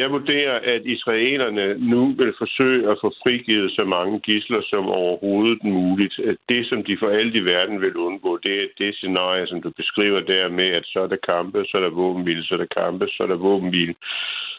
jeg 0.00 0.10
vurderer, 0.10 0.56
at 0.74 0.82
israelerne 0.84 1.66
nu 1.92 2.02
vil 2.20 2.32
forsøge 2.38 2.90
at 2.90 2.98
få 3.00 3.14
frigivet 3.22 3.70
så 3.70 3.84
mange 3.84 4.20
gisler 4.20 4.62
som 4.62 4.84
overhovedet 4.86 5.64
muligt. 5.64 6.18
At 6.18 6.36
det, 6.48 6.66
som 6.66 6.84
de 6.84 6.96
for 7.00 7.08
alt 7.08 7.34
i 7.34 7.44
verden 7.44 7.80
vil 7.80 7.96
undgå, 7.96 8.38
det 8.42 8.54
er 8.62 8.66
det 8.78 8.94
scenarie, 8.94 9.46
som 9.46 9.62
du 9.62 9.70
beskriver 9.70 10.20
der 10.20 10.48
med, 10.48 10.68
at 10.78 10.86
så 10.86 11.00
er 11.00 11.06
der 11.06 11.26
kampe, 11.32 11.64
så 11.64 11.76
er 11.76 11.80
der 11.80 11.90
våbenhvile, 11.90 12.44
så 12.44 12.54
er 12.54 12.58
der 12.58 12.82
kampe, 12.82 13.06
så 13.08 13.22
er 13.22 13.26
der 13.26 13.36
våbenhvile. 13.36 13.94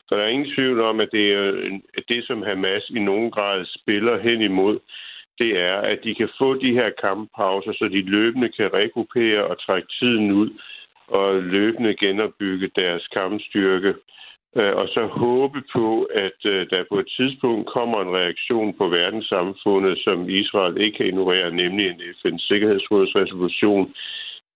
Så 0.08 0.16
der 0.16 0.22
er 0.24 0.28
ingen 0.28 0.54
tvivl 0.56 0.82
om, 0.82 1.00
at 1.00 1.10
det, 1.12 1.34
er, 1.34 1.48
at 1.98 2.04
det 2.10 2.24
som 2.28 2.44
Hamas 2.44 2.90
i 2.90 3.00
nogen 3.00 3.32
grad 3.32 3.66
spiller 3.66 4.20
hen 4.20 4.42
imod, 4.42 4.80
det 5.40 5.60
er, 5.60 5.78
at 5.78 6.00
de 6.04 6.16
kan 6.16 6.30
få 6.38 6.54
de 6.54 6.74
her 6.74 6.90
kamppauser, 7.02 7.74
så 7.74 7.86
de 7.86 8.02
løbende 8.02 8.50
kan 8.50 8.74
rekupere 8.74 9.46
og 9.46 9.66
trække 9.66 9.88
tiden 10.00 10.32
ud 10.32 10.50
og 11.08 11.44
løbende 11.44 11.96
genopbygge 11.96 12.70
deres 12.76 13.08
kampstyrke 13.08 13.94
øh, 14.56 14.76
og 14.76 14.88
så 14.88 15.06
håbe 15.06 15.62
på, 15.74 16.04
at 16.04 16.40
øh, 16.46 16.70
der 16.70 16.84
på 16.92 17.00
et 17.00 17.10
tidspunkt 17.18 17.68
kommer 17.68 18.02
en 18.02 18.16
reaktion 18.16 18.74
på 18.78 18.88
verdenssamfundet, 18.88 20.00
som 20.04 20.30
Israel 20.30 20.82
ikke 20.82 20.98
kan 20.98 21.06
ignorere, 21.06 21.52
nemlig 21.52 21.86
en 21.88 22.02
FN's 22.02 22.48
Sikkerhedsrådsresolution. 22.48 23.94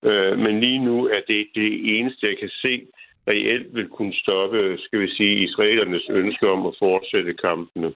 Øh, 0.04 0.38
men 0.40 0.60
lige 0.60 0.80
nu 0.80 1.06
er 1.06 1.22
det 1.28 1.48
det 1.56 1.98
eneste, 1.98 2.28
jeg 2.28 2.38
kan 2.40 2.50
se, 2.50 2.88
reelt 3.28 3.76
vil 3.76 3.88
kunne 3.88 4.14
stoppe, 4.14 4.78
skal 4.78 5.00
vi 5.00 5.10
sige, 5.18 5.44
israelernes 5.44 6.10
ønske 6.10 6.50
om 6.50 6.66
at 6.66 6.74
fortsætte 6.80 7.34
kampene. 7.34 7.94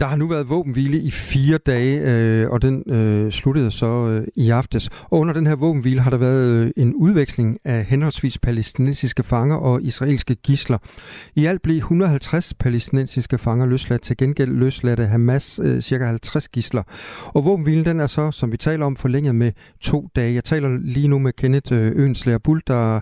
Der 0.00 0.06
har 0.06 0.16
nu 0.16 0.26
været 0.26 0.48
våbenhvile 0.48 0.98
i 0.98 1.10
fire 1.10 1.58
dage, 1.58 2.00
øh, 2.00 2.50
og 2.50 2.62
den 2.62 2.92
øh, 2.92 3.32
sluttede 3.32 3.70
så 3.70 3.86
øh, 3.86 4.26
i 4.36 4.50
aftes. 4.50 4.88
Og 5.02 5.18
under 5.18 5.34
den 5.34 5.46
her 5.46 5.54
våbenhvile 5.54 6.00
har 6.00 6.10
der 6.10 6.16
været 6.16 6.48
øh, 6.48 6.70
en 6.76 6.94
udveksling 6.94 7.58
af 7.64 7.84
henholdsvis 7.84 8.38
palæstinensiske 8.38 9.22
fanger 9.22 9.56
og 9.56 9.82
israelske 9.82 10.34
gisler. 10.34 10.78
I 11.34 11.46
alt 11.46 11.62
blev 11.62 11.76
150 11.76 12.54
palæstinensiske 12.54 13.38
fanger 13.38 13.66
løsladt. 13.66 14.02
Til 14.02 14.16
gengæld 14.16 14.50
løsladte 14.50 15.06
Hamas 15.06 15.60
øh, 15.62 15.80
ca. 15.82 16.06
50 16.06 16.48
gisler. 16.48 16.82
Og 17.26 17.44
våbenhvilen 17.44 17.84
den 17.84 18.00
er 18.00 18.06
så, 18.06 18.30
som 18.30 18.52
vi 18.52 18.56
taler 18.56 18.86
om, 18.86 18.96
forlænget 18.96 19.34
med 19.34 19.52
to 19.80 20.08
dage. 20.16 20.34
Jeg 20.34 20.44
taler 20.44 20.78
lige 20.82 21.08
nu 21.08 21.18
med 21.18 21.32
Kenneth 21.32 21.72
øh, 21.72 21.92
Øenslager 21.96 22.38
Bull, 22.38 22.60
der 22.66 23.00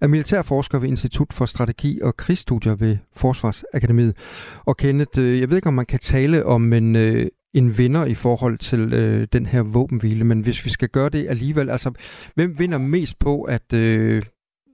er 0.00 0.06
militærforsker 0.06 0.78
ved 0.78 0.88
Institut 0.88 1.32
for 1.32 1.46
Strategi 1.46 2.00
og 2.02 2.16
Krigsstudier 2.16 2.74
ved 2.74 2.96
Forsvarsakademiet. 3.16 4.16
Og 4.64 4.76
Kenneth, 4.76 5.18
øh, 5.18 5.40
jeg 5.40 5.48
ved 5.48 5.56
ikke, 5.56 5.68
om 5.68 5.74
man 5.74 5.86
kan 5.86 5.98
tale 5.98 6.31
tale 6.32 6.46
om 6.46 6.72
en, 6.72 6.96
øh, 6.96 7.26
en 7.54 7.68
vinder 7.78 8.04
i 8.06 8.14
forhold 8.14 8.58
til 8.58 8.82
øh, 9.00 9.26
den 9.32 9.46
her 9.46 9.62
våbenhvile, 9.76 10.24
men 10.24 10.42
hvis 10.44 10.64
vi 10.66 10.70
skal 10.70 10.88
gøre 10.88 11.10
det 11.16 11.28
alligevel, 11.28 11.70
altså 11.70 11.90
hvem 12.36 12.50
vinder 12.58 12.78
mest 12.78 13.14
på, 13.26 13.42
at 13.42 13.68
øh, 13.84 14.22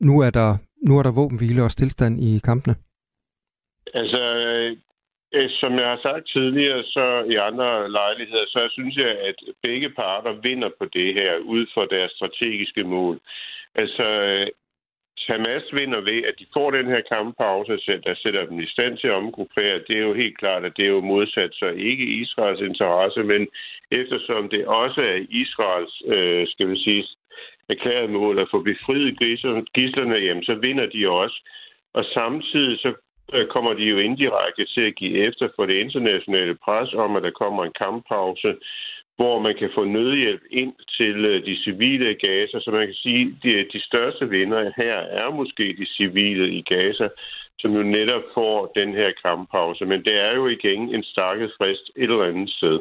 nu, 0.00 0.14
er 0.26 0.30
der, 0.30 0.50
nu 0.88 0.98
er 0.98 1.02
der 1.02 1.18
våbenhvile 1.20 1.62
og 1.64 1.70
stillstand 1.70 2.14
i 2.28 2.40
kampene? 2.48 2.74
Altså, 3.94 4.22
øh, 4.44 4.76
øh 5.34 5.50
som 5.60 5.72
jeg 5.82 5.88
har 5.94 6.00
sagt 6.02 6.24
tidligere, 6.36 6.82
så 6.82 7.06
i 7.34 7.36
andre 7.48 7.90
lejligheder, 7.90 8.46
så 8.54 8.60
synes 8.76 8.96
jeg, 8.96 9.12
at 9.28 9.38
begge 9.62 9.90
parter 9.90 10.34
vinder 10.48 10.70
på 10.78 10.84
det 10.96 11.14
her, 11.18 11.32
ud 11.54 11.64
fra 11.74 11.84
deres 11.96 12.12
strategiske 12.18 12.84
mål. 12.84 13.20
Altså, 13.74 14.06
Hamas 15.26 15.66
vinder 15.72 16.00
ved, 16.00 16.20
at 16.28 16.34
de 16.38 16.46
får 16.52 16.70
den 16.70 16.86
her 16.86 17.02
kamppause, 17.12 17.72
der 18.06 18.14
sætter 18.14 18.46
dem 18.46 18.60
i 18.60 18.66
stand 18.66 18.98
til 18.98 19.08
at 19.08 19.14
omgruppere. 19.22 19.82
Det 19.88 19.96
er 19.96 20.06
jo 20.08 20.14
helt 20.14 20.38
klart, 20.38 20.64
at 20.64 20.76
det 20.76 20.84
er 20.84 20.94
jo 20.96 21.00
modsat 21.00 21.54
så 21.54 21.66
ikke 21.66 22.04
Israels 22.04 22.60
interesse, 22.60 23.22
men 23.22 23.48
eftersom 23.90 24.48
det 24.48 24.66
også 24.66 25.00
er 25.00 25.26
Israels, 25.30 26.02
øh, 26.06 26.46
skal 26.48 26.68
vi 26.70 26.76
sige, 26.84 27.04
erklæret 27.68 28.10
mål 28.10 28.38
at 28.38 28.48
få 28.50 28.62
befriet 28.62 29.18
gislerne, 29.74 30.16
jamen, 30.16 30.44
så 30.44 30.54
vinder 30.54 30.86
de 30.86 31.08
også. 31.08 31.38
Og 31.94 32.04
samtidig 32.04 32.78
så 32.78 32.92
øh, 33.34 33.46
kommer 33.46 33.72
de 33.74 33.84
jo 33.84 33.98
indirekte 33.98 34.64
til 34.74 34.80
at 34.80 34.96
give 34.96 35.18
efter 35.28 35.48
for 35.56 35.66
det 35.66 35.74
internationale 35.74 36.54
pres 36.64 36.94
om, 36.94 37.16
at 37.16 37.22
der 37.22 37.30
kommer 37.30 37.64
en 37.64 37.78
kamppause, 37.84 38.54
hvor 39.18 39.36
man 39.46 39.54
kan 39.60 39.70
få 39.74 39.82
nødhjælp 39.84 40.42
ind 40.50 40.74
til 40.98 41.16
øh, 41.30 41.46
de 41.48 41.54
civile 41.64 42.06
i 42.10 42.20
Gaza. 42.26 42.56
Så 42.60 42.70
man 42.70 42.86
kan 42.86 42.98
sige, 43.04 43.22
at 43.26 43.32
de, 43.42 43.50
de 43.74 43.80
største 43.90 44.24
vinder 44.28 44.60
her 44.82 44.96
er 45.22 45.30
måske 45.40 45.64
de 45.80 45.86
civile 45.96 46.46
i 46.58 46.62
Gaza, 46.62 47.08
som 47.60 47.70
jo 47.78 47.82
netop 47.82 48.24
får 48.34 48.72
den 48.80 48.90
her 49.00 49.10
kamppause. 49.24 49.84
Men 49.84 49.98
det 50.06 50.14
er 50.26 50.34
jo 50.34 50.46
igen 50.46 50.94
en 50.94 51.04
stakket 51.04 51.50
frist 51.58 51.86
et 51.96 52.02
eller 52.02 52.24
andet 52.24 52.50
sted. 52.50 52.78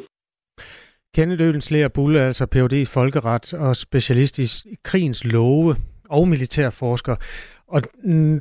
Kenneth 1.14 1.42
Ølenslæger 1.44 1.88
Bulle, 1.88 2.20
altså 2.20 2.46
Ph.D. 2.46 2.72
i 2.72 2.84
folkeret 2.84 3.54
og 3.54 3.76
specialist 3.76 4.38
i 4.38 4.46
krigens 4.84 5.32
love 5.32 5.76
og 6.10 6.28
militærforsker. 6.28 7.16
Og 7.68 7.82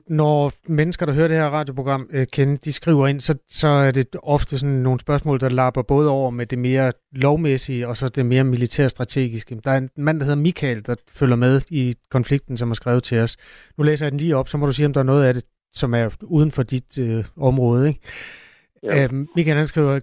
når 0.08 0.52
mennesker, 0.68 1.06
der 1.06 1.14
hører 1.14 1.28
det 1.28 1.38
her 1.38 1.46
radioprogram, 1.46 2.10
øh, 2.12 2.28
kende, 2.32 2.58
de 2.58 2.74
skriver 2.74 3.08
ind, 3.08 3.20
så, 3.20 3.36
så 3.50 3.68
er 3.68 3.92
det 3.92 4.16
ofte 4.24 4.60
sådan 4.60 4.76
nogle 4.76 5.00
spørgsmål, 5.00 5.40
der 5.40 5.50
lapper 5.50 5.82
både 5.82 6.10
over 6.10 6.30
med 6.30 6.46
det 6.46 6.60
mere 6.60 6.92
lovmæssige 7.12 7.88
og 7.88 7.98
så 7.98 8.08
det 8.08 8.26
mere 8.26 8.44
militærstrategiske. 8.44 9.60
Der 9.64 9.72
er 9.72 9.78
en 9.78 9.90
mand, 9.98 10.20
der 10.20 10.26
hedder 10.26 10.42
Michael, 10.42 10.86
der 10.86 10.96
følger 11.12 11.36
med 11.36 11.62
i 11.70 11.96
konflikten, 12.12 12.58
som 12.58 12.70
har 12.70 12.76
skrevet 12.76 13.04
til 13.04 13.20
os. 13.20 13.38
Nu 13.78 13.84
læser 13.84 14.06
jeg 14.06 14.12
den 14.12 14.20
lige 14.20 14.36
op, 14.36 14.50
så 14.50 14.58
må 14.58 14.66
du 14.66 14.74
sige, 14.74 14.86
om 14.86 14.94
der 14.94 15.00
er 15.00 15.06
noget 15.06 15.26
af 15.26 15.34
det, 15.34 15.44
som 15.74 15.94
er 15.94 16.10
uden 16.24 16.52
for 16.52 16.64
dit 16.64 16.98
øh, 17.00 17.26
område. 17.38 17.88
Ikke? 17.88 18.00
Ja. 18.84 19.04
Øhm, 19.04 19.28
Michael 19.36 19.58
han 19.58 19.68
skriver, 19.68 20.00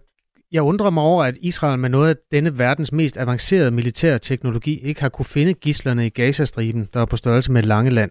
jeg 0.53 0.62
undrer 0.62 0.91
mig 0.91 1.03
over, 1.03 1.25
at 1.25 1.37
Israel 1.41 1.79
med 1.79 1.89
noget 1.89 2.09
af 2.09 2.16
denne 2.33 2.59
verdens 2.59 2.93
mest 2.93 3.16
avancerede 3.16 3.70
militære 3.70 4.18
teknologi 4.18 4.79
ikke 4.79 5.01
har 5.01 5.09
kunne 5.09 5.25
finde 5.25 5.55
gislerne 5.55 6.07
i 6.07 6.09
Gazastriben, 6.09 6.89
der 6.95 7.01
er 7.01 7.05
på 7.05 7.16
størrelse 7.16 7.53
med 7.53 7.62
lange 7.62 7.91
land. 7.91 8.11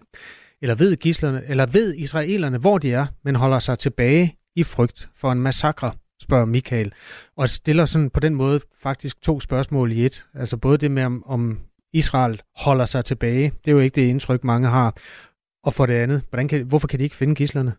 Eller 0.64 0.74
ved, 0.74 0.96
gislerne, 0.96 1.42
eller 1.48 1.66
ved 1.76 1.94
israelerne, 1.94 2.58
hvor 2.58 2.78
de 2.78 2.92
er, 2.92 3.06
men 3.24 3.34
holder 3.34 3.58
sig 3.58 3.78
tilbage 3.78 4.24
i 4.56 4.62
frygt 4.74 5.08
for 5.20 5.28
en 5.32 5.40
massakre, 5.40 5.90
spørger 6.22 6.44
Michael. 6.44 6.92
Og 7.36 7.48
stiller 7.48 7.84
sådan 7.84 8.10
på 8.10 8.20
den 8.20 8.34
måde 8.34 8.60
faktisk 8.82 9.22
to 9.22 9.40
spørgsmål 9.40 9.92
i 9.92 10.04
et. 10.06 10.16
Altså 10.34 10.56
både 10.56 10.78
det 10.78 10.90
med, 10.90 11.04
om, 11.04 11.16
om 11.26 11.58
Israel 11.92 12.40
holder 12.64 12.84
sig 12.84 13.04
tilbage. 13.04 13.52
Det 13.60 13.68
er 13.68 13.72
jo 13.72 13.78
ikke 13.80 13.94
det 14.00 14.08
indtryk, 14.08 14.44
mange 14.44 14.68
har. 14.68 14.90
Og 15.66 15.72
for 15.76 15.86
det 15.86 15.94
andet, 15.94 16.22
hvordan 16.28 16.48
kan, 16.48 16.66
hvorfor 16.70 16.88
kan 16.88 16.98
de 16.98 17.04
ikke 17.04 17.16
finde 17.16 17.34
gislerne? 17.34 17.72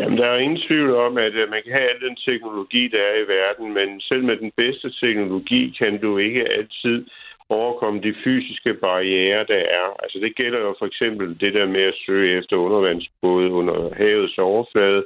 Jamen, 0.00 0.18
der 0.18 0.26
er 0.26 0.38
ingen 0.38 0.62
tvivl 0.68 0.90
om, 1.06 1.18
at 1.18 1.34
øh, 1.40 1.50
man 1.54 1.62
kan 1.64 1.72
have 1.72 1.88
al 1.92 2.00
den 2.08 2.16
teknologi, 2.28 2.82
der 2.94 3.02
er 3.10 3.16
i 3.24 3.28
verden, 3.36 3.74
men 3.78 4.00
selv 4.00 4.24
med 4.24 4.36
den 4.36 4.52
bedste 4.56 4.88
teknologi 5.02 5.76
kan 5.78 6.00
du 6.00 6.18
ikke 6.18 6.42
altid 6.56 7.06
overkomme 7.48 8.00
de 8.00 8.14
fysiske 8.24 8.74
barriere, 8.74 9.44
der 9.48 9.62
er. 9.80 9.86
Altså 10.02 10.18
det 10.18 10.36
gælder 10.36 10.60
jo 10.60 10.74
for 10.78 10.86
eksempel 10.86 11.40
det 11.40 11.54
der 11.54 11.66
med 11.66 11.82
at 11.82 12.00
søge 12.06 12.38
efter 12.38 12.56
undervandsbåde 12.56 13.50
under 13.50 13.94
havets 13.94 14.38
overflade, 14.38 15.04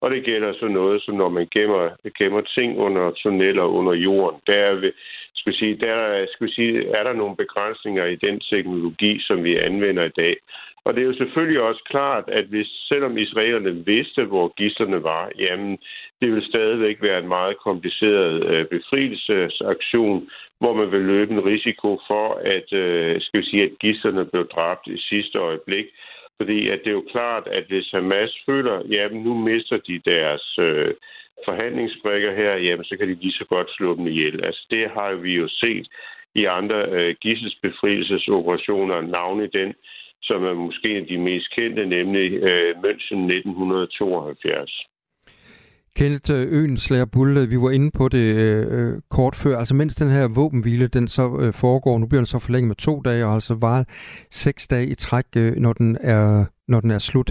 og 0.00 0.10
det 0.10 0.24
gælder 0.24 0.52
så 0.52 0.68
noget, 0.68 1.02
som 1.02 1.14
når 1.14 1.28
man 1.28 1.48
gemmer, 1.50 1.88
gemmer 2.18 2.40
ting 2.40 2.78
under 2.78 3.10
tunneller 3.10 3.62
under 3.62 3.92
jorden. 3.92 4.40
Der 4.46 4.54
er, 4.54 4.90
skal 5.52 5.58
sige, 5.58 5.86
der, 5.86 6.26
skal 6.32 6.48
sige, 6.48 6.88
er 6.88 7.02
der 7.02 7.12
nogle 7.12 7.36
begrænsninger 7.36 8.04
i 8.04 8.16
den 8.16 8.40
teknologi, 8.40 9.20
som 9.20 9.44
vi 9.44 9.56
anvender 9.56 10.04
i 10.04 10.16
dag. 10.22 10.36
Og 10.84 10.94
det 10.94 11.02
er 11.02 11.06
jo 11.06 11.16
selvfølgelig 11.16 11.60
også 11.60 11.82
klart, 11.84 12.24
at 12.28 12.44
hvis 12.44 12.66
selvom 12.88 13.18
israelerne 13.18 13.84
vidste, 13.86 14.24
hvor 14.24 14.48
gislerne 14.56 15.02
var, 15.02 15.30
jamen 15.38 15.78
det 16.20 16.32
vil 16.32 16.42
stadigvæk 16.42 17.02
være 17.02 17.18
en 17.18 17.28
meget 17.28 17.56
kompliceret 17.58 18.44
øh, 18.50 18.66
befrielsesaktion, 18.66 20.28
hvor 20.60 20.74
man 20.74 20.92
vil 20.92 21.00
løbe 21.00 21.32
en 21.32 21.44
risiko 21.44 22.00
for, 22.06 22.26
at, 22.56 22.72
øh, 22.72 23.20
skal 23.20 23.40
vi 23.40 23.46
sige, 23.46 23.62
at 23.62 23.78
gislerne 23.80 24.24
blev 24.24 24.48
dræbt 24.48 24.86
i 24.86 24.98
sidste 24.98 25.38
øjeblik. 25.38 25.86
Fordi 26.36 26.68
at 26.68 26.78
det 26.84 26.90
er 26.90 27.00
jo 27.00 27.10
klart, 27.12 27.46
at 27.46 27.64
hvis 27.68 27.90
Hamas 27.92 28.32
føler, 28.46 28.82
jamen 28.90 29.22
nu 29.22 29.34
mister 29.34 29.76
de 29.76 29.98
deres 30.04 30.58
øh, 30.58 30.94
forhandlingsbrikker 31.44 32.32
her, 32.34 32.52
jamen 32.56 32.84
så 32.84 32.96
kan 32.96 33.08
de 33.08 33.14
lige 33.14 33.38
så 33.40 33.44
godt 33.48 33.70
slå 33.70 33.96
dem 33.96 34.06
ihjel. 34.06 34.44
Altså 34.44 34.66
det 34.70 34.90
har 34.96 35.14
vi 35.14 35.32
jo 35.34 35.48
set 35.48 35.86
i 36.34 36.44
andre 36.44 36.78
øh, 36.96 37.14
gisselsbefrielsesoperationer, 37.20 39.00
navnet 39.00 39.52
den, 39.52 39.74
som 40.22 40.44
er 40.44 40.54
måske 40.54 40.90
en 40.90 41.02
af 41.02 41.06
de 41.06 41.18
mest 41.18 41.48
kendte, 41.56 41.86
nemlig 41.86 42.32
øh, 42.32 42.70
München 42.84 43.20
1972. 43.36 44.88
Kenneth 45.98 46.30
øh, 46.32 46.60
Øenslager 46.60 47.04
Bulle, 47.04 47.48
vi 47.48 47.56
var 47.56 47.70
inde 47.70 47.90
på 47.90 48.08
det 48.08 48.26
øh, 48.36 48.66
øh, 48.76 48.92
kort 49.10 49.36
før, 49.36 49.58
altså 49.58 49.74
mens 49.74 49.94
den 49.94 50.10
her 50.10 50.28
våbenhvile, 50.34 50.88
den 50.88 51.08
så 51.08 51.38
øh, 51.42 51.52
foregår, 51.52 51.98
nu 51.98 52.06
bliver 52.06 52.20
den 52.20 52.26
så 52.26 52.38
forlænget 52.38 52.68
med 52.68 52.76
to 52.76 53.00
dage, 53.00 53.26
og 53.26 53.34
altså 53.34 53.54
var 53.54 53.84
seks 54.30 54.68
dage 54.68 54.86
i 54.86 54.94
træk, 54.94 55.24
øh, 55.36 55.52
når, 55.56 55.72
den 55.72 55.98
er, 56.00 56.44
når 56.68 56.80
den 56.80 56.90
er 56.90 56.98
slut. 56.98 57.30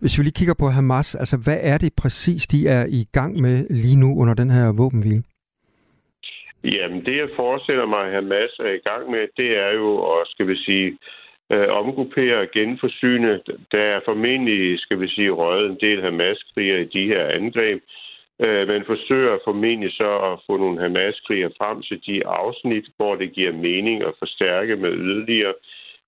Hvis 0.00 0.18
vi 0.18 0.22
lige 0.22 0.38
kigger 0.40 0.54
på 0.58 0.66
Hamas, 0.66 1.14
altså 1.14 1.36
hvad 1.44 1.58
er 1.72 1.78
det 1.78 1.92
præcis, 2.02 2.46
de 2.46 2.68
er 2.68 2.84
i 3.00 3.04
gang 3.12 3.40
med 3.40 3.66
lige 3.82 3.96
nu 3.96 4.20
under 4.20 4.34
den 4.34 4.50
her 4.50 4.66
våbenhvile? 4.72 5.22
Jamen, 6.64 7.04
det 7.06 7.16
jeg 7.16 7.28
forestiller 7.36 7.86
mig, 7.86 8.06
at 8.06 8.14
Hamas 8.14 8.54
er 8.58 8.72
i 8.80 8.82
gang 8.90 9.10
med, 9.10 9.22
det 9.36 9.50
er 9.66 9.72
jo, 9.80 9.88
at, 10.12 10.26
skal 10.26 10.48
vi 10.48 10.56
sige, 10.56 10.98
øh, 11.52 11.68
omgruppere 11.68 12.38
og 12.38 12.48
genforsyne. 12.54 13.40
Der 13.72 13.82
er 13.94 14.00
formentlig, 14.04 14.80
skal 14.80 15.00
vi 15.00 15.08
sige, 15.08 15.30
røget 15.30 15.70
en 15.70 15.78
del 15.80 16.02
Hamas-kriger 16.02 16.78
i 16.78 16.90
de 16.96 17.06
her 17.06 17.24
angreb. 17.26 17.80
Øh, 18.44 18.68
man 18.68 18.82
forsøger 18.86 19.38
formentlig 19.44 19.92
så 19.92 20.10
at 20.30 20.40
få 20.46 20.56
nogle 20.56 20.80
Hamas-kriger 20.80 21.50
frem 21.58 21.82
til 21.82 22.00
de 22.06 22.26
afsnit, 22.26 22.86
hvor 22.96 23.14
det 23.14 23.32
giver 23.32 23.52
mening 23.52 24.02
at 24.02 24.14
forstærke 24.18 24.76
med 24.76 24.92
yderligere. 24.92 25.54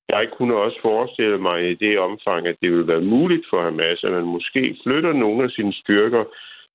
Jeg 0.09 0.29
kunne 0.37 0.57
også 0.57 0.79
forestille 0.83 1.39
mig 1.39 1.71
i 1.71 1.75
det 1.75 1.99
omfang, 1.99 2.47
at 2.47 2.57
det 2.63 2.71
ville 2.71 2.89
være 2.89 3.01
muligt 3.01 3.47
for 3.51 3.63
Hamas, 3.63 4.05
at 4.05 4.13
man 4.13 4.25
måske 4.25 4.77
flytter 4.85 5.13
nogle 5.13 5.45
af 5.45 5.51
sine 5.51 5.73
styrker 5.73 6.25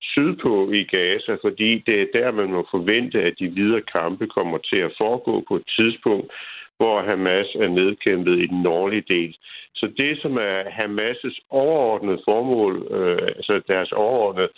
sydpå 0.02 0.70
i 0.72 0.84
Gaza, 0.84 1.36
fordi 1.42 1.78
det 1.86 2.00
er 2.00 2.06
der, 2.14 2.30
man 2.30 2.50
må 2.52 2.66
forvente, 2.70 3.22
at 3.22 3.34
de 3.38 3.48
videre 3.48 3.80
kampe 3.80 4.26
kommer 4.26 4.58
til 4.58 4.76
at 4.76 4.94
foregå 4.98 5.44
på 5.48 5.56
et 5.56 5.66
tidspunkt, 5.76 6.32
hvor 6.76 7.02
Hamas 7.02 7.54
er 7.54 7.68
nedkæmpet 7.68 8.38
i 8.38 8.46
den 8.46 8.62
nordlige 8.62 9.04
del. 9.08 9.36
Så 9.74 9.86
det, 9.98 10.22
som 10.22 10.36
er 10.36 10.60
Hamas' 10.78 11.40
overordnede 11.50 12.20
formål, 12.24 12.74
øh, 12.90 13.22
altså 13.36 13.60
deres 13.68 13.92
overordnede 13.92 14.48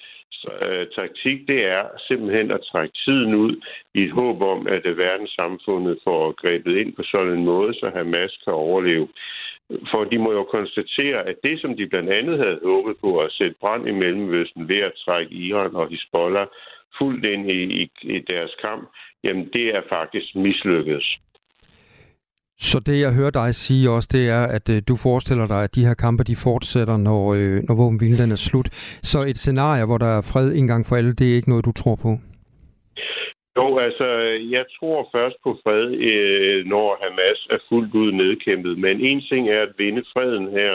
øh, 0.67 0.87
taktik, 0.99 1.39
det 1.49 1.61
er 1.65 1.85
simpelthen 2.09 2.51
at 2.51 2.67
trække 2.73 2.95
tiden 3.05 3.35
ud 3.35 3.55
i 3.95 4.03
et 4.03 4.13
håb 4.13 4.43
om, 4.43 4.67
at 4.67 4.87
øh, 4.87 4.99
verdenssamfundet 4.99 5.99
får 6.05 6.33
grebet 6.33 6.77
ind 6.77 6.93
på 6.93 7.03
sådan 7.03 7.33
en 7.33 7.45
måde, 7.45 7.75
så 7.75 7.91
Hamas 7.95 8.37
kan 8.45 8.53
overleve. 8.53 9.09
For 9.91 10.05
de 10.05 10.19
må 10.19 10.33
jo 10.33 10.45
konstatere, 10.45 11.29
at 11.29 11.37
det, 11.45 11.61
som 11.61 11.77
de 11.77 11.87
blandt 11.87 12.11
andet 12.11 12.39
havde 12.39 12.61
håbet 12.65 12.97
på 13.01 13.19
at 13.19 13.33
sætte 13.33 13.57
brand 13.61 13.89
i 13.89 13.91
Mellemøsten 13.91 14.69
ved 14.69 14.81
at 14.81 14.93
trække 15.05 15.35
Iran 15.35 15.75
og 15.77 15.89
Hezbollah 15.89 16.47
fuldt 16.99 17.25
ind 17.25 17.51
i, 17.51 17.63
i, 17.83 17.91
i 18.03 18.19
deres 18.19 18.55
kamp, 18.65 18.89
jamen 19.25 19.51
det 19.53 19.67
er 19.77 19.83
faktisk 19.89 20.35
mislykkedes. 20.35 21.19
Så 22.71 22.79
det, 22.89 22.97
jeg 23.05 23.13
hører 23.19 23.35
dig 23.41 23.55
sige 23.55 23.91
også, 23.91 24.09
det 24.13 24.25
er, 24.39 24.45
at 24.57 24.67
øh, 24.75 24.79
du 24.89 24.95
forestiller 25.07 25.47
dig, 25.53 25.61
at 25.65 25.75
de 25.75 25.87
her 25.89 25.97
kampe, 26.05 26.23
de 26.31 26.37
fortsætter, 26.47 26.97
når, 27.09 27.23
øh, 27.39 27.57
når 27.69 27.75
våbenhvilen 27.83 28.31
er 28.37 28.41
slut. 28.49 28.69
Så 29.11 29.19
et 29.31 29.39
scenarie, 29.39 29.85
hvor 29.89 29.99
der 30.05 30.13
er 30.19 30.29
fred 30.33 30.49
en 30.53 30.67
gang 30.73 30.83
for 30.87 30.97
alle, 30.97 31.13
det 31.19 31.27
er 31.29 31.37
ikke 31.37 31.53
noget, 31.53 31.65
du 31.69 31.73
tror 31.73 31.97
på? 32.05 32.11
Jo, 33.59 33.67
altså, 33.87 34.09
jeg 34.57 34.65
tror 34.77 35.09
først 35.17 35.37
på 35.45 35.51
fred, 35.63 35.87
øh, 36.11 36.67
når 36.73 36.89
Hamas 37.03 37.41
er 37.55 37.61
fuldt 37.69 37.95
ud 37.95 38.13
nedkæmpet. 38.13 38.79
Men 38.79 39.01
en 39.01 39.21
ting 39.31 39.43
er 39.49 39.63
at 39.63 39.73
vinde 39.79 40.05
freden 40.13 40.49
her, 40.59 40.73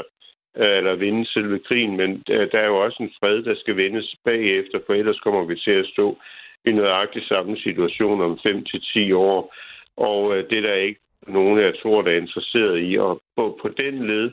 øh, 0.62 0.78
eller 0.80 0.96
vinde 0.96 1.26
selve 1.34 1.60
krigen, 1.68 1.98
men 1.98 2.10
øh, 2.30 2.48
der 2.52 2.60
er 2.60 2.70
jo 2.74 2.78
også 2.86 3.00
en 3.04 3.14
fred, 3.20 3.38
der 3.44 3.56
skal 3.56 3.78
vendes 3.78 4.16
bagefter, 4.26 4.78
for 4.86 4.94
ellers 4.94 5.20
kommer 5.20 5.44
vi 5.46 5.56
til 5.66 5.76
at 5.82 5.90
stå 5.94 6.18
i 6.66 6.72
nøjagtig 6.72 7.24
samme 7.28 7.58
situation 7.58 8.22
om 8.22 8.40
5 8.44 8.64
til 8.64 8.82
10 8.94 9.12
år. 9.12 9.56
Og 9.98 10.38
øh, 10.38 10.50
det 10.50 10.64
der 10.64 10.74
ikke 10.74 11.00
nogle, 11.28 11.64
jeg 11.64 11.74
tror, 11.82 12.02
der 12.02 12.12
er 12.12 12.22
interesseret 12.22 12.92
i. 12.92 12.98
Og 12.98 13.22
på, 13.36 13.60
på 13.62 13.68
den 13.70 14.08
led, 14.08 14.32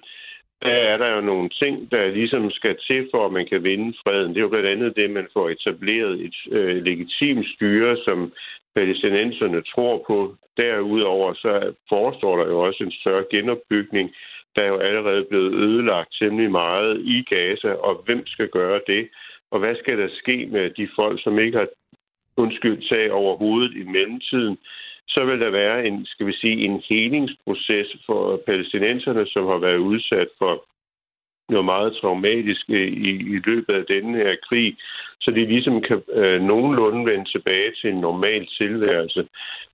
der 0.63 0.71
er 0.71 0.97
der 0.97 1.15
jo 1.15 1.21
nogle 1.21 1.49
ting, 1.63 1.91
der 1.91 2.11
ligesom 2.11 2.51
skal 2.51 2.77
til, 2.89 3.09
for 3.15 3.27
at 3.27 3.33
man 3.33 3.47
kan 3.47 3.65
vinde 3.65 3.95
freden. 4.03 4.29
Det 4.29 4.37
er 4.37 4.43
jo 4.43 4.49
blandt 4.49 4.69
andet 4.69 4.97
det, 4.97 5.11
man 5.11 5.29
får 5.33 5.49
etableret 5.49 6.21
et 6.21 6.37
øh, 6.51 6.85
legitimt 6.85 7.47
styre, 7.55 7.97
som 8.05 8.33
palæstinenserne 8.75 9.63
tror 9.63 10.05
på. 10.07 10.37
Derudover 10.57 11.35
så 11.35 11.75
forestår 11.89 12.37
der 12.37 12.47
jo 12.47 12.59
også 12.61 12.85
en 12.85 12.93
større 12.93 13.25
genopbygning, 13.31 14.11
der 14.57 14.63
er 14.63 14.69
jo 14.69 14.79
allerede 14.79 15.25
blevet 15.25 15.55
ødelagt 15.55 16.17
temmelig 16.21 16.51
meget 16.51 17.01
i 17.01 17.23
Gaza, 17.23 17.73
og 17.73 18.03
hvem 18.07 18.27
skal 18.27 18.49
gøre 18.49 18.81
det? 18.87 19.09
Og 19.51 19.59
hvad 19.59 19.75
skal 19.83 19.99
der 19.99 20.09
ske 20.13 20.47
med 20.47 20.71
de 20.71 20.89
folk, 20.97 21.23
som 21.23 21.39
ikke 21.39 21.59
har 21.59 21.69
undskyld 22.37 22.89
tag 22.89 23.13
over 23.13 23.37
hovedet 23.37 23.73
i 23.77 23.83
mellemtiden? 23.83 24.57
Så 25.09 25.25
vil 25.25 25.41
der 25.41 25.51
være 25.51 25.87
en, 25.87 26.07
skal 26.07 26.27
vi 26.27 26.33
sige, 26.33 26.65
en 26.65 26.83
helingsproces 26.89 27.97
for 28.07 28.43
palæstinenserne, 28.47 29.27
som 29.27 29.47
har 29.47 29.59
været 29.59 29.77
udsat 29.77 30.29
for 30.39 30.65
noget 31.49 31.65
meget 31.65 31.97
traumatisk 32.01 32.71
øh, 32.71 32.89
i, 33.09 33.11
i 33.35 33.39
løbet 33.45 33.75
af 33.75 33.85
denne 33.85 34.19
her 34.19 34.37
krig, 34.49 34.77
så 35.21 35.31
de 35.31 35.47
ligesom 35.47 35.83
kan 35.83 36.03
øh, 36.13 36.43
nogenlunde 36.43 37.11
vende 37.11 37.31
tilbage 37.33 37.73
til 37.81 37.91
en 37.91 38.01
normal 38.01 38.47
tilværelse. 38.59 39.29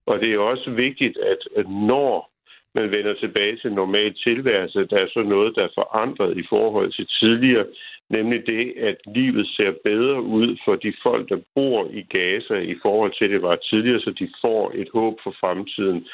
Og 0.06 0.20
det 0.20 0.34
er 0.34 0.38
også 0.38 0.70
vigtigt, 0.70 1.18
at, 1.18 1.38
at 1.56 1.68
når 1.68 2.30
man 2.74 2.90
vender 2.90 3.14
tilbage 3.14 3.56
til 3.56 3.68
en 3.70 3.76
normal 3.76 4.14
tilværelse, 4.14 4.86
der 4.90 4.96
er 4.96 5.08
så 5.12 5.22
noget, 5.22 5.56
der 5.56 5.64
er 5.64 5.74
forandret 5.74 6.38
i 6.38 6.44
forhold 6.48 6.92
til 6.92 7.06
tidligere, 7.20 7.66
nemlig 8.10 8.40
det, 8.46 8.64
at 8.88 8.96
livet 9.14 9.46
ser 9.46 9.72
bedre 9.84 10.22
ud 10.22 10.56
for 10.64 10.74
de 10.76 10.92
folk, 11.02 11.28
der 11.28 11.40
bor 11.54 11.88
i 12.00 12.02
Gaza 12.02 12.56
i 12.72 12.74
forhold 12.82 13.12
til 13.18 13.30
det 13.30 13.42
var 13.42 13.56
tidligere, 13.56 14.00
så 14.00 14.10
de 14.10 14.28
får 14.42 14.72
et 14.74 14.88
håb 14.92 15.14
for 15.24 15.34
fremtiden. 15.40 16.06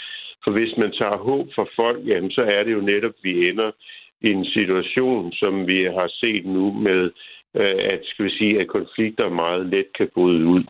For 0.44 0.50
hvis 0.50 0.72
man 0.78 0.92
tager 0.92 1.16
håb 1.16 1.46
for 1.54 1.68
folk, 1.76 2.06
jamen, 2.06 2.30
så 2.30 2.42
er 2.42 2.62
det 2.64 2.72
jo 2.72 2.80
netop, 2.80 3.16
at 3.18 3.24
vi 3.24 3.48
ender 3.48 3.70
i 4.20 4.28
en 4.30 4.44
situation, 4.44 5.32
som 5.32 5.66
vi 5.66 5.82
har 5.82 6.08
set 6.20 6.46
nu 6.46 6.72
med, 6.72 7.02
øh, 7.60 7.76
at, 7.92 8.00
skal 8.04 8.24
vi 8.24 8.30
sige, 8.30 8.60
at 8.60 8.68
konflikter 8.68 9.28
meget 9.28 9.66
let 9.66 9.86
kan 9.98 10.08
bryde 10.14 10.46
ud. 10.46 10.64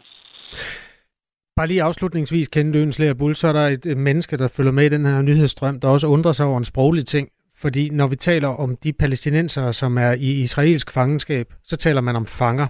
Bare 1.56 1.66
lige 1.66 1.82
afslutningsvis, 1.82 2.48
Kenneth 2.48 2.82
Ønslæger 2.82 3.14
Bull, 3.14 3.34
så 3.34 3.48
er 3.48 3.52
der 3.52 3.66
et 3.66 3.96
menneske, 3.96 4.36
der 4.36 4.48
følger 4.56 4.72
med 4.72 4.84
i 4.84 4.88
den 4.88 5.06
her 5.06 5.22
nyhedsstrøm, 5.22 5.80
der 5.80 5.88
også 5.88 6.06
undrer 6.06 6.32
sig 6.32 6.46
over 6.46 6.58
en 6.58 6.64
sproglig 6.64 7.06
ting. 7.06 7.28
Fordi 7.58 7.90
når 7.90 8.06
vi 8.06 8.16
taler 8.16 8.48
om 8.48 8.76
de 8.76 8.92
palæstinenser, 8.92 9.70
som 9.70 9.98
er 9.98 10.12
i 10.12 10.30
israelsk 10.42 10.90
fangenskab, 10.90 11.46
så 11.64 11.76
taler 11.76 12.00
man 12.00 12.16
om 12.16 12.26
fanger. 12.26 12.68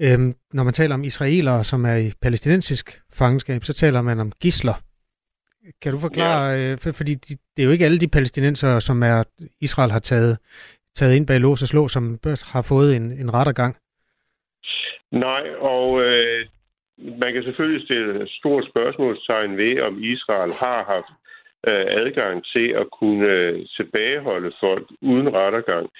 Øhm, 0.00 0.32
når 0.52 0.62
man 0.62 0.72
taler 0.72 0.94
om 0.94 1.04
israelere, 1.04 1.64
som 1.64 1.84
er 1.84 1.96
i 1.96 2.12
palæstinensisk 2.22 3.00
fangenskab, 3.12 3.64
så 3.64 3.72
taler 3.72 4.02
man 4.02 4.20
om 4.20 4.32
gisler. 4.40 4.74
Kan 5.82 5.92
du 5.92 5.98
forklare, 5.98 6.44
ja. 6.44 6.72
øh, 6.72 6.78
for, 6.78 6.92
fordi 6.92 7.14
de, 7.14 7.34
det 7.56 7.62
er 7.62 7.64
jo 7.64 7.70
ikke 7.70 7.84
alle 7.84 7.98
de 7.98 8.08
palæstinenser, 8.08 8.78
som 8.78 9.02
er 9.02 9.24
Israel 9.60 9.90
har 9.90 9.98
taget 9.98 10.38
taget 10.94 11.16
ind 11.16 11.26
bag 11.26 11.40
lås 11.40 11.62
og 11.62 11.68
slå, 11.68 11.88
som 11.88 12.18
har 12.52 12.62
fået 12.62 12.96
en, 12.96 13.12
en 13.12 13.34
rettergang? 13.34 13.76
Nej, 15.12 15.44
og 15.74 16.02
øh, 16.02 16.46
man 17.22 17.32
kan 17.32 17.42
selvfølgelig 17.42 17.84
stille 17.84 18.28
stort 18.28 18.64
spørgsmålstegn 18.70 19.56
ved, 19.56 19.80
om 19.80 19.94
Israel 20.02 20.52
har 20.52 20.84
haft 20.94 21.12
øh, 21.68 21.86
adgang 22.02 22.44
til 22.54 22.68
at 22.68 22.86
kunne 22.90 23.26
øh, 23.26 23.66
tilbageholde 23.76 24.52
folk 24.60 24.86
uden 25.00 25.34
rettergang. 25.34 25.90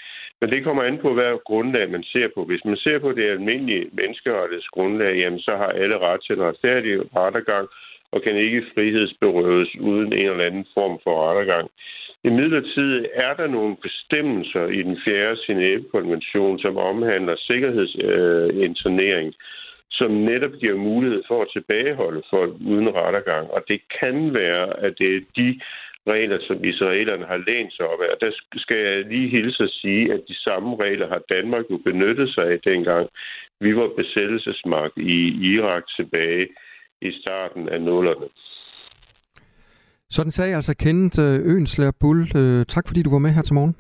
Men 0.41 0.51
det 0.51 0.65
kommer 0.65 0.83
an 0.83 0.99
på, 0.99 1.15
hvad 1.15 1.45
grundlag 1.45 1.91
man 1.91 2.03
ser 2.03 2.29
på. 2.35 2.45
Hvis 2.45 2.65
man 2.65 2.77
ser 2.77 2.99
på 2.99 3.13
det 3.13 3.31
almindelige 3.31 3.87
menneskerettighedsgrundlag, 3.93 5.17
jamen 5.17 5.41
så 5.41 5.57
har 5.57 5.67
alle 5.67 5.99
ret 5.99 6.21
til 6.27 6.37
en 6.37 6.43
retfærdig 6.43 7.17
rettergang 7.17 7.69
og 8.13 8.23
kan 8.23 8.37
ikke 8.37 8.67
frihedsberøves 8.75 9.77
uden 9.81 10.13
en 10.13 10.31
eller 10.31 10.45
anden 10.45 10.67
form 10.75 10.99
for 11.05 11.15
rettergang. 11.29 11.71
I 12.25 12.29
midlertid 12.29 13.07
er 13.15 13.35
der 13.35 13.47
nogle 13.47 13.77
bestemmelser 13.83 14.67
i 14.67 14.83
den 14.83 14.99
fjerde 15.05 15.37
Genève-konvention, 15.47 16.59
som 16.59 16.77
omhandler 16.77 17.37
sikkerhedsinternering, 17.39 19.29
øh, 19.29 19.35
som 19.91 20.11
netop 20.11 20.53
giver 20.61 20.77
mulighed 20.77 21.23
for 21.29 21.43
at 21.43 21.53
tilbageholde 21.53 22.23
folk 22.31 22.55
uden 22.67 22.89
rettergang. 22.95 23.51
Og 23.51 23.65
det 23.69 23.81
kan 24.01 24.35
være, 24.35 24.81
at 24.85 24.93
det 24.99 25.17
er 25.17 25.21
de 25.37 25.61
regler, 26.07 26.39
som 26.49 26.65
israelerne 26.65 27.27
har 27.27 27.41
lænt 27.49 27.73
sig 27.73 27.87
op 27.87 28.01
af. 28.01 28.09
Der 28.21 28.31
skal 28.57 28.79
jeg 28.79 29.05
lige 29.05 29.29
hilse 29.29 29.63
at 29.63 29.71
sige, 29.71 30.13
at 30.13 30.21
de 30.29 30.37
samme 30.47 30.77
regler 30.85 31.09
har 31.09 31.23
Danmark 31.35 31.65
jo 31.71 31.77
benyttet 31.77 32.35
sig 32.35 32.45
af 32.45 32.61
dengang 32.61 33.09
vi 33.61 33.77
var 33.77 33.89
besættelsesmagt 33.97 34.97
i 34.97 35.21
Irak 35.53 35.83
tilbage 35.97 36.49
i 37.03 37.11
starten 37.21 37.69
af 37.69 37.81
nullerne. 37.83 38.29
Sådan 40.11 40.31
sagde 40.31 40.55
altså 40.55 40.77
Kenneth 40.77 41.21
øh, 41.21 41.55
Øenslær 41.55 41.91
Bull. 42.01 42.21
Øh, 42.37 42.67
tak 42.67 42.85
fordi 42.89 43.03
du 43.03 43.11
var 43.11 43.19
med 43.19 43.31
her 43.31 43.43
til 43.43 43.55
morgen. 43.55 43.77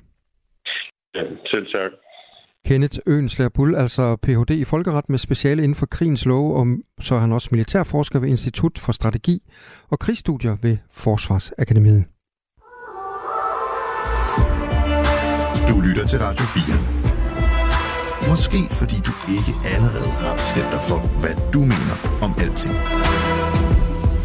Ja, 1.14 1.22
selv 1.46 1.66
tak. 1.66 1.92
Kenneth 2.70 2.98
Øenslær 3.06 3.48
Bull, 3.48 3.76
altså 3.76 4.16
Ph.D. 4.16 4.50
i 4.50 4.64
folkeret 4.64 5.08
med 5.08 5.18
speciale 5.18 5.62
inden 5.62 5.74
for 5.74 5.86
krigens 5.86 6.24
lov, 6.24 6.56
og 6.56 6.66
så 7.00 7.14
er 7.14 7.18
han 7.18 7.32
også 7.32 7.48
militærforsker 7.50 8.18
ved 8.18 8.28
Institut 8.28 8.78
for 8.78 8.92
Strategi 8.92 9.42
og 9.88 9.98
Krigsstudier 9.98 10.56
ved 10.62 10.76
Forsvarsakademiet. 10.90 12.04
Du 15.68 15.80
lytter 15.80 16.06
til 16.06 16.18
Radio 16.18 16.44
4. 16.44 18.30
Måske 18.30 18.60
fordi 18.70 18.96
du 19.06 19.12
ikke 19.36 19.52
allerede 19.74 20.10
har 20.24 20.36
bestemt 20.36 20.72
dig 20.72 20.80
for, 20.88 20.98
hvad 21.20 21.52
du 21.52 21.60
mener 21.60 21.96
om 22.22 22.34
alting. 22.38 22.74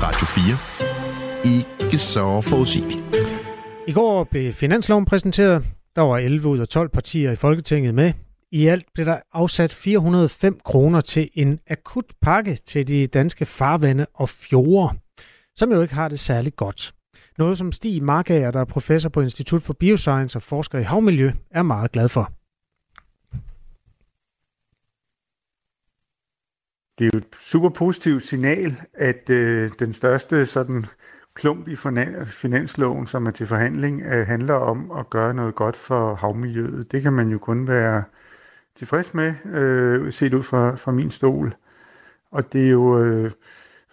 Radio 0.06 0.26
4 0.26 1.56
ikke 1.56 1.98
så 1.98 2.42
forudsigeligt. 2.42 3.00
I 3.88 3.94
går 3.94 4.24
blev 4.24 4.54
finansloven 4.54 5.06
præsenteret. 5.06 5.66
Der 5.96 6.02
var 6.02 6.18
11 6.18 6.48
ud 6.48 6.60
af 6.60 6.68
12 6.68 6.90
partier 6.90 7.32
i 7.32 7.36
Folketinget 7.36 7.96
med. 7.96 8.14
I 8.56 8.68
alt 8.68 8.86
blev 8.94 9.06
der 9.06 9.20
afsat 9.34 9.74
405 9.74 10.60
kroner 10.66 11.02
til 11.02 11.30
en 11.34 11.60
akut 11.68 12.06
pakke 12.22 12.56
til 12.56 12.88
de 12.88 13.08
danske 13.08 13.46
farvande 13.46 14.06
og 14.14 14.30
fjorde, 14.30 15.00
som 15.56 15.72
jo 15.72 15.82
ikke 15.82 15.94
har 15.94 16.08
det 16.08 16.20
særligt 16.20 16.56
godt. 16.56 16.94
Noget 17.38 17.58
som 17.58 17.72
Stig 17.72 18.04
Markager, 18.04 18.52
der 18.52 18.60
er 18.60 18.66
professor 18.66 19.10
på 19.10 19.22
Institut 19.22 19.64
for 19.64 19.74
Bioscience 19.74 20.38
og 20.38 20.44
forsker 20.44 20.80
i 20.80 20.84
havmiljø, 20.84 21.32
er 21.52 21.64
meget 21.64 21.92
glad 21.92 22.10
for. 22.10 22.32
Det 27.00 27.06
er 27.06 27.10
jo 27.14 27.18
et 27.18 27.36
super 27.42 27.70
positivt 27.70 28.24
signal, 28.24 28.76
at 28.94 29.30
øh, 29.30 29.70
den 29.80 29.94
største 29.94 30.46
sådan 30.46 30.86
klump 31.34 31.68
i 31.68 31.76
finansloven, 32.26 33.08
som 33.08 33.26
er 33.26 33.32
til 33.32 33.48
forhandling, 33.48 34.02
øh, 34.02 34.28
handler 34.28 34.54
om 34.54 34.92
at 34.92 35.10
gøre 35.10 35.34
noget 35.34 35.56
godt 35.56 35.76
for 35.76 36.16
havmiljøet. 36.16 36.92
Det 36.92 37.02
kan 37.02 37.14
man 37.14 37.30
jo 37.30 37.38
kun 37.38 37.68
være 37.68 38.04
tilfreds 38.76 39.14
med, 39.14 39.34
øh, 39.46 40.12
set 40.12 40.34
ud 40.34 40.44
fra, 40.44 40.76
fra 40.76 40.92
min 40.92 41.12
stol. 41.12 41.54
Og 42.32 42.54
det 42.54 42.66
er 42.66 42.72
jo 42.72 43.04
øh, 43.04 43.32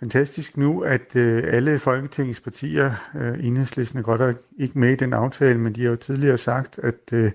fantastisk 0.01 0.57
nu, 0.57 0.81
at 0.81 1.17
øh, 1.17 1.43
alle 1.47 1.79
Folketingets 1.79 2.41
partier, 2.41 2.95
øh, 3.15 3.47
enhedslisten 3.47 3.99
er 3.99 4.03
godt 4.03 4.21
og 4.21 4.35
ikke 4.59 4.79
med 4.79 4.93
i 4.93 4.97
den 4.97 5.13
aftale, 5.13 5.59
men 5.59 5.75
de 5.75 5.83
har 5.83 5.91
jo 5.91 5.97
tidligere 5.97 6.39
sagt, 6.39 6.79
at 6.79 7.13
øh, 7.13 7.33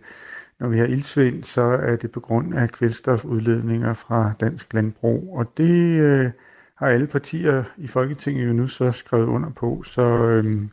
når 0.59 0.67
vi 0.67 0.77
har 0.77 0.85
ildsvind, 0.85 1.43
så 1.43 1.61
er 1.61 1.95
det 1.95 2.11
på 2.11 2.19
grund 2.19 2.55
af 2.55 2.69
kvælstofudledninger 2.69 3.93
fra 3.93 4.31
dansk 4.39 4.73
landbrug. 4.73 5.37
Og 5.37 5.53
det... 5.57 6.01
Øh, 6.01 6.31
har 6.77 6.87
alle 6.87 7.07
partier 7.07 7.63
i 7.77 7.87
Folketinget 7.87 8.47
jo 8.47 8.53
nu 8.53 8.67
så 8.67 8.91
skrevet 8.91 9.25
under 9.25 9.49
på. 9.49 9.83
Så, 9.83 10.01
øh, 10.01 10.69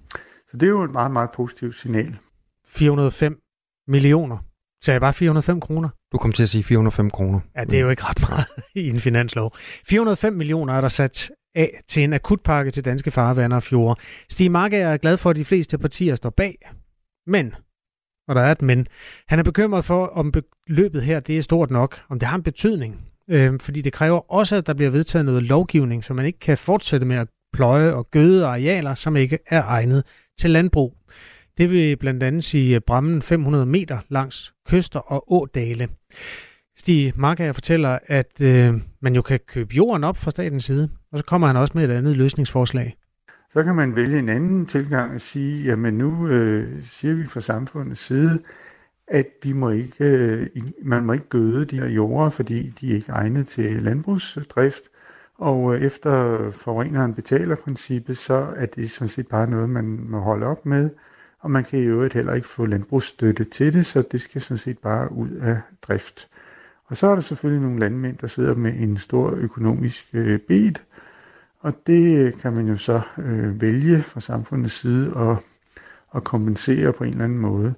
så 0.48 0.56
det 0.56 0.62
er 0.62 0.70
jo 0.70 0.82
et 0.82 0.90
meget, 0.90 1.10
meget 1.10 1.30
positivt 1.34 1.74
signal. 1.74 2.18
405 2.66 3.38
millioner. 3.88 4.38
Så 4.82 4.92
jeg 4.92 5.00
bare 5.00 5.14
405 5.14 5.60
kroner? 5.60 5.88
Du 6.14 6.18
kom 6.18 6.32
til 6.32 6.42
at 6.42 6.48
sige 6.48 6.64
405 6.64 7.10
kroner. 7.10 7.40
Ja, 7.56 7.64
det 7.64 7.74
er 7.74 7.80
jo 7.80 7.90
ikke 7.90 8.02
ret 8.04 8.28
meget 8.28 8.46
i 8.84 8.88
en 8.88 9.00
finanslov. 9.00 9.52
405 9.88 10.32
millioner 10.32 10.74
er 10.74 10.80
der 10.80 10.88
sat 10.88 11.30
af 11.54 11.70
til 11.88 12.04
en 12.04 12.12
akutpakke 12.12 12.70
til 12.70 12.84
danske 12.84 13.10
farvander 13.10 13.56
og 13.56 13.62
fjorde. 13.62 14.00
Stig 14.30 14.50
Marke 14.50 14.76
er 14.76 14.96
glad 14.96 15.16
for, 15.16 15.30
at 15.30 15.36
de 15.36 15.44
fleste 15.44 15.78
partier 15.78 16.14
står 16.14 16.30
bag. 16.30 16.54
Men, 17.26 17.54
og 18.28 18.34
der 18.34 18.40
er 18.40 18.52
et 18.52 18.62
men, 18.62 18.86
han 19.28 19.38
er 19.38 19.42
bekymret 19.42 19.84
for, 19.84 20.06
om 20.06 20.32
beløbet 20.32 21.02
her 21.02 21.20
det 21.20 21.38
er 21.38 21.42
stort 21.42 21.70
nok, 21.70 22.00
om 22.08 22.18
det 22.18 22.28
har 22.28 22.36
en 22.36 22.42
betydning 22.42 23.08
øh, 23.30 23.60
fordi 23.60 23.80
det 23.80 23.92
kræver 23.92 24.32
også, 24.32 24.56
at 24.56 24.66
der 24.66 24.74
bliver 24.74 24.90
vedtaget 24.90 25.24
noget 25.24 25.42
lovgivning, 25.42 26.04
så 26.04 26.14
man 26.14 26.26
ikke 26.26 26.38
kan 26.38 26.58
fortsætte 26.58 27.06
med 27.06 27.16
at 27.16 27.28
pløje 27.52 27.92
og 27.92 28.10
gøde 28.10 28.46
arealer, 28.46 28.94
som 28.94 29.16
ikke 29.16 29.38
er 29.46 29.62
egnet 29.62 30.04
til 30.38 30.50
landbrug. 30.50 30.96
Det 31.58 31.70
vil 31.70 31.96
blandt 31.96 32.22
andet 32.22 32.44
sige 32.44 32.80
brammen 32.80 33.22
500 33.22 33.66
meter 33.66 33.98
langs 34.08 34.54
kyster 34.66 35.00
og 35.00 35.32
ådale. 35.32 35.88
Stig 36.76 37.12
Markager 37.16 37.52
fortæller, 37.52 37.98
at 38.06 38.40
øh, 38.40 38.74
man 39.00 39.14
jo 39.14 39.22
kan 39.22 39.40
købe 39.46 39.74
jorden 39.74 40.04
op 40.04 40.16
fra 40.16 40.30
statens 40.30 40.64
side, 40.64 40.90
og 41.12 41.18
så 41.18 41.24
kommer 41.24 41.46
han 41.46 41.56
også 41.56 41.72
med 41.74 41.84
et 41.84 41.90
andet 41.90 42.16
løsningsforslag. 42.16 42.96
Så 43.50 43.62
kan 43.64 43.74
man 43.74 43.96
vælge 43.96 44.18
en 44.18 44.28
anden 44.28 44.66
tilgang 44.66 45.14
og 45.14 45.20
sige, 45.20 45.64
jamen 45.64 45.94
nu 45.94 46.28
øh, 46.28 46.82
siger 46.82 47.14
vi 47.14 47.26
fra 47.26 47.40
samfundets 47.40 48.00
side, 48.00 48.42
at 49.08 49.26
vi 49.42 49.52
må 49.52 49.70
ikke, 49.70 50.04
øh, 50.04 50.46
man 50.82 51.04
må 51.04 51.12
ikke 51.12 51.28
gøde 51.28 51.64
de 51.64 51.80
her 51.80 51.88
jorder, 51.88 52.30
fordi 52.30 52.72
de 52.80 52.90
er 52.90 52.94
ikke 52.94 53.12
egnet 53.12 53.46
til 53.46 53.82
landbrugsdrift. 53.82 54.82
Og 55.38 55.74
øh, 55.74 55.82
efter 55.82 56.50
forureneren 56.50 57.14
betaler 57.14 57.56
princippet, 57.56 58.18
så 58.18 58.46
er 58.56 58.66
det 58.66 58.90
sådan 58.90 59.08
set 59.08 59.28
bare 59.28 59.50
noget, 59.50 59.70
man 59.70 59.84
må 59.84 60.18
holde 60.18 60.46
op 60.46 60.66
med. 60.66 60.90
Og 61.44 61.50
man 61.50 61.64
kan 61.64 61.78
i 61.78 61.82
øvrigt 61.82 62.14
heller 62.14 62.34
ikke 62.34 62.48
få 62.48 62.66
landbrugsstøtte 62.66 63.44
til 63.44 63.72
det, 63.72 63.86
så 63.86 64.02
det 64.12 64.20
skal 64.20 64.40
sådan 64.40 64.58
set 64.58 64.78
bare 64.78 65.12
ud 65.12 65.30
af 65.30 65.60
drift. 65.82 66.28
Og 66.84 66.96
så 66.96 67.06
er 67.06 67.14
der 67.14 67.22
selvfølgelig 67.22 67.62
nogle 67.62 67.80
landmænd, 67.80 68.16
der 68.16 68.26
sidder 68.26 68.54
med 68.54 68.74
en 68.78 68.96
stor 68.96 69.30
økonomisk 69.30 70.06
øh, 70.12 70.38
bed, 70.38 70.72
og 71.60 71.74
det 71.86 72.18
øh, 72.18 72.32
kan 72.32 72.52
man 72.52 72.68
jo 72.68 72.76
så 72.76 73.00
øh, 73.18 73.60
vælge 73.60 74.02
fra 74.02 74.20
samfundets 74.20 74.74
side 74.74 75.18
at, 75.18 75.36
at 76.14 76.24
kompensere 76.24 76.92
på 76.92 77.04
en 77.04 77.10
eller 77.10 77.24
anden 77.24 77.38
måde. 77.38 77.74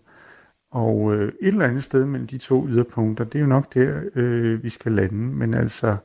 Og 0.70 1.14
øh, 1.14 1.28
et 1.28 1.48
eller 1.48 1.64
andet 1.64 1.82
sted 1.82 2.04
mellem 2.04 2.26
de 2.26 2.38
to 2.38 2.68
yderpunkter, 2.68 3.24
det 3.24 3.34
er 3.34 3.42
jo 3.42 3.46
nok 3.46 3.74
der, 3.74 4.02
øh, 4.14 4.62
vi 4.62 4.68
skal 4.68 4.92
lande. 4.92 5.34
Men 5.34 5.54
altså, 5.54 5.96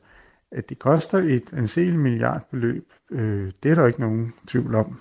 at 0.50 0.68
det 0.68 0.78
koster 0.78 1.18
et 1.18 1.52
anselig 1.52 1.98
milliardbeløb, 1.98 2.92
øh, 3.10 3.52
det 3.62 3.70
er 3.70 3.74
der 3.74 3.86
ikke 3.86 4.00
nogen 4.00 4.32
tvivl 4.46 4.74
om. 4.74 4.98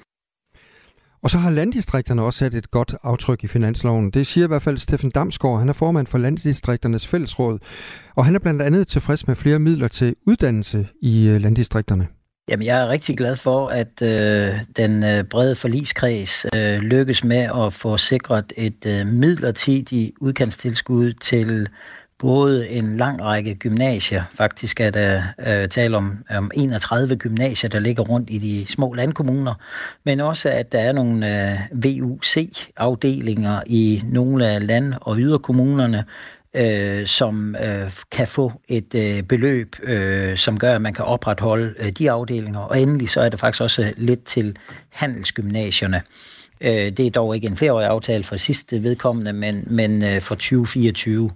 Og 1.24 1.30
så 1.30 1.38
har 1.38 1.50
landdistrikterne 1.50 2.22
også 2.22 2.40
sat 2.40 2.54
et 2.54 2.72
godt 2.72 2.96
aftryk 3.04 3.44
i 3.44 3.48
finansloven. 3.48 4.12
Det 4.12 4.28
siger 4.28 4.44
i 4.44 4.48
hvert 4.48 4.62
fald 4.62 4.78
Steffen 4.78 5.10
Damsgaard. 5.10 5.60
Han 5.60 5.70
er 5.70 5.74
formand 5.74 6.08
for 6.08 6.18
Landdistrikternes 6.18 7.08
Fællesråd, 7.08 7.60
og 8.16 8.26
han 8.26 8.36
er 8.36 8.40
blandt 8.40 8.62
andet 8.62 8.88
tilfreds 8.88 9.28
med 9.28 9.36
flere 9.36 9.60
midler 9.60 9.88
til 9.88 10.16
uddannelse 10.28 10.88
i 11.02 11.28
øh, 11.28 11.42
landdistrikterne. 11.42 12.08
Jamen, 12.50 12.66
jeg 12.66 12.82
er 12.82 12.90
rigtig 12.90 13.18
glad 13.18 13.36
for, 13.36 13.68
at 13.68 14.02
øh, 14.02 14.60
den 14.78 15.04
øh, 15.04 15.24
brede 15.24 15.56
forliskreds 15.56 16.46
øh, 16.56 16.80
lykkes 16.80 17.24
med 17.24 17.50
at 17.66 17.74
få 17.74 17.98
sikret 17.98 18.54
et 18.58 18.86
øh, 18.86 19.08
midlertidigt 19.08 20.12
udkantstilskud 20.22 21.14
til 21.14 21.68
både 22.22 22.70
en 22.70 22.98
lang 22.98 23.22
række 23.22 23.56
gymnasier, 23.56 24.24
faktisk 24.34 24.80
er 24.80 24.90
der 24.90 25.22
øh, 25.48 25.70
tale 25.70 25.98
om, 25.98 26.26
om 26.30 26.52
31 26.54 27.16
gymnasier, 27.16 27.70
der 27.70 27.80
ligger 27.80 28.04
rundt 28.04 28.30
i 28.30 28.38
de 28.38 28.66
små 28.74 28.94
landkommuner, 28.94 29.54
men 30.04 30.20
også 30.20 30.50
at 30.50 30.72
der 30.72 30.80
er 30.80 30.92
nogle 30.92 31.50
øh, 31.52 31.58
VUC-afdelinger 31.72 33.62
i 33.66 34.04
nogle 34.06 34.48
af 34.48 34.68
land- 34.68 34.94
og 35.02 35.18
yderkommunerne, 35.18 36.06
øh, 36.54 37.08
som 37.08 37.56
øh, 37.56 37.92
kan 38.12 38.28
få 38.28 38.52
et 38.68 38.96
øh, 38.96 39.24
beløb, 39.24 39.76
øh, 39.84 40.38
som 40.38 40.60
gør, 40.60 40.76
at 40.76 40.82
man 40.82 40.94
kan 40.94 41.06
opretholde 41.06 41.74
øh, 41.80 41.92
de 41.92 42.12
afdelinger. 42.12 42.60
Og 42.60 42.82
endelig 42.82 43.10
så 43.10 43.22
er 43.22 43.30
det 43.30 43.40
faktisk 43.40 43.62
også 43.62 43.94
lidt 43.98 44.24
til 44.26 44.56
handelsgymnasierne. 44.90 46.02
Øh, 46.62 46.92
det 46.92 47.00
er 47.00 47.12
dog 47.12 47.36
ikke 47.36 47.48
en 47.48 47.58
flereårig 47.58 47.88
aftale 47.88 48.24
for 48.24 48.38
sidste 48.38 48.84
vedkommende, 48.84 49.34
men, 49.34 49.64
men 49.68 50.04
øh, 50.04 50.22
for 50.22 50.36
2024. 50.36 51.32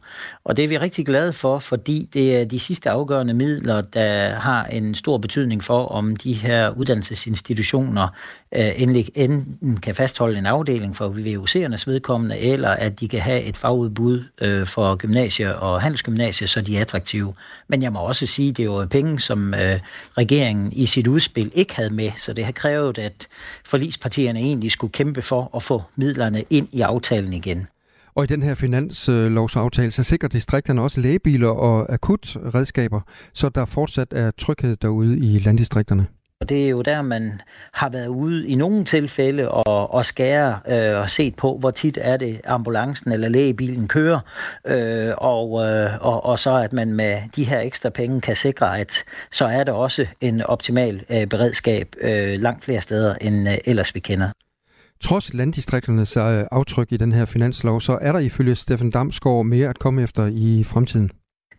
Og 0.46 0.58
det 0.58 0.64
er 0.64 0.68
vi 0.68 0.78
rigtig 0.78 1.06
glade 1.06 1.34
for, 1.34 1.60
fordi 1.60 2.10
det 2.14 2.36
er 2.36 2.46
de 2.46 2.60
sidste 2.60 2.90
afgørende 2.90 3.34
midler, 3.34 3.82
der 3.82 4.36
har 4.36 4.66
en 4.66 4.96
stor 4.96 5.18
betydning 5.18 5.64
for, 5.64 5.86
om 5.86 6.16
de 6.16 6.34
her 6.34 6.70
uddannelsesinstitutioner 6.70 8.08
øh, 8.52 8.72
endelig 8.76 9.12
enten 9.16 9.78
kan 9.78 9.96
fastholde 9.96 10.38
en 10.38 10.46
afdeling 10.46 10.96
for 10.96 11.10
VUC'ernes 11.10 11.84
vedkommende, 11.88 12.38
eller 12.38 12.70
at 12.70 13.00
de 13.00 13.08
kan 13.08 13.20
have 13.20 13.42
et 13.42 13.58
fagudbud 13.58 14.24
øh, 14.42 14.68
for 14.68 14.96
gymnasier 14.96 15.52
og 15.52 15.82
handelsgymnasier, 15.82 16.48
så 16.48 16.62
de 16.62 16.78
er 16.78 16.82
attraktive. 16.82 17.34
Men 17.68 17.84
jeg 17.84 17.92
må 17.92 18.00
også 18.00 18.26
sige, 18.26 18.50
at 18.50 18.58
det 18.58 18.64
er 18.64 18.68
jo 18.68 18.88
penge, 18.92 19.20
som 19.20 19.54
øh, 19.54 19.80
regeringen 20.18 20.74
i 20.74 20.86
sit 20.86 21.08
udspil 21.08 21.52
ikke 21.54 21.76
havde 21.76 21.94
med, 21.94 22.12
så 22.18 22.34
det 22.34 22.46
har 22.46 22.52
krævet, 22.52 22.98
at 22.98 23.28
forlispartierne 23.66 24.40
egentlig 24.40 24.72
skulle 24.72 24.92
kæmpe 24.92 25.22
for 25.22 25.50
at 25.56 25.64
få 25.64 25.84
midlerne 25.96 26.44
ind 26.50 26.68
i 26.72 26.82
aftalen 26.82 27.34
igen. 27.34 27.68
Og 28.16 28.24
i 28.24 28.28
den 28.28 28.44
her 28.44 28.56
finanslovsaftale, 28.56 29.92
så 29.92 30.04
sikrer 30.04 30.30
distrikterne 30.30 30.82
også 30.82 31.02
lægebiler 31.02 31.50
og 31.50 31.94
akutredskaber, 31.94 33.02
så 33.34 33.50
der 33.50 33.66
fortsat 33.66 34.14
er 34.14 34.32
tryghed 34.32 34.76
derude 34.76 35.18
i 35.20 35.40
landdistrikterne. 35.40 36.08
Og 36.42 36.50
det 36.50 36.66
er 36.66 36.70
jo 36.70 36.82
der, 36.82 37.02
man 37.02 37.42
har 37.74 37.90
været 37.90 38.08
ude 38.08 38.48
i 38.48 38.56
nogle 38.56 38.86
tilfælde 38.86 39.52
og, 39.52 39.94
og 39.94 40.06
skære 40.06 40.60
øh, 40.68 41.00
og 41.00 41.10
set 41.10 41.36
på, 41.36 41.58
hvor 41.58 41.72
tit 41.72 41.98
er 42.02 42.18
det 42.18 42.42
ambulancen 42.46 43.12
eller 43.12 43.30
lægebilen 43.30 43.88
kører, 43.88 44.20
øh, 44.66 45.14
og, 45.18 45.66
øh, 45.66 45.90
og, 46.02 46.26
og 46.26 46.40
så 46.40 46.56
at 46.56 46.74
man 46.74 46.94
med 46.94 47.18
de 47.36 47.44
her 47.44 47.60
ekstra 47.60 47.90
penge 47.90 48.22
kan 48.22 48.36
sikre, 48.36 48.80
at 48.80 49.04
så 49.32 49.46
er 49.46 49.64
der 49.64 49.74
også 49.74 50.06
en 50.22 50.42
optimal 50.42 51.06
øh, 51.10 51.28
beredskab 51.28 51.96
øh, 52.02 52.40
langt 52.40 52.64
flere 52.64 52.82
steder, 52.82 53.16
end 53.16 53.50
øh, 53.50 53.58
ellers 53.66 53.96
vi 53.96 54.00
kender. 54.00 54.30
Trods 55.02 55.34
landdistrikternes 55.34 56.18
aftryk 56.18 56.92
i 56.92 56.98
den 56.98 57.12
her 57.12 57.26
finanslov, 57.26 57.82
så 57.82 57.98
er 58.02 58.12
der 58.12 58.20
ifølge 58.20 58.56
Steffen 58.56 58.92
Damsgaard 58.92 59.46
mere 59.46 59.70
at 59.70 59.80
komme 59.80 60.04
efter 60.04 60.26
i 60.26 60.64
fremtiden 60.64 61.12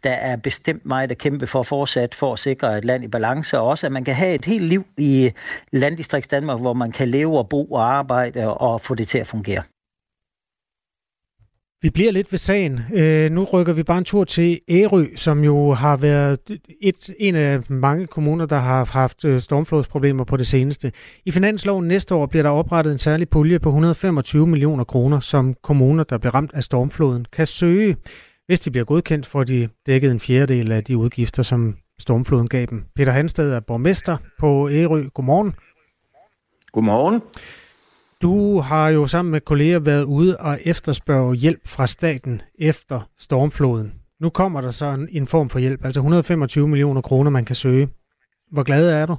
der 0.06 0.12
er 0.12 0.36
bestemt 0.36 0.86
meget 0.86 1.10
at 1.10 1.18
kæmpe 1.18 1.46
for 1.46 1.62
fortsat 1.62 2.14
for 2.14 2.32
at 2.32 2.38
sikre 2.38 2.78
et 2.78 2.84
land 2.84 3.04
i 3.04 3.08
balance, 3.08 3.58
og 3.58 3.66
også 3.66 3.86
at 3.86 3.92
man 3.92 4.04
kan 4.04 4.14
have 4.14 4.34
et 4.34 4.44
helt 4.44 4.64
liv 4.64 4.86
i 4.98 5.30
landdistrikts 5.72 6.28
Danmark, 6.28 6.60
hvor 6.60 6.72
man 6.72 6.92
kan 6.92 7.08
leve 7.08 7.38
og 7.38 7.48
bo 7.48 7.64
og 7.64 7.94
arbejde 7.94 8.58
og 8.58 8.80
få 8.80 8.94
det 8.94 9.08
til 9.08 9.18
at 9.18 9.26
fungere. 9.26 9.62
Vi 11.82 11.90
bliver 11.90 12.12
lidt 12.12 12.32
ved 12.32 12.38
sagen. 12.38 12.80
Øh, 12.94 13.30
nu 13.30 13.44
rykker 13.44 13.72
vi 13.72 13.82
bare 13.82 13.98
en 13.98 14.04
tur 14.04 14.24
til 14.24 14.60
Ærø, 14.68 15.06
som 15.16 15.44
jo 15.44 15.74
har 15.74 15.96
været 15.96 16.38
et, 16.82 17.10
en 17.18 17.34
af 17.34 17.60
mange 17.68 18.06
kommuner, 18.06 18.46
der 18.46 18.58
har 18.58 18.84
haft 18.84 19.24
øh, 19.24 19.40
stormflodsproblemer 19.40 20.24
på 20.24 20.36
det 20.36 20.46
seneste. 20.46 20.92
I 21.24 21.30
finansloven 21.30 21.88
næste 21.88 22.14
år 22.14 22.26
bliver 22.26 22.42
der 22.42 22.50
oprettet 22.50 22.92
en 22.92 22.98
særlig 22.98 23.28
pulje 23.28 23.58
på 23.58 23.68
125 23.68 24.46
millioner 24.46 24.84
kroner, 24.84 25.20
som 25.20 25.54
kommuner, 25.62 26.04
der 26.04 26.18
bliver 26.18 26.34
ramt 26.34 26.50
af 26.54 26.64
stormfloden, 26.64 27.26
kan 27.32 27.46
søge. 27.46 27.96
Hvis 28.46 28.60
de 28.60 28.70
bliver 28.70 28.84
godkendt, 28.84 29.26
får 29.26 29.44
de 29.44 29.68
dækket 29.86 30.10
en 30.10 30.20
fjerdedel 30.20 30.72
af 30.72 30.84
de 30.84 30.96
udgifter, 30.96 31.42
som 31.42 31.76
stormfloden 31.98 32.48
gav 32.48 32.66
dem. 32.66 32.84
Peter 32.96 33.12
Hansted 33.12 33.52
er 33.52 33.60
borgmester 33.60 34.16
på 34.38 34.68
Ærø. 34.70 35.08
Godmorgen. 35.14 35.54
Godmorgen. 36.72 37.20
Du 38.22 38.60
har 38.60 38.88
jo 38.88 39.06
sammen 39.06 39.32
med 39.32 39.40
kolleger 39.40 39.78
været 39.78 40.04
ude 40.04 40.36
og 40.36 40.58
efterspørge 40.64 41.34
hjælp 41.34 41.60
fra 41.66 41.86
staten 41.86 42.42
efter 42.58 43.00
stormfloden. 43.18 43.94
Nu 44.20 44.30
kommer 44.30 44.60
der 44.60 44.70
så 44.70 44.86
en, 44.86 45.08
en 45.10 45.26
form 45.26 45.50
for 45.50 45.58
hjælp, 45.58 45.84
altså 45.84 46.00
125 46.00 46.68
millioner 46.68 47.00
kroner, 47.00 47.30
man 47.30 47.44
kan 47.44 47.56
søge. 47.56 47.88
Hvor 48.52 48.62
glad 48.62 48.90
er 48.90 49.06
du? 49.06 49.16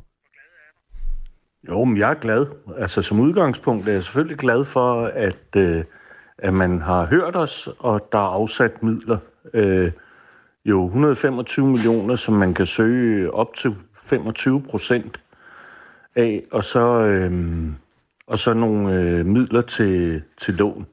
Jo, 1.68 1.84
men 1.84 1.98
jeg 1.98 2.10
er 2.10 2.14
glad. 2.14 2.46
Altså 2.78 3.02
som 3.02 3.20
udgangspunkt 3.20 3.88
er 3.88 3.94
jeg 3.94 4.04
selvfølgelig 4.04 4.38
glad 4.38 4.66
for, 4.66 5.06
at, 5.06 5.56
øh, 5.56 5.84
at 6.38 6.54
man 6.54 6.82
har 6.82 7.06
hørt 7.06 7.36
os, 7.36 7.70
og 7.80 8.08
der 8.12 8.18
er 8.18 8.32
afsat 8.34 8.84
midler. 8.84 9.18
Øh, 9.54 9.92
jo 10.66 10.86
125 10.86 11.66
millioner, 11.68 12.16
som 12.16 12.34
man 12.34 12.54
kan 12.54 12.66
søge 12.66 13.34
op 13.34 13.54
til 13.54 13.76
25 14.04 14.62
procent 14.62 15.20
af, 16.16 16.44
og 16.52 16.64
så, 16.64 16.80
øh, 16.80 17.32
og 18.28 18.40
så 18.40 18.54
nogle 18.54 18.94
øh, 18.94 19.26
midler 19.26 19.62
til, 19.62 20.22
til 20.42 20.54
lån. 20.54 20.88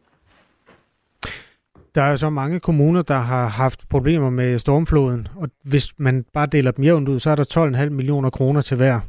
Der 1.95 2.03
er 2.03 2.17
så 2.17 2.31
mange 2.31 2.61
kommuner, 2.61 3.03
der 3.03 3.19
har 3.19 3.49
haft 3.49 3.89
problemer 3.89 4.31
med 4.31 4.59
stormfloden, 4.59 5.29
og 5.37 5.49
hvis 5.65 5.93
man 5.99 6.25
bare 6.33 6.47
deler 6.47 6.71
dem 6.71 6.85
jævnt 6.85 7.09
ud, 7.09 7.21
så 7.21 7.31
er 7.31 7.35
der 7.35 7.85
12,5 7.85 7.89
millioner 7.89 8.31
kroner 8.31 8.61
til 8.61 8.77
hver. 8.77 9.01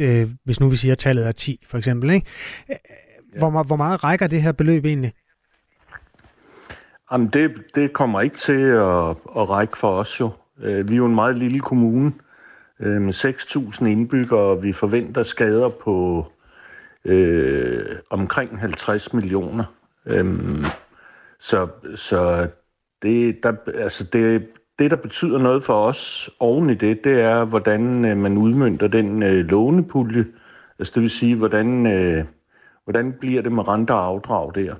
Øh, 0.00 0.30
hvis 0.44 0.60
nu 0.60 0.68
vi 0.68 0.76
siger, 0.76 0.92
at 0.92 0.98
tallet 0.98 1.26
er 1.26 1.32
10, 1.32 1.60
for 1.66 1.78
eksempel. 1.78 2.10
Ikke? 2.10 2.26
Hvor, 3.38 3.62
hvor 3.62 3.76
meget 3.76 4.04
rækker 4.04 4.26
det 4.26 4.42
her 4.42 4.52
beløb 4.52 4.84
egentlig? 4.84 5.12
Jamen, 7.12 7.28
det, 7.28 7.52
det 7.74 7.92
kommer 7.92 8.20
ikke 8.20 8.36
til 8.36 8.62
at, 8.62 9.10
at 9.36 9.50
række 9.50 9.78
for 9.78 9.88
os 9.88 10.20
jo. 10.20 10.30
Øh, 10.62 10.88
vi 10.88 10.94
er 10.94 10.96
jo 10.96 11.06
en 11.06 11.14
meget 11.14 11.36
lille 11.36 11.60
kommune 11.60 12.12
øh, 12.80 13.02
med 13.02 13.14
6.000 13.14 13.84
indbyggere, 13.84 14.40
og 14.40 14.62
vi 14.62 14.72
forventer 14.72 15.22
skader 15.22 15.68
på 15.68 16.26
øh, 17.04 17.96
omkring 18.10 18.60
50 18.60 19.12
millioner. 19.12 19.64
Øhm, 20.06 20.64
så 21.40 21.68
så 21.94 22.48
det, 23.02 23.42
der, 23.42 23.52
altså 23.74 24.04
det, 24.04 24.48
det, 24.78 24.90
der 24.90 24.96
betyder 24.96 25.38
noget 25.38 25.64
for 25.64 25.74
os 25.74 26.30
oven 26.40 26.70
i 26.70 26.74
det, 26.74 27.04
det 27.04 27.20
er, 27.20 27.44
hvordan 27.44 28.04
øh, 28.04 28.16
man 28.16 28.36
udmyndter 28.36 28.88
den 28.88 29.22
øh, 29.22 29.44
lånepulje. 29.46 30.26
Altså 30.78 30.92
det 30.94 31.02
vil 31.02 31.10
sige, 31.10 31.36
hvordan, 31.36 31.86
øh, 31.86 32.24
hvordan 32.84 33.12
bliver 33.20 33.42
det 33.42 33.52
med 33.52 33.68
renter 33.68 33.94
og 33.94 34.04
afdrag 34.04 34.54
der. 34.54 34.74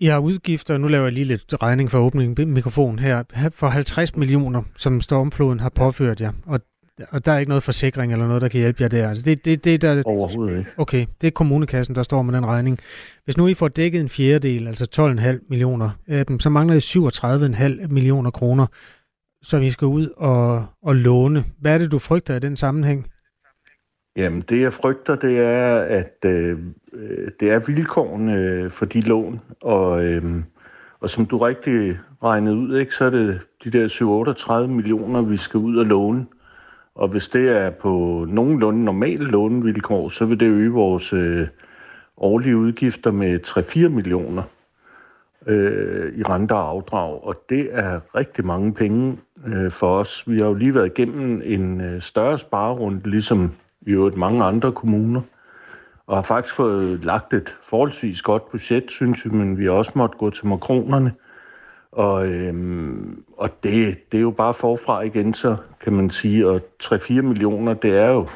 I 0.00 0.06
har 0.06 0.18
udgifter, 0.18 0.78
nu 0.78 0.88
laver 0.88 1.04
jeg 1.04 1.12
lige 1.12 1.24
lidt 1.24 1.62
regning 1.62 1.90
for 1.90 1.98
åbningen 1.98 2.52
mikrofon 2.52 2.98
her, 2.98 3.22
for 3.50 3.66
50 3.66 4.16
millioner, 4.16 4.62
som 4.76 5.00
stormfloden 5.00 5.60
har 5.60 5.68
påført 5.68 6.20
jer. 6.20 6.32
Og, 6.46 6.60
og 7.10 7.24
der 7.24 7.32
er 7.32 7.38
ikke 7.38 7.48
noget 7.48 7.62
forsikring 7.62 8.12
eller 8.12 8.26
noget, 8.26 8.42
der 8.42 8.48
kan 8.48 8.60
hjælpe 8.60 8.82
jer 8.82 8.88
der. 8.88 9.08
Altså 9.08 9.24
det, 9.24 9.44
det, 9.44 9.64
det 9.64 9.82
der, 9.82 10.02
Overhovedet 10.06 10.58
ikke. 10.58 10.70
Okay, 10.76 11.06
det 11.20 11.26
er 11.26 11.30
kommunekassen, 11.30 11.94
der 11.94 12.02
står 12.02 12.22
med 12.22 12.34
den 12.34 12.46
regning. 12.46 12.78
Hvis 13.24 13.36
nu 13.36 13.46
I 13.46 13.54
får 13.54 13.68
dækket 13.68 14.00
en 14.00 14.08
fjerdedel, 14.08 14.68
altså 14.68 15.14
12,5 15.18 15.46
millioner 15.50 15.90
af 16.06 16.26
dem, 16.26 16.40
så 16.40 16.50
mangler 16.50 16.74
I 16.74 17.78
37,5 17.82 17.86
millioner 17.88 18.30
kroner, 18.30 18.66
som 19.42 19.62
I 19.62 19.70
skal 19.70 19.86
ud 19.86 20.08
og, 20.16 20.66
og 20.82 20.96
låne. 20.96 21.44
Hvad 21.60 21.74
er 21.74 21.78
det, 21.78 21.92
du 21.92 21.98
frygter 21.98 22.36
i 22.36 22.38
den 22.38 22.56
sammenhæng? 22.56 23.06
Jamen, 24.16 24.40
det 24.40 24.60
jeg 24.60 24.72
frygter, 24.72 25.16
det 25.16 25.38
er, 25.38 25.76
at 25.76 26.24
øh, 26.24 26.58
det 27.40 27.50
er 27.50 27.66
vilkårene 27.66 28.34
øh, 28.34 28.70
for 28.70 28.84
de 28.84 29.00
lån, 29.00 29.40
og, 29.62 30.04
øh, 30.04 30.22
og 31.00 31.10
som 31.10 31.26
du 31.26 31.38
rigtig 31.38 31.98
regnede 32.22 32.56
ud, 32.56 32.78
ikke, 32.78 32.94
så 32.94 33.04
er 33.04 33.10
det 33.10 33.40
de 33.64 33.70
der 33.70 34.64
7-38 34.66 34.70
millioner, 34.70 35.22
vi 35.22 35.36
skal 35.36 35.58
ud 35.58 35.76
og 35.76 35.86
låne. 35.86 36.26
Og 36.94 37.08
hvis 37.08 37.28
det 37.28 37.48
er 37.48 37.70
på 37.70 38.24
nogenlunde 38.28 38.84
normale 38.84 39.24
lånevilkår, 39.24 40.08
så 40.08 40.26
vil 40.26 40.40
det 40.40 40.46
øge 40.46 40.70
vores 40.70 41.12
øh, 41.12 41.46
årlige 42.16 42.56
udgifter 42.56 43.10
med 43.10 43.40
3-4 43.46 43.88
millioner 43.88 44.42
øh, 45.46 46.18
i 46.18 46.22
renter 46.22 46.54
og 46.54 46.68
afdrag. 46.68 47.24
Og 47.24 47.42
det 47.48 47.68
er 47.72 48.00
rigtig 48.14 48.46
mange 48.46 48.74
penge 48.74 49.18
øh, 49.46 49.70
for 49.70 49.96
os. 49.98 50.24
Vi 50.26 50.38
har 50.38 50.46
jo 50.46 50.54
lige 50.54 50.74
været 50.74 50.86
igennem 50.86 51.42
en 51.44 51.80
øh, 51.80 52.00
større 52.00 52.38
sparerunde, 52.38 53.10
ligesom 53.10 53.52
i 53.86 53.90
øvrigt 53.90 54.16
mange 54.16 54.44
andre 54.44 54.72
kommuner, 54.72 55.20
og 56.06 56.16
har 56.16 56.22
faktisk 56.22 56.54
fået 56.54 57.04
lagt 57.04 57.34
et 57.34 57.56
forholdsvis 57.62 58.22
godt 58.22 58.50
budget, 58.50 58.84
synes 58.88 59.24
vi, 59.24 59.30
men 59.30 59.58
vi 59.58 59.64
har 59.64 59.72
også 59.72 59.92
måttet 59.94 60.18
gå 60.18 60.30
til 60.30 60.46
makronerne. 60.46 61.12
Og, 61.94 62.28
øhm, 62.28 63.24
og 63.36 63.50
det, 63.62 64.12
det 64.12 64.18
er 64.18 64.22
jo 64.22 64.30
bare 64.30 64.54
forfra 64.54 65.02
igen, 65.02 65.34
så 65.34 65.56
kan 65.80 65.92
man 65.92 66.10
sige, 66.10 66.48
og 66.48 66.60
3-4 66.82 67.12
millioner, 67.12 67.74
det 67.74 67.96
er 67.96 68.08
jo 68.08 68.28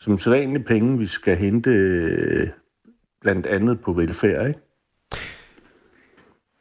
som 0.00 0.18
sædvanlige 0.18 0.64
penge, 0.64 0.98
vi 0.98 1.06
skal 1.06 1.36
hente 1.36 1.70
øh, 1.70 2.48
blandt 3.20 3.46
andet 3.46 3.80
på 3.80 3.92
velfærd, 3.92 4.48
ikke? 4.48 4.60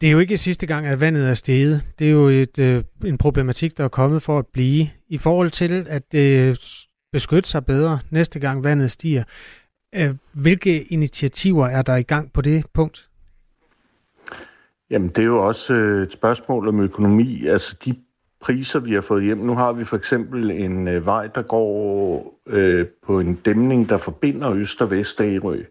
Det 0.02 0.08
er 0.08 0.12
jo 0.12 0.20
ikke 0.20 0.38
sidste 0.38 0.66
gang, 0.68 0.88
at 0.88 1.02
vandet 1.02 1.30
er 1.30 1.34
steget. 1.34 1.84
Det 2.00 2.08
er 2.08 2.12
jo 2.12 2.28
et, 2.28 2.60
øh, 2.60 2.84
en 3.06 3.18
problematik, 3.18 3.78
der 3.78 3.84
er 3.84 3.88
kommet 3.88 4.22
for 4.22 4.40
at 4.40 4.48
blive. 4.48 4.90
I 5.08 5.18
forhold 5.18 5.50
til 5.50 5.88
at 5.90 6.14
øh, 6.16 6.56
beskytte 7.12 7.50
sig 7.50 7.66
bedre 7.66 8.00
næste 8.10 8.40
gang 8.40 8.64
vandet 8.64 8.92
stiger, 8.92 9.24
øh, 9.96 10.16
hvilke 10.34 10.84
initiativer 10.84 11.68
er 11.68 11.82
der 11.82 11.96
i 11.96 12.04
gang 12.04 12.34
på 12.34 12.42
det 12.42 12.66
punkt? 12.74 13.09
Jamen, 14.90 15.08
det 15.08 15.18
er 15.18 15.26
jo 15.26 15.48
også 15.48 15.74
øh, 15.74 16.04
et 16.04 16.12
spørgsmål 16.12 16.68
om 16.68 16.80
økonomi. 16.80 17.46
Altså, 17.46 17.76
de 17.86 17.96
priser, 18.42 18.80
vi 18.80 18.94
har 18.94 19.02
fået 19.02 19.24
hjem. 19.24 19.38
Nu 19.38 19.56
har 19.56 19.72
vi 19.72 19.84
for 19.84 19.98
eksempel 19.98 20.52
en 20.52 20.88
øh, 20.88 21.06
vej, 21.06 21.28
der 21.28 21.42
går 21.42 22.34
øh, 22.48 22.88
på 23.06 23.20
en 23.20 23.36
dæmning, 23.36 23.90
der 23.90 23.98
forbinder 23.98 24.54
Øst 24.54 24.82
og 24.82 24.92
Vest 24.92 25.22
Ærø. 25.22 25.64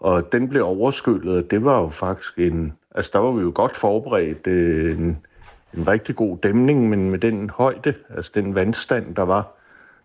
Og 0.00 0.32
den 0.32 0.48
blev 0.48 0.64
overskyllet, 0.64 1.36
og 1.36 1.50
det 1.50 1.64
var 1.64 1.80
jo 1.80 1.88
faktisk 1.88 2.38
en... 2.38 2.72
Altså, 2.94 3.10
der 3.14 3.18
var 3.18 3.32
vi 3.32 3.42
jo 3.42 3.52
godt 3.54 3.76
forberedt 3.76 4.46
øh, 4.46 4.98
en, 4.98 5.26
en 5.74 5.88
rigtig 5.88 6.16
god 6.16 6.38
dæmning, 6.38 6.88
men 6.88 7.10
med 7.10 7.18
den 7.18 7.50
højde, 7.50 7.94
altså 8.16 8.30
den 8.34 8.54
vandstand, 8.54 9.14
der 9.14 9.22
var, 9.22 9.56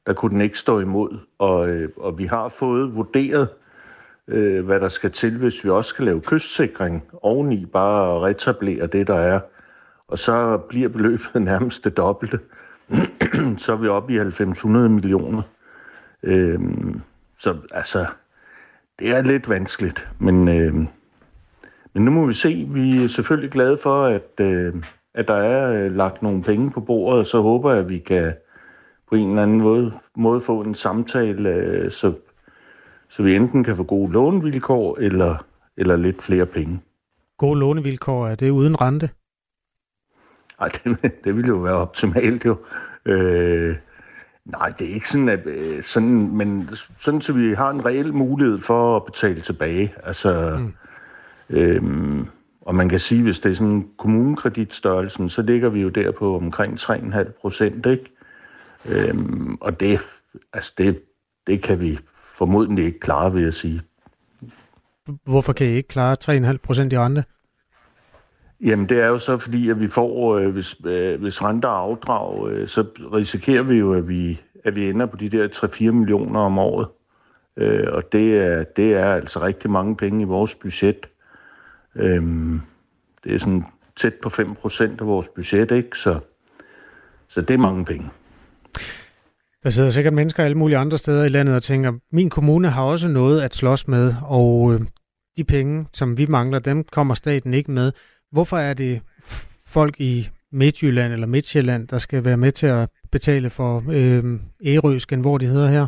der 0.05 0.13
kunne 0.13 0.31
den 0.31 0.41
ikke 0.41 0.59
stå 0.59 0.79
imod. 0.79 1.17
Og, 1.37 1.69
øh, 1.69 1.89
og 1.97 2.17
vi 2.17 2.25
har 2.25 2.49
fået 2.49 2.95
vurderet 2.95 3.49
øh, 4.27 4.65
hvad 4.65 4.79
der 4.79 4.89
skal 4.89 5.11
til, 5.11 5.37
hvis 5.37 5.63
vi 5.63 5.69
også 5.69 5.89
skal 5.89 6.05
lave 6.05 6.21
kystsikring 6.21 7.03
oveni, 7.21 7.65
bare 7.65 8.15
at 8.15 8.21
retablere 8.21 8.87
det, 8.87 9.07
der 9.07 9.17
er. 9.17 9.39
Og 10.07 10.19
så 10.19 10.57
bliver 10.57 10.89
beløbet 10.89 11.41
nærmest 11.41 11.83
det 11.83 11.97
dobbelte. 11.97 12.39
så 13.57 13.71
er 13.71 13.75
vi 13.75 13.87
oppe 13.87 14.13
i 14.13 14.19
90-100 14.19 14.67
millioner. 14.67 15.41
Øh, 16.23 16.59
så 17.39 17.57
altså, 17.71 18.05
det 18.99 19.09
er 19.09 19.21
lidt 19.21 19.49
vanskeligt, 19.49 20.09
men, 20.19 20.47
øh, 20.47 20.73
men 21.93 22.05
nu 22.05 22.11
må 22.11 22.25
vi 22.25 22.33
se. 22.33 22.67
Vi 22.69 23.03
er 23.03 23.07
selvfølgelig 23.07 23.51
glade 23.51 23.77
for, 23.77 24.05
at, 24.05 24.39
øh, 24.39 24.73
at 25.13 25.27
der 25.27 25.33
er 25.33 25.85
øh, 25.85 25.95
lagt 25.95 26.21
nogle 26.21 26.43
penge 26.43 26.71
på 26.71 26.81
bordet, 26.81 27.19
og 27.19 27.25
så 27.25 27.41
håber 27.41 27.71
jeg, 27.71 27.79
at 27.79 27.89
vi 27.89 27.99
kan 27.99 28.33
på 29.09 29.15
en 29.15 29.29
eller 29.29 29.43
anden 29.43 29.61
måde, 29.61 29.91
måde 30.15 30.41
få 30.41 30.61
en 30.61 30.75
samtale, 30.75 31.49
øh, 31.49 31.91
så, 31.91 32.13
så 33.09 33.23
vi 33.23 33.35
enten 33.35 33.63
kan 33.63 33.75
få 33.75 33.83
gode 33.83 34.11
lånevilkår 34.11 34.97
eller, 34.97 35.45
eller 35.77 35.95
lidt 35.95 36.21
flere 36.21 36.45
penge. 36.45 36.81
Gode 37.37 37.59
lånevilkår, 37.59 38.27
er 38.27 38.35
det 38.35 38.49
uden 38.49 38.81
rente? 38.81 39.09
Nej, 40.59 40.69
det, 40.69 41.11
det 41.23 41.35
ville 41.35 41.47
jo 41.47 41.57
være 41.57 41.73
optimalt 41.73 42.45
jo. 42.45 42.57
Øh, 43.05 43.75
nej, 44.45 44.73
det 44.79 44.89
er 44.89 44.93
ikke 44.93 45.09
sådan, 45.09 45.29
at, 45.29 45.45
øh, 45.45 45.83
sådan, 45.83 46.37
men 46.37 46.69
sådan, 46.97 47.21
så 47.21 47.33
vi 47.33 47.53
har 47.53 47.69
en 47.69 47.85
reel 47.85 48.13
mulighed 48.13 48.59
for 48.59 48.95
at 48.95 49.05
betale 49.05 49.41
tilbage. 49.41 49.93
Altså, 50.03 50.57
mm. 50.59 50.73
øhm, 51.49 52.27
og 52.61 52.75
man 52.75 52.89
kan 52.89 52.99
sige, 52.99 53.23
hvis 53.23 53.39
det 53.39 53.51
er 53.51 53.55
sådan 53.55 53.87
kommunekreditstørrelsen, 53.97 55.29
så 55.29 55.41
ligger 55.41 55.69
vi 55.69 55.81
jo 55.81 55.89
der 55.89 56.11
på 56.11 56.35
omkring 56.35 56.79
3,5 56.79 57.31
procent, 57.41 57.85
ikke? 57.85 58.11
Øhm, 58.85 59.57
og 59.61 59.79
det, 59.79 59.99
altså 60.53 60.73
det, 60.77 61.01
det 61.47 61.63
kan 61.63 61.81
vi 61.81 61.99
formodentlig 62.33 62.85
ikke 62.85 62.99
klare, 62.99 63.33
vil 63.33 63.43
jeg 63.43 63.53
sige. 63.53 63.81
Hvorfor 65.23 65.53
kan 65.53 65.67
I 65.67 65.69
ikke 65.69 65.89
klare 65.89 66.15
3,5 66.51 66.57
procent 66.57 66.93
i 66.93 66.97
rente? 66.97 67.23
Jamen, 68.61 68.89
det 68.89 68.99
er 68.99 69.07
jo 69.07 69.17
så 69.17 69.37
fordi, 69.37 69.69
at 69.69 69.79
vi 69.79 69.87
får, 69.87 70.37
øh, 70.37 70.49
hvis, 70.49 70.75
øh, 70.85 71.21
hvis 71.21 71.43
renter 71.43 71.69
er 71.69 71.73
afdrag, 71.73 72.49
øh, 72.49 72.67
så 72.67 72.85
risikerer 73.13 73.63
vi 73.63 73.75
jo, 73.75 73.93
at 73.93 74.07
vi, 74.07 74.41
at 74.63 74.75
vi 74.75 74.89
ender 74.89 75.05
på 75.05 75.17
de 75.17 75.29
der 75.29 75.47
3-4 75.47 75.91
millioner 75.91 76.39
om 76.39 76.57
året. 76.57 76.87
Øh, 77.57 77.87
og 77.91 78.11
det 78.11 78.37
er, 78.37 78.63
det 78.63 78.93
er 78.93 79.05
altså 79.05 79.41
rigtig 79.41 79.69
mange 79.71 79.95
penge 79.95 80.21
i 80.21 80.25
vores 80.25 80.55
budget. 80.55 81.09
Øh, 81.95 82.23
det 83.23 83.33
er 83.33 83.37
sådan 83.37 83.65
tæt 83.95 84.13
på 84.13 84.29
5 84.29 84.55
procent 84.55 85.01
af 85.01 85.07
vores 85.07 85.29
budget, 85.35 85.71
ikke? 85.71 85.97
Så, 85.97 86.19
så 87.27 87.41
det 87.41 87.53
er 87.53 87.57
mange 87.57 87.85
penge. 87.85 88.09
Der 89.63 89.69
sidder 89.69 89.89
sikkert 89.89 90.13
mennesker 90.13 90.43
alle 90.43 90.57
mulige 90.57 90.77
andre 90.77 90.97
steder 90.97 91.23
i 91.23 91.29
landet 91.29 91.55
og 91.55 91.63
tænker, 91.63 91.93
min 92.11 92.29
kommune 92.29 92.69
har 92.69 92.83
også 92.83 93.07
noget 93.07 93.41
at 93.41 93.55
slås 93.55 93.87
med, 93.87 94.15
og 94.21 94.73
øh, 94.73 94.81
de 95.37 95.43
penge, 95.43 95.85
som 95.93 96.17
vi 96.17 96.25
mangler, 96.25 96.59
dem 96.59 96.83
kommer 96.83 97.13
staten 97.13 97.53
ikke 97.53 97.71
med. 97.71 97.91
Hvorfor 98.31 98.57
er 98.57 98.73
det 98.73 99.01
folk 99.65 99.99
i 99.99 100.29
Midtjylland 100.51 101.13
eller 101.13 101.27
Midtjylland, 101.27 101.87
der 101.87 101.97
skal 101.97 102.25
være 102.25 102.37
med 102.37 102.51
til 102.51 102.67
at 102.67 102.89
betale 103.11 103.49
for 103.49 103.83
øh, 103.91 104.39
Ærøsken, 104.65 105.21
hvor 105.21 105.37
de 105.37 105.45
hedder 105.45 105.67
her? 105.67 105.87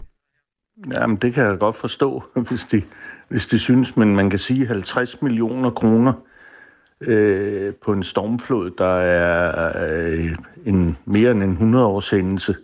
Jamen, 0.96 1.18
det 1.18 1.34
kan 1.34 1.46
jeg 1.46 1.60
godt 1.60 1.76
forstå, 1.76 2.24
hvis 2.50 2.64
de, 2.64 2.82
hvis 3.30 3.46
de 3.46 3.60
synes, 3.60 3.98
men 3.98 4.16
man 4.16 4.30
kan 4.30 4.40
sige 4.40 4.68
50 4.68 5.22
millioner 5.22 5.70
kroner 5.70 6.14
øh, 7.02 7.74
på 7.86 7.94
en 7.94 8.04
stormflod, 8.04 8.72
der 8.78 8.98
er 9.00 9.74
øh, 9.88 10.36
en, 10.66 10.98
mere 11.06 11.32
end 11.32 11.44
en 11.44 11.52
100 11.52 11.86
års 11.86 12.10
hændelse. 12.10 12.56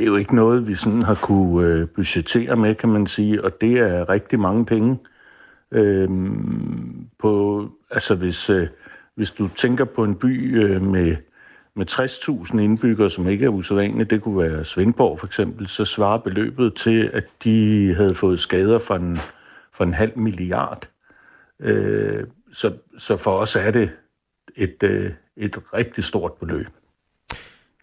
Det 0.00 0.06
er 0.06 0.10
jo 0.10 0.16
ikke 0.16 0.34
noget, 0.34 0.68
vi 0.68 0.74
sådan 0.74 1.02
har 1.02 1.14
kunne 1.14 1.66
øh, 1.66 1.88
budgettere 1.88 2.56
med, 2.56 2.74
kan 2.74 2.88
man 2.88 3.06
sige, 3.06 3.44
og 3.44 3.60
det 3.60 3.78
er 3.78 4.08
rigtig 4.08 4.40
mange 4.40 4.66
penge. 4.66 4.98
Øhm, 5.72 7.06
på, 7.18 7.64
altså 7.90 8.14
hvis, 8.14 8.50
øh, 8.50 8.68
hvis 9.14 9.30
du 9.30 9.48
tænker 9.48 9.84
på 9.84 10.04
en 10.04 10.14
by 10.14 10.62
øh, 10.64 10.82
med, 10.82 11.16
med 11.76 11.90
60.000 11.90 12.58
indbyggere, 12.58 13.10
som 13.10 13.28
ikke 13.28 13.44
er 13.44 13.48
usædvanligt, 13.48 14.10
det 14.10 14.22
kunne 14.22 14.38
være 14.38 14.64
Svendborg 14.64 15.18
for 15.18 15.26
eksempel, 15.26 15.68
så 15.68 15.84
svarer 15.84 16.18
beløbet 16.18 16.74
til, 16.74 17.10
at 17.12 17.26
de 17.44 17.94
havde 17.94 18.14
fået 18.14 18.40
skader 18.40 18.78
for 18.78 18.94
en, 18.94 19.18
for 19.72 19.84
en 19.84 19.94
halv 19.94 20.18
milliard. 20.18 20.88
Øh, 21.60 22.24
så, 22.52 22.72
så 22.98 23.16
for 23.16 23.38
os 23.38 23.56
er 23.56 23.70
det 23.70 23.90
et, 24.56 24.82
øh, 24.82 25.12
et 25.36 25.58
rigtig 25.74 26.04
stort 26.04 26.32
beløb. 26.32 26.66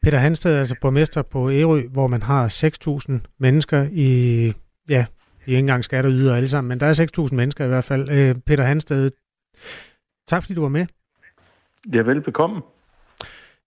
Peter 0.07 0.17
Hansted 0.17 0.55
er 0.55 0.59
altså 0.59 0.75
borgmester 0.81 1.21
på 1.21 1.51
Ærø, 1.51 1.87
hvor 1.87 2.07
man 2.07 2.23
har 2.23 2.47
6.000 3.09 3.35
mennesker 3.39 3.87
i, 3.91 4.45
ja, 4.89 4.93
de 4.93 5.03
er 5.45 5.47
ikke 5.47 5.57
engang 5.57 5.83
skatter 5.83 6.33
alle 6.33 6.49
sammen, 6.49 6.69
men 6.69 6.79
der 6.79 6.85
er 6.85 7.25
6.000 7.27 7.35
mennesker 7.35 7.65
i 7.65 7.67
hvert 7.67 7.83
fald. 7.83 8.09
Øh, 8.09 8.35
Peter 8.35 8.63
Hansted, 8.63 9.11
tak 10.27 10.43
fordi 10.43 10.53
du 10.53 10.61
var 10.61 10.69
med. 10.69 10.85
Ja, 11.93 12.01
velbekomme. 12.01 12.61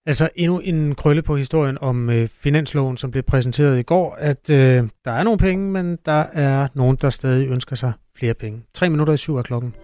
Altså 0.05 0.29
endnu 0.35 0.59
en 0.59 0.95
krølle 0.95 1.21
på 1.21 1.35
historien 1.35 1.77
om 1.81 2.09
øh, 2.09 2.27
finansloven, 2.27 2.97
som 2.97 3.11
blev 3.11 3.23
præsenteret 3.23 3.79
i 3.79 3.83
går, 3.83 4.15
at 4.19 4.49
øh, 4.49 4.89
der 5.05 5.11
er 5.11 5.23
nogle 5.23 5.39
penge, 5.39 5.71
men 5.71 5.97
der 6.05 6.23
er 6.33 6.67
nogen, 6.73 6.97
der 7.01 7.09
stadig 7.09 7.47
ønsker 7.47 7.75
sig 7.75 7.93
flere 8.17 8.33
penge. 8.33 8.63
Tre 8.73 8.89
minutter 8.89 9.13
i 9.13 9.17
syv 9.17 9.35
af 9.35 9.43
klokken. 9.43 9.75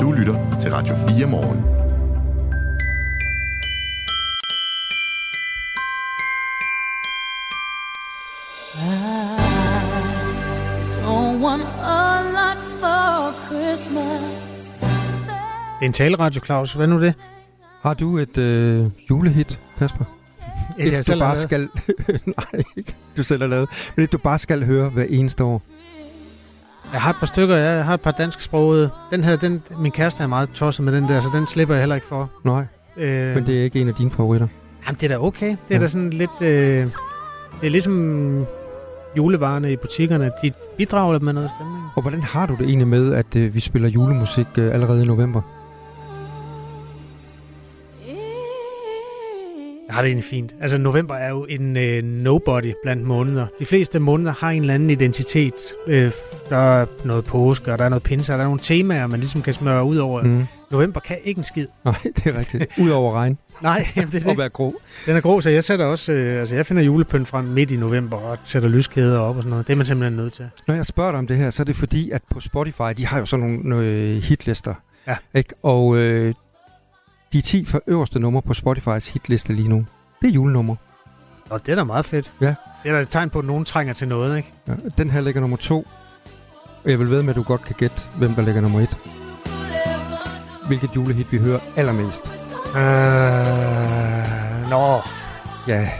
Du 0.00 0.12
lytter 0.12 0.58
til 0.60 0.70
Radio 0.70 0.94
4 1.18 1.26
morgen. 1.26 1.83
En 15.82 15.92
taleradio, 15.92 16.40
Claus. 16.44 16.72
Hvad 16.72 16.86
nu 16.86 17.00
det? 17.00 17.14
Har 17.82 17.94
du 17.94 18.18
et 18.18 18.38
øh, 18.38 18.86
julehit, 19.10 19.60
Kasper? 19.78 20.04
Et, 20.78 20.92
jeg 20.92 21.06
du 21.06 21.18
bare 21.18 21.36
skal... 21.36 21.68
Nej, 22.36 22.62
ikke 22.76 22.94
du 23.16 23.22
selv 23.22 23.42
har 23.42 23.48
lavet. 23.48 23.68
Men 23.96 24.04
et, 24.04 24.12
du 24.12 24.18
bare 24.18 24.38
skal 24.38 24.64
høre 24.64 24.88
hver 24.88 25.04
eneste 25.08 25.44
år. 25.44 25.62
Jeg 26.92 27.02
har 27.02 27.10
et 27.10 27.16
par 27.16 27.26
stykker, 27.26 27.56
jeg 27.56 27.84
har 27.84 27.94
et 27.94 28.00
par 28.00 28.10
dansk 28.10 28.40
sproget. 28.40 28.90
Den 29.10 29.24
her, 29.24 29.36
den, 29.36 29.62
min 29.78 29.92
kæreste 29.92 30.22
er 30.22 30.26
meget 30.26 30.50
tosset 30.50 30.84
med 30.84 30.92
den 30.92 31.08
der, 31.08 31.20
så 31.20 31.28
den 31.34 31.46
slipper 31.46 31.74
jeg 31.74 31.82
heller 31.82 31.94
ikke 31.94 32.06
for. 32.06 32.30
Nej, 32.44 32.64
øh, 32.96 33.34
men 33.34 33.46
det 33.46 33.60
er 33.60 33.64
ikke 33.64 33.80
en 33.80 33.88
af 33.88 33.94
dine 33.94 34.10
favoritter. 34.10 34.48
Jamen, 34.86 34.96
det 35.00 35.10
er 35.10 35.18
da 35.18 35.24
okay. 35.24 35.48
Det 35.48 35.56
er 35.70 35.74
ja. 35.74 35.78
da 35.78 35.86
sådan 35.86 36.10
lidt... 36.10 36.42
Øh, 36.42 36.86
det 37.60 37.66
er 37.66 37.70
ligesom 37.70 38.46
julevarerne 39.16 39.72
i 39.72 39.76
butikkerne. 39.76 40.30
De 40.42 40.52
bidrager 40.76 41.18
med 41.18 41.32
noget 41.32 41.50
stemning. 41.50 41.84
Og 41.96 42.02
hvordan 42.02 42.22
har 42.22 42.46
du 42.46 42.56
det 42.58 42.66
egentlig 42.66 42.88
med, 42.88 43.14
at 43.14 43.36
øh, 43.36 43.54
vi 43.54 43.60
spiller 43.60 43.88
julemusik 43.88 44.46
øh, 44.58 44.74
allerede 44.74 45.02
i 45.02 45.06
november? 45.06 45.40
Jeg 49.88 49.94
har 49.94 50.02
det 50.02 50.08
egentlig 50.08 50.24
fint. 50.24 50.54
Altså, 50.60 50.78
november 50.78 51.14
er 51.14 51.28
jo 51.30 51.46
en 51.48 51.76
øh, 51.76 52.02
nobody 52.04 52.72
blandt 52.82 53.02
måneder. 53.02 53.46
De 53.58 53.66
fleste 53.66 53.98
måneder 53.98 54.32
har 54.32 54.50
en 54.50 54.60
eller 54.60 54.74
anden 54.74 54.90
identitet. 54.90 55.54
Øh, 55.86 56.10
der 56.50 56.56
er 56.56 56.86
noget 57.04 57.24
påske, 57.24 57.72
og 57.72 57.78
der 57.78 57.84
er 57.84 57.88
noget 57.88 58.02
pinse, 58.02 58.32
og 58.32 58.38
der 58.38 58.44
er 58.44 58.48
nogle 58.48 58.60
temaer, 58.62 59.06
man 59.06 59.20
ligesom 59.20 59.42
kan 59.42 59.54
smøre 59.54 59.84
ud 59.84 59.96
over. 59.96 60.22
Mm. 60.22 60.46
November 60.74 61.00
kan 61.00 61.18
ikke 61.24 61.38
en 61.38 61.44
skid. 61.44 61.66
Nej, 61.84 61.94
det 62.04 62.26
er 62.26 62.38
rigtigt. 62.38 62.66
Udover 62.78 63.12
regn. 63.12 63.38
Nej, 63.62 63.86
jamen 63.96 64.12
det 64.12 64.16
er 64.16 64.22
det. 64.22 64.30
Og 64.30 64.38
være 64.38 64.48
grå. 64.48 64.74
Den 65.06 65.16
er 65.16 65.20
grå, 65.20 65.40
så 65.40 65.50
jeg 65.50 65.64
sætter 65.64 65.84
også, 65.84 66.12
øh, 66.12 66.40
altså 66.40 66.54
jeg 66.54 66.66
finder 66.66 66.82
julepynt 66.82 67.28
frem 67.28 67.44
midt 67.44 67.70
i 67.70 67.76
november 67.76 68.16
og 68.16 68.38
sætter 68.44 68.68
lyskæder 68.68 69.18
op 69.18 69.36
og 69.36 69.42
sådan 69.42 69.50
noget. 69.50 69.66
Det 69.66 69.72
er 69.72 69.76
man 69.76 69.86
simpelthen 69.86 70.16
nødt 70.16 70.32
til. 70.32 70.48
Når 70.66 70.74
jeg 70.74 70.86
spørger 70.86 71.10
dig 71.10 71.18
om 71.18 71.26
det 71.26 71.36
her, 71.36 71.50
så 71.50 71.62
er 71.62 71.64
det 71.64 71.76
fordi, 71.76 72.10
at 72.10 72.22
på 72.30 72.40
Spotify, 72.40 72.82
de 72.96 73.06
har 73.06 73.18
jo 73.18 73.26
sådan 73.26 73.46
nogle, 73.46 73.68
nogle 73.68 74.20
hitlister. 74.20 74.74
Ja. 75.06 75.16
Ikke? 75.34 75.54
Og 75.62 75.96
øh, 75.96 76.34
de 77.32 77.40
10 77.40 77.64
for 77.64 77.82
øverste 77.86 78.18
numre 78.18 78.42
på 78.42 78.54
Spotifys 78.54 79.08
hitliste 79.08 79.52
lige 79.52 79.68
nu, 79.68 79.86
det 80.22 80.28
er 80.28 80.32
julenummer. 80.32 80.76
Og 81.50 81.66
det 81.66 81.72
er 81.72 81.76
da 81.76 81.84
meget 81.84 82.04
fedt. 82.04 82.32
Ja. 82.40 82.54
Det 82.82 82.90
er 82.90 82.92
da 82.92 83.00
et 83.00 83.08
tegn 83.08 83.30
på, 83.30 83.38
at 83.38 83.44
nogen 83.44 83.64
trænger 83.64 83.94
til 83.94 84.08
noget, 84.08 84.36
ikke? 84.36 84.52
Ja, 84.68 84.72
den 84.98 85.10
her 85.10 85.20
ligger 85.20 85.40
nummer 85.40 85.56
to. 85.56 85.86
Og 86.84 86.90
jeg 86.90 86.98
vil 86.98 87.10
ved 87.10 87.22
med, 87.22 87.30
at 87.30 87.36
du 87.36 87.42
godt 87.42 87.64
kan 87.64 87.74
gætte, 87.78 87.96
hvem 88.18 88.34
der 88.34 88.42
ligger 88.42 88.60
nummer 88.60 88.80
et. 88.80 89.13
Hvilket 90.66 90.90
julehit 90.96 91.32
vi 91.32 91.38
hører 91.38 91.60
allermest. 91.76 92.24
Uh, 92.74 94.70
nå. 94.70 95.00
Ja, 95.68 95.90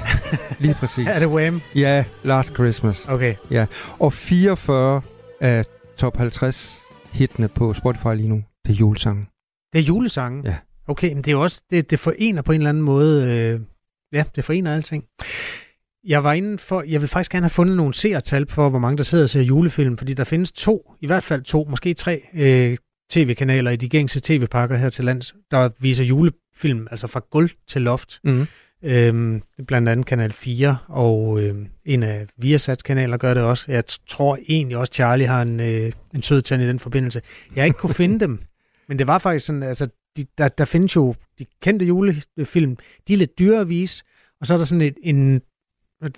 lige 0.58 0.74
præcis. 0.74 1.08
er 1.14 1.18
det 1.18 1.28
Wham? 1.28 1.60
Ja, 1.74 2.04
Last 2.22 2.54
Christmas. 2.54 3.04
Okay. 3.08 3.34
Ja, 3.50 3.66
og 4.00 4.12
44 4.12 5.02
af 5.40 5.64
top 5.98 6.16
50 6.16 6.82
hitene 7.12 7.48
på 7.48 7.74
Spotify 7.74 8.14
lige 8.14 8.28
nu, 8.28 8.42
det 8.66 8.72
er 8.72 8.76
julesangen. 8.76 9.28
Det 9.72 9.78
er 9.78 9.82
julesangen? 9.82 10.44
Ja. 10.44 10.56
Okay, 10.88 11.12
men 11.12 11.22
det 11.24 11.32
er 11.32 11.36
også, 11.36 11.62
det, 11.70 11.90
det 11.90 11.98
forener 11.98 12.42
på 12.42 12.52
en 12.52 12.60
eller 12.60 12.68
anden 12.68 12.82
måde, 12.82 13.30
øh, 13.30 13.60
ja, 14.12 14.24
det 14.36 14.44
forener 14.44 14.74
alting. 14.74 15.04
Jeg 16.04 16.24
var 16.24 16.32
inde 16.32 16.58
for, 16.58 16.82
jeg 16.82 17.00
vil 17.00 17.08
faktisk 17.08 17.32
gerne 17.32 17.44
have 17.44 17.50
fundet 17.50 17.76
nogle 17.76 17.94
seertal 17.94 18.46
for, 18.50 18.68
hvor 18.68 18.78
mange 18.78 18.96
der 18.96 19.02
sidder 19.02 19.24
og 19.24 19.30
ser 19.30 19.40
julefilm, 19.40 19.98
fordi 19.98 20.14
der 20.14 20.24
findes 20.24 20.52
to, 20.52 20.94
i 21.00 21.06
hvert 21.06 21.22
fald 21.22 21.42
to, 21.42 21.66
måske 21.70 21.94
tre 21.94 22.22
øh, 22.34 22.76
tv-kanaler 23.14 23.70
i 23.70 23.76
de 23.76 23.88
gængse 23.88 24.20
tv-pakker 24.20 24.76
her 24.76 24.88
til 24.88 25.04
lands, 25.04 25.34
der 25.50 25.70
viser 25.80 26.04
julefilm, 26.04 26.86
altså 26.90 27.06
fra 27.06 27.20
gulv 27.30 27.50
til 27.66 27.82
loft. 27.82 28.20
Mm. 28.24 28.46
Øhm, 28.82 29.42
blandt 29.66 29.88
andet 29.88 30.06
Kanal 30.06 30.32
4, 30.32 30.76
og 30.88 31.40
øh, 31.40 31.66
en 31.84 32.02
af 32.02 32.26
Viasats 32.36 32.82
kanaler 32.82 33.16
gør 33.16 33.34
det 33.34 33.42
også. 33.42 33.72
Jeg 33.72 33.84
tror 34.08 34.38
egentlig 34.48 34.76
også, 34.76 34.92
Charlie 34.92 35.26
har 35.26 35.42
en, 35.42 35.60
øh, 35.60 35.92
en 36.14 36.22
sød 36.22 36.42
tand 36.42 36.62
i 36.62 36.66
den 36.66 36.78
forbindelse. 36.78 37.22
Jeg 37.54 37.62
har 37.62 37.66
ikke 37.66 37.78
kunne 37.78 37.94
finde 37.94 38.20
dem, 38.26 38.40
men 38.88 38.98
det 38.98 39.06
var 39.06 39.18
faktisk 39.18 39.46
sådan, 39.46 39.62
altså, 39.62 39.88
de, 40.16 40.26
der, 40.38 40.48
der 40.48 40.64
findes 40.64 40.96
jo 40.96 41.14
de 41.38 41.46
kendte 41.62 41.84
julefilm, 41.84 42.76
de 43.08 43.12
er 43.12 43.16
lidt 43.16 43.38
dyre 43.38 43.60
at 43.60 43.68
vise, 43.68 44.04
og 44.40 44.46
så 44.46 44.54
er 44.54 44.58
der 44.58 44.64
sådan 44.64 44.82
et, 44.82 44.96
en, 45.02 45.42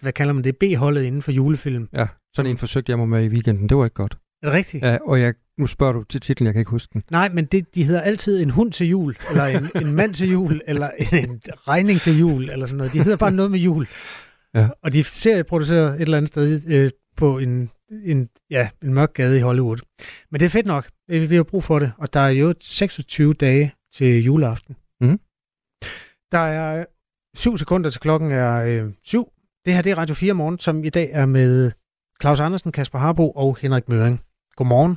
hvad 0.01 0.13
kalder 0.13 0.33
man 0.33 0.45
det, 0.45 0.57
B-holdet 0.57 1.03
inden 1.03 1.23
for 1.23 1.33
julefilm. 1.33 1.89
Ja, 1.93 2.07
sådan 2.35 2.51
en 2.51 2.59
forsøgte 2.59 2.91
jeg 2.91 2.99
mig 2.99 3.09
med 3.09 3.25
i 3.25 3.29
weekenden. 3.29 3.69
Det 3.69 3.77
var 3.77 3.85
ikke 3.85 3.95
godt. 3.95 4.19
Er 4.43 4.47
det 4.47 4.57
rigtigt? 4.57 4.85
Ja, 4.85 4.99
og 5.07 5.21
jeg, 5.21 5.35
nu 5.59 5.67
spørger 5.67 5.93
du 5.93 6.03
til 6.03 6.21
titlen, 6.21 6.47
jeg 6.47 6.55
kan 6.55 6.61
ikke 6.61 6.71
huske 6.71 6.93
den. 6.93 7.03
Nej, 7.11 7.29
men 7.29 7.45
det, 7.45 7.75
de 7.75 7.85
hedder 7.85 8.01
altid 8.01 8.43
en 8.43 8.51
hund 8.51 8.73
til 8.73 8.89
jul, 8.89 9.17
eller 9.31 9.45
en, 9.45 9.71
en 9.75 9.93
mand 9.93 10.15
til 10.15 10.31
jul, 10.31 10.61
eller 10.67 10.91
en, 11.13 11.43
regning 11.69 12.01
til 12.01 12.19
jul, 12.19 12.51
eller 12.51 12.67
sådan 12.67 12.77
noget. 12.77 12.93
De 12.93 13.03
hedder 13.03 13.17
bare 13.17 13.31
noget 13.31 13.51
med 13.51 13.59
jul. 13.59 13.89
Ja. 14.55 14.69
Og 14.83 14.93
de 14.93 15.05
serieproducerer 15.05 15.95
et 15.95 16.01
eller 16.01 16.17
andet 16.17 16.29
sted 16.29 16.63
øh, 16.67 16.91
på 17.17 17.39
en, 17.39 17.71
en, 18.05 18.29
ja, 18.51 18.69
en 18.83 18.95
mørk 18.95 19.15
gade 19.15 19.39
i 19.39 19.41
Hollywood. 19.41 19.79
Men 20.31 20.41
det 20.41 20.47
er 20.47 20.51
fedt 20.51 20.67
nok. 20.67 20.91
Vi 21.09 21.37
har 21.37 21.43
brug 21.43 21.65
for 21.65 21.79
det. 21.79 21.93
Og 21.99 22.15
der 22.15 22.21
er 22.21 22.29
jo 22.29 22.55
26 22.61 23.35
dage 23.35 23.75
til 23.95 24.25
juleaften. 24.25 24.77
Mhm. 25.01 25.21
Der 26.33 26.39
er 26.39 26.85
syv 27.37 27.57
sekunder 27.57 27.91
til 27.91 28.01
klokken 28.01 28.33
er 28.33 28.55
øh, 28.57 28.93
syv. 29.05 29.29
Det 29.65 29.75
her 29.75 29.83
det 29.83 29.93
er 29.93 29.99
Radio 29.99 30.15
4 30.15 30.35
morgen, 30.35 30.59
som 30.59 30.85
i 30.85 30.89
dag 30.89 31.11
er 31.13 31.27
med 31.27 31.73
Claus 32.21 32.41
Andersen, 32.41 32.73
Kasper 32.73 32.99
Harbo 32.99 33.31
og 33.31 33.59
Henrik 33.61 33.89
Møring. 33.89 34.21
Godmorgen. 34.57 34.97